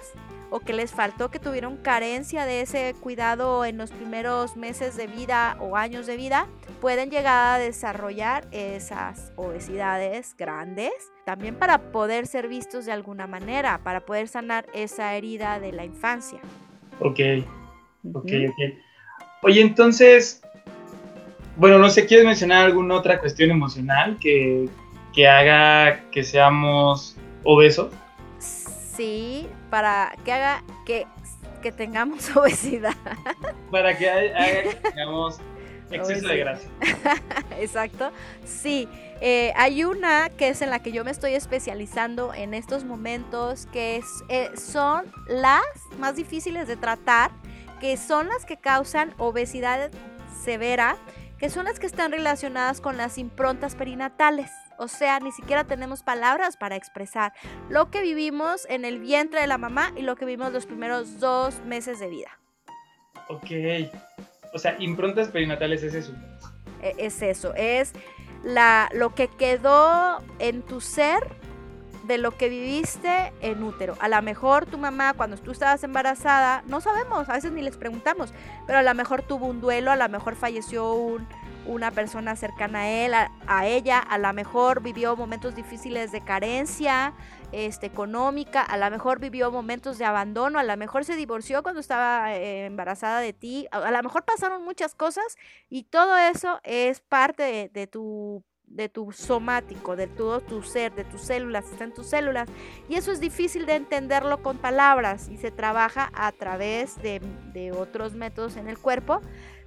o 0.51 0.61
que 0.61 0.72
les 0.72 0.93
faltó, 0.93 1.33
que 1.33 1.41
tuvieron 1.41 1.79
carencia 1.79 2.47
de 2.47 2.61
ese 2.61 2.95
cuidado 3.01 3.64
en 3.64 3.76
los 3.76 3.91
primeros 3.91 4.57
meses 4.57 4.97
de 4.97 5.09
vida 5.09 5.57
o 5.59 5.76
años 5.76 6.07
de 6.07 6.16
vida, 6.16 6.47
pueden 6.81 7.11
llegar 7.11 7.57
a 7.57 7.59
desarrollar 7.59 8.47
esas 8.53 9.33
obesidades 9.35 10.37
grandes, 10.39 10.93
también 11.24 11.57
para 11.57 11.91
poder 11.91 12.29
ser 12.29 12.47
vistos 12.47 12.87
de 12.87 12.93
alguna 12.93 13.26
manera, 13.26 13.81
para 13.83 14.07
poder 14.07 14.29
sanar 14.29 14.66
esa 14.74 15.16
herida 15.16 15.59
de 15.59 15.72
la 15.72 15.87
infancia. 15.87 16.39
Ok, 17.01 17.18
ok, 18.14 18.31
ok. 18.49 18.79
Oye, 19.43 19.61
entonces, 19.61 20.41
bueno, 21.59 21.79
no 21.79 21.91
sé, 21.91 22.07
¿quieres 22.07 22.25
mencionar 22.25 22.65
alguna 22.65 22.95
otra 22.95 23.19
cuestión 23.19 23.51
emocional 23.51 24.17
que, 24.21 24.69
que 25.13 25.29
haga 25.29 26.01
que 26.11 26.25
seamos 26.25 27.17
obesos? 27.45 27.93
Sí, 28.39 29.47
para 29.71 30.15
que 30.25 30.33
haga 30.33 30.63
que, 30.87 31.07
que 31.63 31.73
tengamos 31.73 32.35
obesidad. 32.37 32.95
Para 33.71 33.97
que 33.97 34.09
ha- 34.09 34.15
haga 34.15 34.63
que 34.63 34.75
tengamos 34.83 35.39
exceso 35.91 36.29
de 36.29 36.37
grasa. 36.39 36.69
Exacto. 37.59 38.11
Sí, 38.45 38.89
eh, 39.21 39.53
hay 39.57 39.85
una 39.85 40.31
que 40.31 40.49
es 40.49 40.63
en 40.63 40.71
la 40.71 40.81
que 40.81 40.93
yo 40.93 41.05
me 41.05 41.11
estoy 41.11 41.35
especializando 41.35 42.33
en 42.35 42.55
estos 42.55 42.85
momentos, 42.85 43.67
que 43.73 43.97
es, 43.97 44.07
eh, 44.29 44.51
son 44.57 45.05
las 45.29 45.63
más 45.99 46.15
difíciles 46.17 46.69
de 46.69 46.77
tratar, 46.77 47.31
que 47.81 47.97
son 47.97 48.29
las 48.29 48.45
que 48.45 48.57
causan 48.57 49.15
obesidad 49.19 49.91
severa, 50.45 50.97
que 51.39 51.51
son 51.51 51.64
las 51.66 51.78
que 51.78 51.86
están 51.86 52.12
relacionadas 52.12 52.80
con 52.80 52.97
las 52.97 53.18
improntas 53.18 53.74
perinatales. 53.76 54.51
O 54.78 54.89
sea, 54.89 55.20
ni 55.20 55.32
siquiera 55.32 55.64
tenemos 55.64 56.03
palabras 56.03 56.57
para 56.57 56.76
expresar 56.76 57.32
lo 57.68 57.91
que 57.91 58.03
vivimos 58.03 58.66
en 58.68 58.84
el 58.84 58.99
vientre 58.99 59.41
de 59.41 59.47
la 59.47 59.59
mamá 59.59 59.93
y 59.97 60.03
lo 60.03 60.16
que 60.16 60.24
vivimos 60.24 60.53
los 60.53 60.66
primeros 60.66 61.20
dos 61.20 61.61
meses 61.64 61.99
de 62.01 62.09
vida. 62.09 62.39
Ok. 63.28 63.91
O 64.55 64.59
sea, 64.59 64.76
improntas 64.78 65.28
perinatales 65.28 65.82
es 65.82 65.95
eso. 65.95 66.12
E- 66.82 66.95
es 66.99 67.22
eso, 67.22 67.55
es 67.55 67.93
la, 68.45 68.89
lo 68.93 69.14
que 69.14 69.28
quedó 69.28 70.22
en 70.39 70.62
tu 70.62 70.80
ser 70.80 71.26
de 72.09 72.19
lo 72.19 72.33
que 72.33 72.49
viviste 72.49 73.33
en 73.41 73.63
útero. 73.63 73.95
A 74.01 74.09
lo 74.09 74.21
mejor 74.23 74.67
tu 74.67 74.79
mamá 74.79 75.13
cuando 75.13 75.37
tú 75.37 75.53
estabas 75.53 75.85
embarazada, 75.85 76.65
no 76.67 76.81
sabemos, 76.81 77.29
a 77.29 77.35
veces 77.35 77.53
ni 77.53 77.63
les 77.63 77.77
preguntamos, 77.77 78.33
pero 78.67 78.79
a 78.79 78.83
lo 78.83 78.95
mejor 78.95 79.23
tuvo 79.23 79.47
un 79.47 79.61
duelo, 79.61 79.93
a 79.93 79.97
lo 79.97 80.09
mejor 80.09 80.35
falleció 80.35 80.95
un- 80.95 81.29
una 81.67 81.91
persona 81.91 82.35
cercana 82.35 82.81
a 82.81 82.89
él, 82.89 83.13
a, 83.15 83.67
ella, 83.67 83.99
a 83.99 84.17
lo 84.17 84.33
mejor 84.33 84.83
vivió 84.83 85.17
momentos 85.17 85.55
difíciles 85.55 86.11
de 86.13 86.23
carencia 86.23 87.13
este, 87.53 87.85
económica, 87.87 88.63
a 88.63 88.79
lo 88.79 88.91
mejor 88.91 89.21
vivió 89.21 89.53
momentos 89.53 89.99
de 89.99 90.07
abandono, 90.07 90.59
a 90.59 90.63
lo 90.63 90.77
mejor 90.79 91.05
se 91.05 91.15
divorció 91.15 91.63
cuando 91.63 91.81
estaba 91.81 92.35
eh, 92.35 92.65
embarazada 92.65 93.21
de 93.21 93.35
ti, 93.35 93.69
a, 93.71 93.91
lo 93.91 94.03
mejor 94.03 94.25
pasaron 94.25 94.65
muchas 94.65 94.95
cosas 94.95 95.37
y 95.69 95.85
todo 95.85 96.17
eso 96.17 96.59
es 96.65 97.01
parte 97.01 97.71
de 97.71 97.87
tu 97.87 98.43
de 98.71 98.89
tu 98.89 99.12
somático, 99.12 99.97
de 99.97 100.07
todo 100.07 100.41
tu 100.41 100.62
ser, 100.62 100.95
de 100.95 101.05
tus 101.05 101.23
células, 101.23 101.64
está 101.71 101.85
en 101.85 101.95
tus 101.95 102.07
células. 102.07 102.49
Y 102.89 102.95
eso 102.95 103.11
es 103.12 103.21
difícil 103.21 103.66
de 103.66 103.75
entenderlo 103.75 104.43
con 104.43 104.59
palabras 104.59 105.29
y 105.29 105.37
se 105.37 105.51
trabaja 105.51 106.11
a 106.14 106.33
través 106.33 106.97
de, 107.03 107.21
de 107.53 107.73
otros 107.73 108.14
métodos 108.14 108.57
en 108.57 108.69
el 108.69 108.79
cuerpo. 108.79 109.21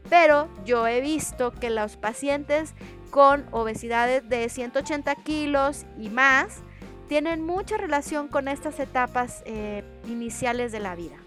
Pero 0.09 0.49
yo 0.65 0.87
he 0.87 1.01
visto 1.01 1.51
que 1.51 1.69
los 1.69 1.97
pacientes 1.97 2.73
con 3.11 3.45
obesidades 3.51 4.27
de 4.27 4.49
180 4.49 5.15
kilos 5.15 5.85
y 5.99 6.09
más 6.09 6.63
tienen 7.07 7.45
mucha 7.45 7.77
relación 7.77 8.29
con 8.29 8.47
estas 8.47 8.79
etapas 8.79 9.43
eh, 9.45 9.83
iniciales 10.07 10.71
de 10.71 10.79
la 10.79 10.95
vida. 10.95 11.17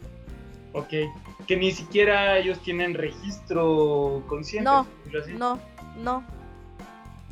Ok, 0.72 0.88
que 1.46 1.56
ni 1.56 1.70
siquiera 1.70 2.38
ellos 2.38 2.58
tienen 2.60 2.94
registro 2.94 4.24
consciente. 4.26 4.64
No, 4.64 4.86
no, 5.38 5.60
no. 5.98 6.24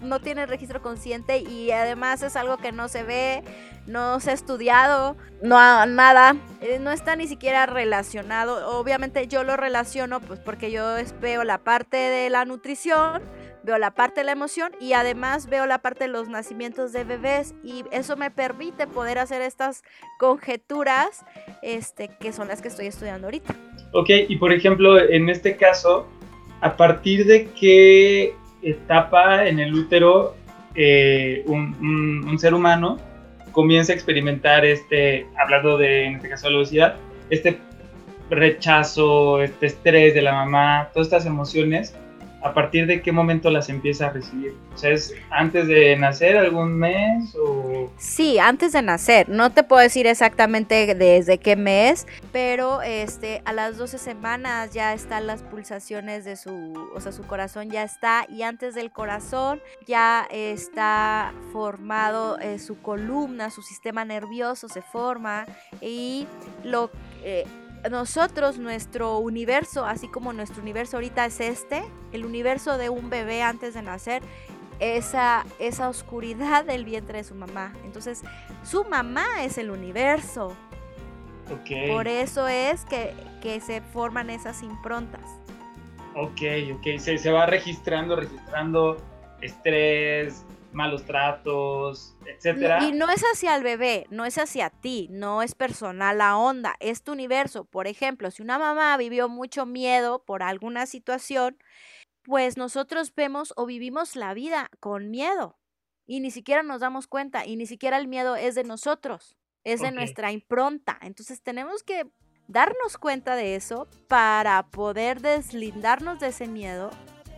No 0.03 0.20
tienen 0.20 0.48
registro 0.48 0.82
consciente 0.82 1.38
y 1.38 1.70
además 1.70 2.22
es 2.22 2.36
algo 2.36 2.57
que 2.59 2.72
no 2.72 2.88
se 2.88 3.03
ve, 3.03 3.42
no 3.86 4.20
se 4.20 4.30
ha 4.30 4.34
estudiado, 4.34 5.16
no 5.42 5.57
nada, 5.86 6.36
eh, 6.61 6.78
no 6.80 6.90
está 6.90 7.16
ni 7.16 7.26
siquiera 7.26 7.66
relacionado. 7.66 8.78
Obviamente 8.78 9.26
yo 9.26 9.44
lo 9.44 9.57
relaciono 9.57 10.20
pues 10.20 10.40
porque 10.40 10.70
yo 10.70 10.96
veo 11.20 11.44
la 11.44 11.59
parte 11.59 11.96
de 11.96 12.30
la 12.30 12.44
nutrición, 12.44 13.22
veo 13.62 13.78
la 13.78 13.92
parte 13.92 14.20
de 14.20 14.24
la 14.24 14.32
emoción 14.32 14.72
y 14.80 14.92
además 14.92 15.48
veo 15.48 15.66
la 15.66 15.78
parte 15.78 16.05
de 16.05 16.09
los 16.09 16.28
nacimientos 16.28 16.92
de 16.92 17.05
bebés 17.05 17.55
y 17.62 17.84
eso 17.90 18.16
me 18.16 18.30
permite 18.30 18.86
poder 18.86 19.18
hacer 19.18 19.42
estas 19.42 19.82
conjeturas 20.18 21.24
este, 21.62 22.11
que 22.20 22.32
son 22.32 22.48
las 22.48 22.62
que 22.62 22.68
estoy 22.68 22.86
estudiando 22.86 23.26
ahorita. 23.26 23.55
Ok, 23.92 24.11
y 24.28 24.36
por 24.36 24.53
ejemplo, 24.53 24.98
en 24.98 25.28
este 25.28 25.57
caso, 25.57 26.07
¿a 26.61 26.76
partir 26.76 27.26
de 27.26 27.50
qué 27.50 28.34
etapa 28.62 29.46
en 29.46 29.58
el 29.58 29.74
útero 29.74 30.34
eh, 30.74 31.42
un, 31.46 32.24
un- 32.28 32.38
ser 32.38 32.54
humano 32.54 32.98
comienza 33.52 33.92
a 33.92 33.94
experimentar 33.96 34.64
este, 34.64 35.26
hablando 35.38 35.76
de, 35.76 36.04
en 36.06 36.14
este 36.16 36.28
caso, 36.30 36.48
la 36.48 36.58
obesidad, 36.58 36.96
este 37.28 37.58
rechazo, 38.30 39.42
este 39.42 39.66
estrés 39.66 40.14
de 40.14 40.22
la 40.22 40.32
mamá, 40.32 40.88
todas 40.92 41.08
estas 41.08 41.26
emociones, 41.26 41.94
¿a 42.43 42.55
partir 42.55 42.86
de 42.86 43.03
qué 43.03 43.12
momento 43.12 43.51
las 43.51 43.68
empieza 43.68 44.07
a 44.07 44.11
recibir? 44.11 44.55
O 44.74 44.78
sea, 44.78 44.90
¿es 44.90 45.14
antes 45.30 45.66
de 45.68 45.97
nacer 45.97 46.36
algún 46.36 46.76
mes 46.78 47.34
o...? 47.36 47.90
Sí, 47.99 48.38
antes 48.38 48.72
de 48.72 48.82
nacer. 48.82 49.28
No 49.28 49.51
te 49.51 49.62
puedo 49.62 49.82
decir 49.82 50.07
exactamente 50.07 50.95
desde 50.95 51.38
qué 51.38 51.57
mes, 51.57 52.07
pero 52.32 52.82
este 52.82 53.43
a 53.45 53.53
las 53.53 53.76
12 53.76 53.99
semanas 53.99 54.72
ya 54.72 54.93
están 54.93 55.26
las 55.26 55.43
pulsaciones 55.43 56.24
de 56.24 56.36
su, 56.36 56.90
o 56.95 57.01
sea, 57.01 57.12
su 57.12 57.22
corazón 57.22 57.70
ya 57.70 57.84
está 57.84 58.26
y 58.28 58.43
antes 58.43 58.74
del 58.74 58.90
corazón 58.90 59.61
ya 59.86 60.26
está 60.30 61.32
formado 61.53 62.38
eh, 62.40 62.59
su 62.59 62.80
columna, 62.80 63.51
su 63.51 63.62
sistema 63.62 64.05
nervioso 64.05 64.68
se 64.68 64.82
forma 64.82 65.47
y 65.80 66.26
lo 66.64 66.90
eh, 67.24 67.45
nosotros, 67.91 68.59
nuestro 68.59 69.18
universo, 69.18 69.85
así 69.85 70.09
como 70.09 70.33
nuestro 70.33 70.62
universo 70.62 70.97
ahorita 70.97 71.26
es 71.26 71.41
este, 71.41 71.83
el 72.12 72.24
universo 72.24 72.78
de 72.78 72.89
un 72.89 73.11
bebé 73.11 73.43
antes 73.43 73.74
de 73.74 73.83
nacer, 73.83 74.22
esa, 74.80 75.47
esa 75.59 75.89
oscuridad 75.89 76.64
del 76.64 76.85
vientre 76.85 77.18
de 77.18 77.24
su 77.24 77.35
mamá. 77.35 77.72
Entonces, 77.85 78.22
su 78.62 78.85
mamá 78.85 79.26
es 79.43 79.59
el 79.59 79.70
universo. 79.70 80.57
Ok, 81.51 81.70
Por 81.85 82.09
eso 82.09 82.49
es 82.49 82.85
que, 82.87 83.14
que 83.41 83.61
se 83.61 83.80
forman 83.80 84.30
esas 84.30 84.62
improntas. 84.62 85.41
ok, 86.14 86.41
ok, 86.74 86.99
se, 86.99 87.18
se 87.18 87.30
va 87.30 87.47
registrando, 87.47 88.16
registrando 88.16 88.97
estrés, 89.41 90.45
malos 90.73 91.05
tratos, 91.05 92.16
etcétera. 92.27 92.85
Y 92.85 92.93
no 92.93 93.11
es 93.11 93.23
hacia 93.23 93.57
el 93.57 93.62
bebé, 93.62 94.07
no 94.11 94.25
es 94.25 94.39
hacia 94.39 94.70
ti, 94.70 95.09
no 95.11 95.43
es 95.43 95.55
personal 95.55 96.18
la 96.18 96.37
onda, 96.37 96.77
es 96.81 97.03
tu 97.03 97.12
universo. 97.12 97.64
Por 97.64 97.87
ejemplo, 97.87 98.31
si 98.31 98.43
una 98.43 98.59
mamá 98.59 98.97
vivió 98.97 99.29
mucho 99.29 99.66
miedo 99.66 100.25
por 100.25 100.43
alguna 100.43 100.87
situación, 100.87 101.57
pues 102.23 102.57
nosotros 102.57 103.14
vemos 103.14 103.53
o 103.57 103.66
vivimos 103.66 104.16
la 104.16 104.35
vida 104.35 104.70
con 104.81 105.11
miedo 105.11 105.59
y 106.07 106.20
ni 106.20 106.31
siquiera 106.31 106.62
nos 106.62 106.81
damos 106.81 107.07
cuenta 107.07 107.47
y 107.47 107.57
ni 107.57 107.66
siquiera 107.66 107.97
el 107.97 108.09
miedo 108.09 108.37
es 108.37 108.55
de 108.55 108.64
nosotros, 108.64 109.37
es 109.64 109.81
de 109.81 109.93
nuestra 109.93 110.33
impronta. 110.33 110.99
Entonces 111.03 111.43
tenemos 111.43 111.83
que 111.83 112.11
darnos 112.49 112.99
cuenta 112.99 113.37
de 113.37 113.55
eso 113.55 113.89
para 114.09 114.62
poder 114.70 115.20
deslindarnos 115.20 116.20
de 116.20 116.29
ese 116.29 116.47
miedo 116.47 116.91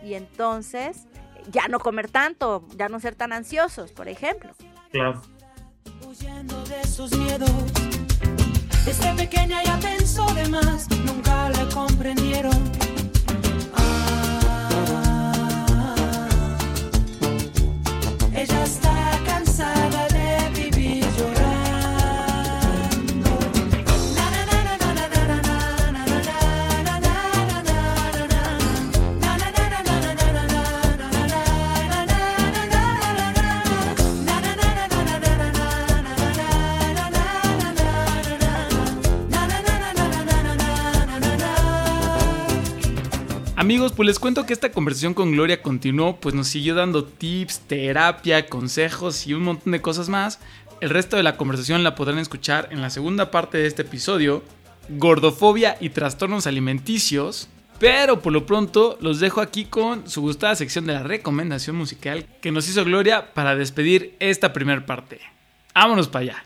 y 0.03 0.15
entonces 0.15 1.07
ya 1.51 1.67
no 1.67 1.79
comer 1.79 2.09
tanto, 2.09 2.67
ya 2.75 2.89
no 2.89 2.99
ser 2.99 3.15
tan 3.15 3.33
ansiosos, 3.33 3.91
por 3.91 4.07
ejemplo. 4.07 4.53
Claro. 4.91 5.21
Huyendo 6.07 6.63
de 6.65 6.85
sus 6.87 7.15
miedos. 7.17 7.49
Desde 8.85 9.13
pequeña 9.15 9.63
ya 9.63 9.79
pensó 9.79 10.25
de 10.33 10.47
más, 10.47 10.87
nunca 11.05 11.49
la 11.49 11.67
comprendieron. 11.73 12.53
Ah, 13.75 14.77
ella 18.33 18.63
está 18.63 19.04
Amigos, 43.65 43.93
pues 43.93 44.05
les 44.05 44.19
cuento 44.19 44.45
que 44.45 44.53
esta 44.53 44.71
conversación 44.71 45.15
con 45.15 45.31
Gloria 45.31 45.63
continuó, 45.63 46.17
pues 46.17 46.35
nos 46.35 46.49
siguió 46.49 46.75
dando 46.75 47.03
tips, 47.03 47.61
terapia, 47.61 48.45
consejos 48.45 49.25
y 49.25 49.33
un 49.33 49.41
montón 49.41 49.71
de 49.71 49.81
cosas 49.81 50.07
más. 50.07 50.39
El 50.81 50.91
resto 50.91 51.17
de 51.17 51.23
la 51.23 51.35
conversación 51.35 51.83
la 51.83 51.95
podrán 51.95 52.19
escuchar 52.19 52.67
en 52.69 52.83
la 52.83 52.91
segunda 52.91 53.31
parte 53.31 53.57
de 53.57 53.65
este 53.65 53.81
episodio, 53.81 54.43
gordofobia 54.89 55.77
y 55.79 55.89
trastornos 55.89 56.45
alimenticios. 56.45 57.49
Pero 57.79 58.21
por 58.21 58.33
lo 58.33 58.45
pronto 58.45 58.99
los 59.01 59.19
dejo 59.19 59.41
aquí 59.41 59.65
con 59.65 60.07
su 60.07 60.21
gustada 60.21 60.55
sección 60.55 60.85
de 60.85 60.93
la 60.93 61.01
recomendación 61.01 61.75
musical 61.75 62.27
que 62.41 62.51
nos 62.51 62.69
hizo 62.69 62.85
Gloria 62.85 63.33
para 63.33 63.55
despedir 63.55 64.15
esta 64.19 64.53
primera 64.53 64.85
parte. 64.85 65.21
Vámonos 65.73 66.07
para 66.07 66.21
allá. 66.21 66.45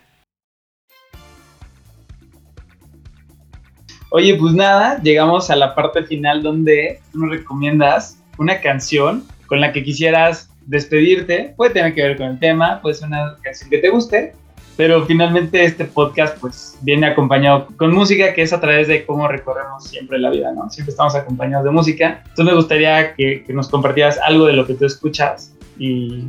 Oye, 4.12 4.34
pues 4.34 4.54
nada, 4.54 5.00
llegamos 5.02 5.50
a 5.50 5.56
la 5.56 5.72
parte 5.74 6.02
final 6.02 6.42
donde 6.42 7.00
tú 7.12 7.20
nos 7.20 7.30
recomiendas 7.30 8.20
una 8.38 8.60
canción 8.60 9.24
con 9.46 9.60
la 9.60 9.72
que 9.72 9.84
quisieras 9.84 10.50
despedirte. 10.66 11.54
Puede 11.56 11.74
tener 11.74 11.94
que 11.94 12.02
ver 12.02 12.16
con 12.16 12.26
el 12.26 12.38
tema, 12.40 12.80
puede 12.82 12.96
ser 12.96 13.06
una 13.06 13.36
canción 13.40 13.70
que 13.70 13.78
te 13.78 13.88
guste, 13.88 14.32
pero 14.76 15.06
finalmente 15.06 15.64
este 15.64 15.84
podcast 15.84 16.36
pues 16.38 16.76
viene 16.82 17.06
acompañado 17.06 17.68
con 17.76 17.94
música 17.94 18.34
que 18.34 18.42
es 18.42 18.52
a 18.52 18.60
través 18.60 18.88
de 18.88 19.06
cómo 19.06 19.28
recorremos 19.28 19.84
siempre 19.84 20.18
la 20.18 20.30
vida, 20.30 20.52
¿no? 20.52 20.68
Siempre 20.70 20.90
estamos 20.90 21.14
acompañados 21.14 21.64
de 21.64 21.70
música. 21.70 22.24
Entonces 22.30 22.46
me 22.46 22.54
gustaría 22.54 23.14
que, 23.14 23.44
que 23.44 23.52
nos 23.52 23.68
compartieras 23.68 24.18
algo 24.18 24.46
de 24.46 24.54
lo 24.54 24.66
que 24.66 24.74
tú 24.74 24.86
escuchas 24.86 25.54
y 25.78 26.24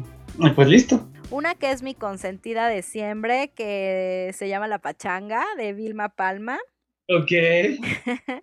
pues 0.55 0.67
listo. 0.67 1.07
Una 1.32 1.55
que 1.55 1.71
es 1.71 1.82
mi 1.82 1.95
consentida 1.95 2.67
de 2.67 2.84
siempre, 2.84 3.51
que 3.55 4.32
se 4.36 4.49
llama 4.49 4.67
La 4.67 4.77
Pachanga, 4.77 5.43
de 5.57 5.73
Vilma 5.73 6.09
Palma. 6.09 6.59
Ok. 7.12 7.32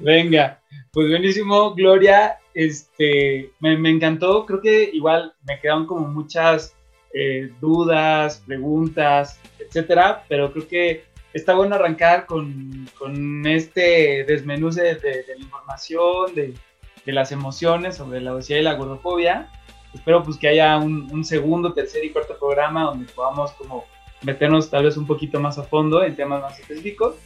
Venga, 0.00 0.60
pues 0.92 1.08
buenísimo, 1.08 1.74
Gloria. 1.74 2.38
Este, 2.54 3.50
me, 3.58 3.76
me 3.76 3.90
encantó. 3.90 4.46
Creo 4.46 4.60
que 4.60 4.90
igual 4.92 5.34
me 5.42 5.58
quedaron 5.58 5.86
como 5.86 6.06
muchas 6.06 6.76
eh, 7.12 7.50
dudas, 7.60 8.42
preguntas, 8.46 9.40
etcétera. 9.58 10.24
Pero 10.28 10.52
creo 10.52 10.68
que 10.68 11.04
está 11.32 11.54
bueno 11.54 11.74
arrancar 11.74 12.26
con, 12.26 12.88
con 12.96 13.44
este 13.44 14.24
desmenuce 14.24 14.82
de, 14.82 14.94
de 14.94 15.24
la 15.36 15.42
información, 15.42 16.34
de, 16.34 16.54
de 17.04 17.12
las 17.12 17.32
emociones 17.32 17.96
sobre 17.96 18.20
la 18.20 18.34
obesidad 18.34 18.60
y 18.60 18.62
la 18.62 18.74
gordofobia. 18.74 19.50
Espero 19.92 20.22
pues 20.22 20.36
que 20.36 20.46
haya 20.46 20.76
un, 20.78 21.08
un 21.10 21.24
segundo, 21.24 21.72
tercer 21.72 22.04
y 22.04 22.10
cuarto 22.10 22.38
programa 22.38 22.84
donde 22.84 23.12
podamos 23.12 23.50
como 23.52 23.84
meternos 24.22 24.70
tal 24.70 24.84
vez 24.84 24.96
un 24.96 25.06
poquito 25.06 25.40
más 25.40 25.58
a 25.58 25.64
fondo 25.64 26.04
en 26.04 26.14
temas 26.14 26.40
más 26.40 26.60
específicos. 26.60 27.16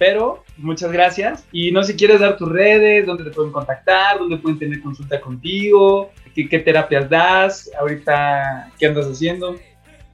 Pero 0.00 0.42
muchas 0.56 0.90
gracias. 0.90 1.46
Y 1.52 1.70
no 1.72 1.82
sé 1.82 1.92
si 1.92 1.98
quieres 1.98 2.20
dar 2.20 2.38
tus 2.38 2.48
redes, 2.48 3.04
dónde 3.04 3.22
te 3.22 3.32
pueden 3.32 3.52
contactar, 3.52 4.18
dónde 4.18 4.38
pueden 4.38 4.58
tener 4.58 4.80
consulta 4.80 5.20
contigo, 5.20 6.10
qué, 6.34 6.58
terapias 6.58 7.10
das, 7.10 7.70
ahorita 7.78 8.72
qué 8.78 8.86
andas 8.86 9.04
haciendo. 9.04 9.56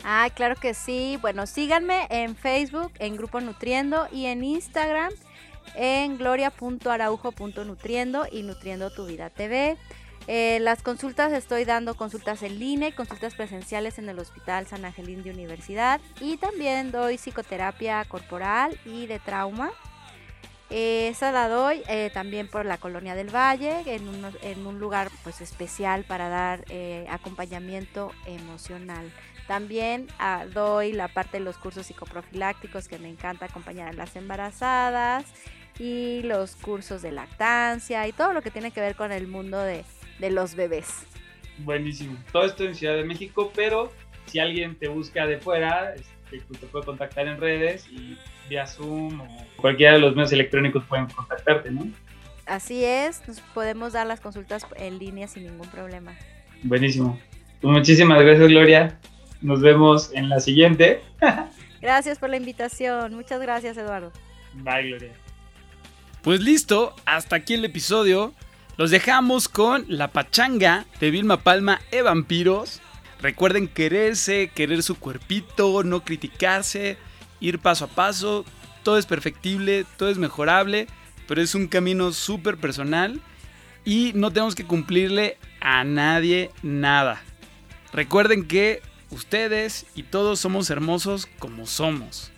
Ah, 0.03 0.29
claro 0.35 0.57
que 0.57 0.75
sí. 0.75 1.19
Bueno, 1.23 1.47
síganme 1.47 2.09
en 2.11 2.35
Facebook, 2.35 2.91
en 2.99 3.17
Grupo 3.17 3.41
Nutriendo 3.41 4.09
y 4.11 4.27
en 4.27 4.43
Instagram 4.43 5.13
en 5.77 6.19
gloria.araujo.nutriendo 6.19 8.27
y 8.33 8.43
Nutriendo 8.43 8.91
tu 8.91 9.07
Vida 9.07 9.31
TV. 9.31 9.77
Eh, 10.29 10.59
las 10.61 10.83
consultas 10.83 11.33
estoy 11.33 11.65
dando 11.65 11.95
consultas 11.95 12.43
en 12.43 12.59
línea 12.59 12.93
consultas 12.95 13.35
presenciales 13.35 13.99
en 13.99 14.09
el 14.09 14.19
Hospital 14.19 14.67
San 14.67 14.85
Angelín 14.85 15.23
de 15.23 15.31
Universidad 15.31 16.01
y 16.21 16.37
también 16.37 16.91
doy 16.91 17.17
psicoterapia 17.17 18.05
corporal 18.07 18.79
y 18.85 19.07
de 19.07 19.21
trauma. 19.21 19.71
Eh, 20.69 21.09
esa 21.09 21.31
la 21.31 21.49
doy 21.49 21.83
eh, 21.89 22.11
también 22.13 22.49
por 22.49 22.67
la 22.67 22.77
Colonia 22.79 23.15
del 23.15 23.33
Valle, 23.33 23.85
en 23.87 24.67
un, 24.67 24.79
lugar 24.81 25.11
pues 25.23 25.41
especial 25.41 26.03
para 26.03 26.29
dar 26.29 26.65
acompañamiento 27.09 28.11
emocional. 28.27 29.13
También 29.47 30.09
ah, 30.19 30.45
doy 30.53 30.93
la 30.93 31.07
parte 31.07 31.39
de 31.39 31.45
los 31.45 31.57
cursos 31.57 31.87
psicoprofilácticos 31.87 32.89
que 32.89 32.99
me 32.99 33.09
encanta 33.09 33.47
acompañar 33.47 33.89
a 33.89 33.93
las 33.93 34.17
embarazadas 34.17 35.25
y 35.79 36.23
los 36.23 36.57
cursos 36.57 37.03
de 37.03 37.13
lactancia 37.13 38.09
y 38.09 38.13
todo 38.13 38.33
lo 38.33 38.43
que 38.43 38.51
tiene 38.51 38.73
que 38.73 38.81
ver 38.81 38.97
con 38.97 39.13
el 39.13 39.29
mundo 39.29 39.59
de, 39.59 39.85
de 40.19 40.31
los 40.31 40.55
bebés. 40.55 41.07
Buenísimo. 41.59 42.17
Todo 42.33 42.45
esto 42.45 42.65
en 42.65 42.75
Ciudad 42.75 42.95
de 42.95 43.05
México, 43.05 43.53
pero 43.55 43.93
si 44.27 44.39
alguien 44.39 44.77
te 44.77 44.89
busca 44.89 45.27
de 45.27 45.39
fuera, 45.39 45.95
este, 45.95 46.41
pues 46.47 46.61
te 46.61 46.67
puede 46.67 46.85
contactar 46.85 47.27
en 47.27 47.41
redes 47.41 47.87
y 47.91 48.19
vía 48.49 48.67
Zoom 48.67 49.21
o 49.21 49.47
cualquiera 49.57 49.95
de 49.95 50.01
los 50.01 50.15
medios 50.15 50.33
electrónicos 50.33 50.85
pueden 50.85 51.07
contactarte, 51.07 51.71
¿no? 51.71 51.89
Así 52.45 52.85
es, 52.85 53.27
nos 53.27 53.41
podemos 53.41 53.93
dar 53.93 54.07
las 54.07 54.21
consultas 54.21 54.67
en 54.77 54.99
línea 54.99 55.27
sin 55.27 55.45
ningún 55.45 55.69
problema. 55.69 56.15
Buenísimo. 56.63 57.19
Pues 57.61 57.73
muchísimas 57.73 58.23
gracias, 58.23 58.49
Gloria. 58.49 58.99
Nos 59.41 59.61
vemos 59.61 60.13
en 60.15 60.29
la 60.29 60.41
siguiente. 60.41 61.03
Gracias 61.81 62.19
por 62.19 62.31
la 62.31 62.37
invitación. 62.37 63.15
Muchas 63.15 63.41
gracias, 63.41 63.77
Eduardo. 63.77 64.11
Bye, 64.55 64.89
Gloria. 64.89 65.13
Pues 66.23 66.41
listo, 66.41 66.95
hasta 67.05 67.37
aquí 67.37 67.55
el 67.55 67.65
episodio. 67.65 68.35
Los 68.77 68.91
dejamos 68.91 69.49
con 69.49 69.87
La 69.89 70.09
Pachanga 70.09 70.85
de 71.01 71.11
Vilma 71.11 71.39
Palma 71.39 71.81
e 71.91 72.03
Vampiros. 72.03 72.83
Recuerden 73.23 73.69
quererse, 73.69 74.51
querer 74.55 74.83
su 74.83 74.97
cuerpito, 74.97 75.83
no 75.83 76.05
criticarse, 76.05 76.99
ir 77.41 77.59
paso 77.59 77.87
a 77.87 77.89
paso. 77.89 78.45
Todo 78.83 78.99
es 78.99 79.07
perfectible, 79.07 79.87
todo 79.97 80.11
es 80.11 80.19
mejorable, 80.19 80.89
pero 81.27 81.41
es 81.41 81.55
un 81.55 81.69
camino 81.69 82.13
súper 82.13 82.59
personal 82.59 83.23
y 83.87 84.13
no 84.15 84.31
tenemos 84.31 84.55
que 84.55 84.67
cumplirle 84.67 85.39
a 85.63 85.83
nadie 85.85 86.51
nada. 86.63 87.23
Recuerden 87.95 88.47
que 88.47 88.83
ustedes 89.09 89.87
y 89.95 90.03
todos 90.03 90.39
somos 90.39 90.69
hermosos 90.69 91.29
como 91.39 91.65
somos. 91.67 92.31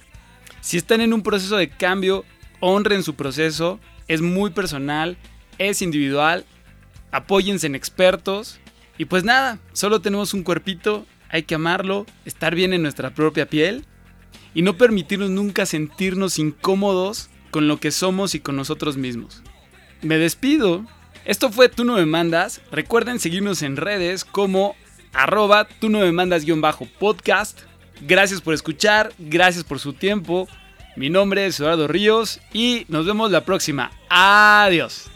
Si 0.61 0.77
están 0.77 1.01
en 1.01 1.13
un 1.13 1.25
proceso 1.25 1.57
de 1.57 1.69
cambio, 1.69 2.25
honren 2.61 3.03
su 3.03 3.17
proceso, 3.17 3.81
es 4.07 4.21
muy 4.21 4.51
personal, 4.51 5.19
es 5.59 5.83
individual, 5.83 6.45
apóyense 7.11 7.67
en 7.67 7.75
expertos 7.75 8.59
y 8.97 9.05
pues 9.05 9.25
nada, 9.25 9.59
solo 9.73 10.01
tenemos 10.01 10.35
un 10.35 10.43
cuerpito, 10.43 11.07
hay 11.29 11.45
que 11.45 11.55
amarlo, 11.55 12.07
estar 12.25 12.55
bien 12.55 12.73
en 12.73 12.83
nuestra 12.83 13.11
propia 13.11 13.47
piel 13.47 13.85
y 14.55 14.63
no 14.63 14.77
permitirnos 14.77 15.31
nunca 15.31 15.67
sentirnos 15.67 16.39
incómodos 16.39 17.31
con 17.51 17.69
lo 17.69 17.79
que 17.79 17.91
somos 17.91 18.35
y 18.35 18.41
con 18.41 18.57
nosotros 18.57 18.97
mismos. 18.97 19.43
Me 20.03 20.19
despido. 20.19 20.85
Esto 21.25 21.51
fue 21.51 21.69
Tú 21.69 21.85
no 21.85 21.95
me 21.97 22.07
mandas. 22.07 22.61
Recuerden 22.71 23.21
seguirnos 23.21 23.63
en 23.63 23.77
redes 23.77 24.25
como 24.25 24.77
arroba 25.13 25.67
tú 25.67 25.89
no 25.89 26.01
me 26.01 26.13
mandas 26.13 26.45
guion 26.45 26.61
bajo 26.61 26.87
podcast. 26.99 27.61
Gracias 28.01 28.41
por 28.41 28.55
escuchar, 28.55 29.13
gracias 29.19 29.65
por 29.65 29.81
su 29.81 29.93
tiempo. 29.93 30.49
Mi 30.97 31.11
nombre 31.11 31.47
es 31.47 31.59
Eduardo 31.61 31.89
Ríos 31.89 32.41
y 32.53 32.85
nos 32.89 33.07
vemos 33.07 33.31
la 33.31 33.45
próxima. 33.45 33.91
Adiós. 34.09 35.11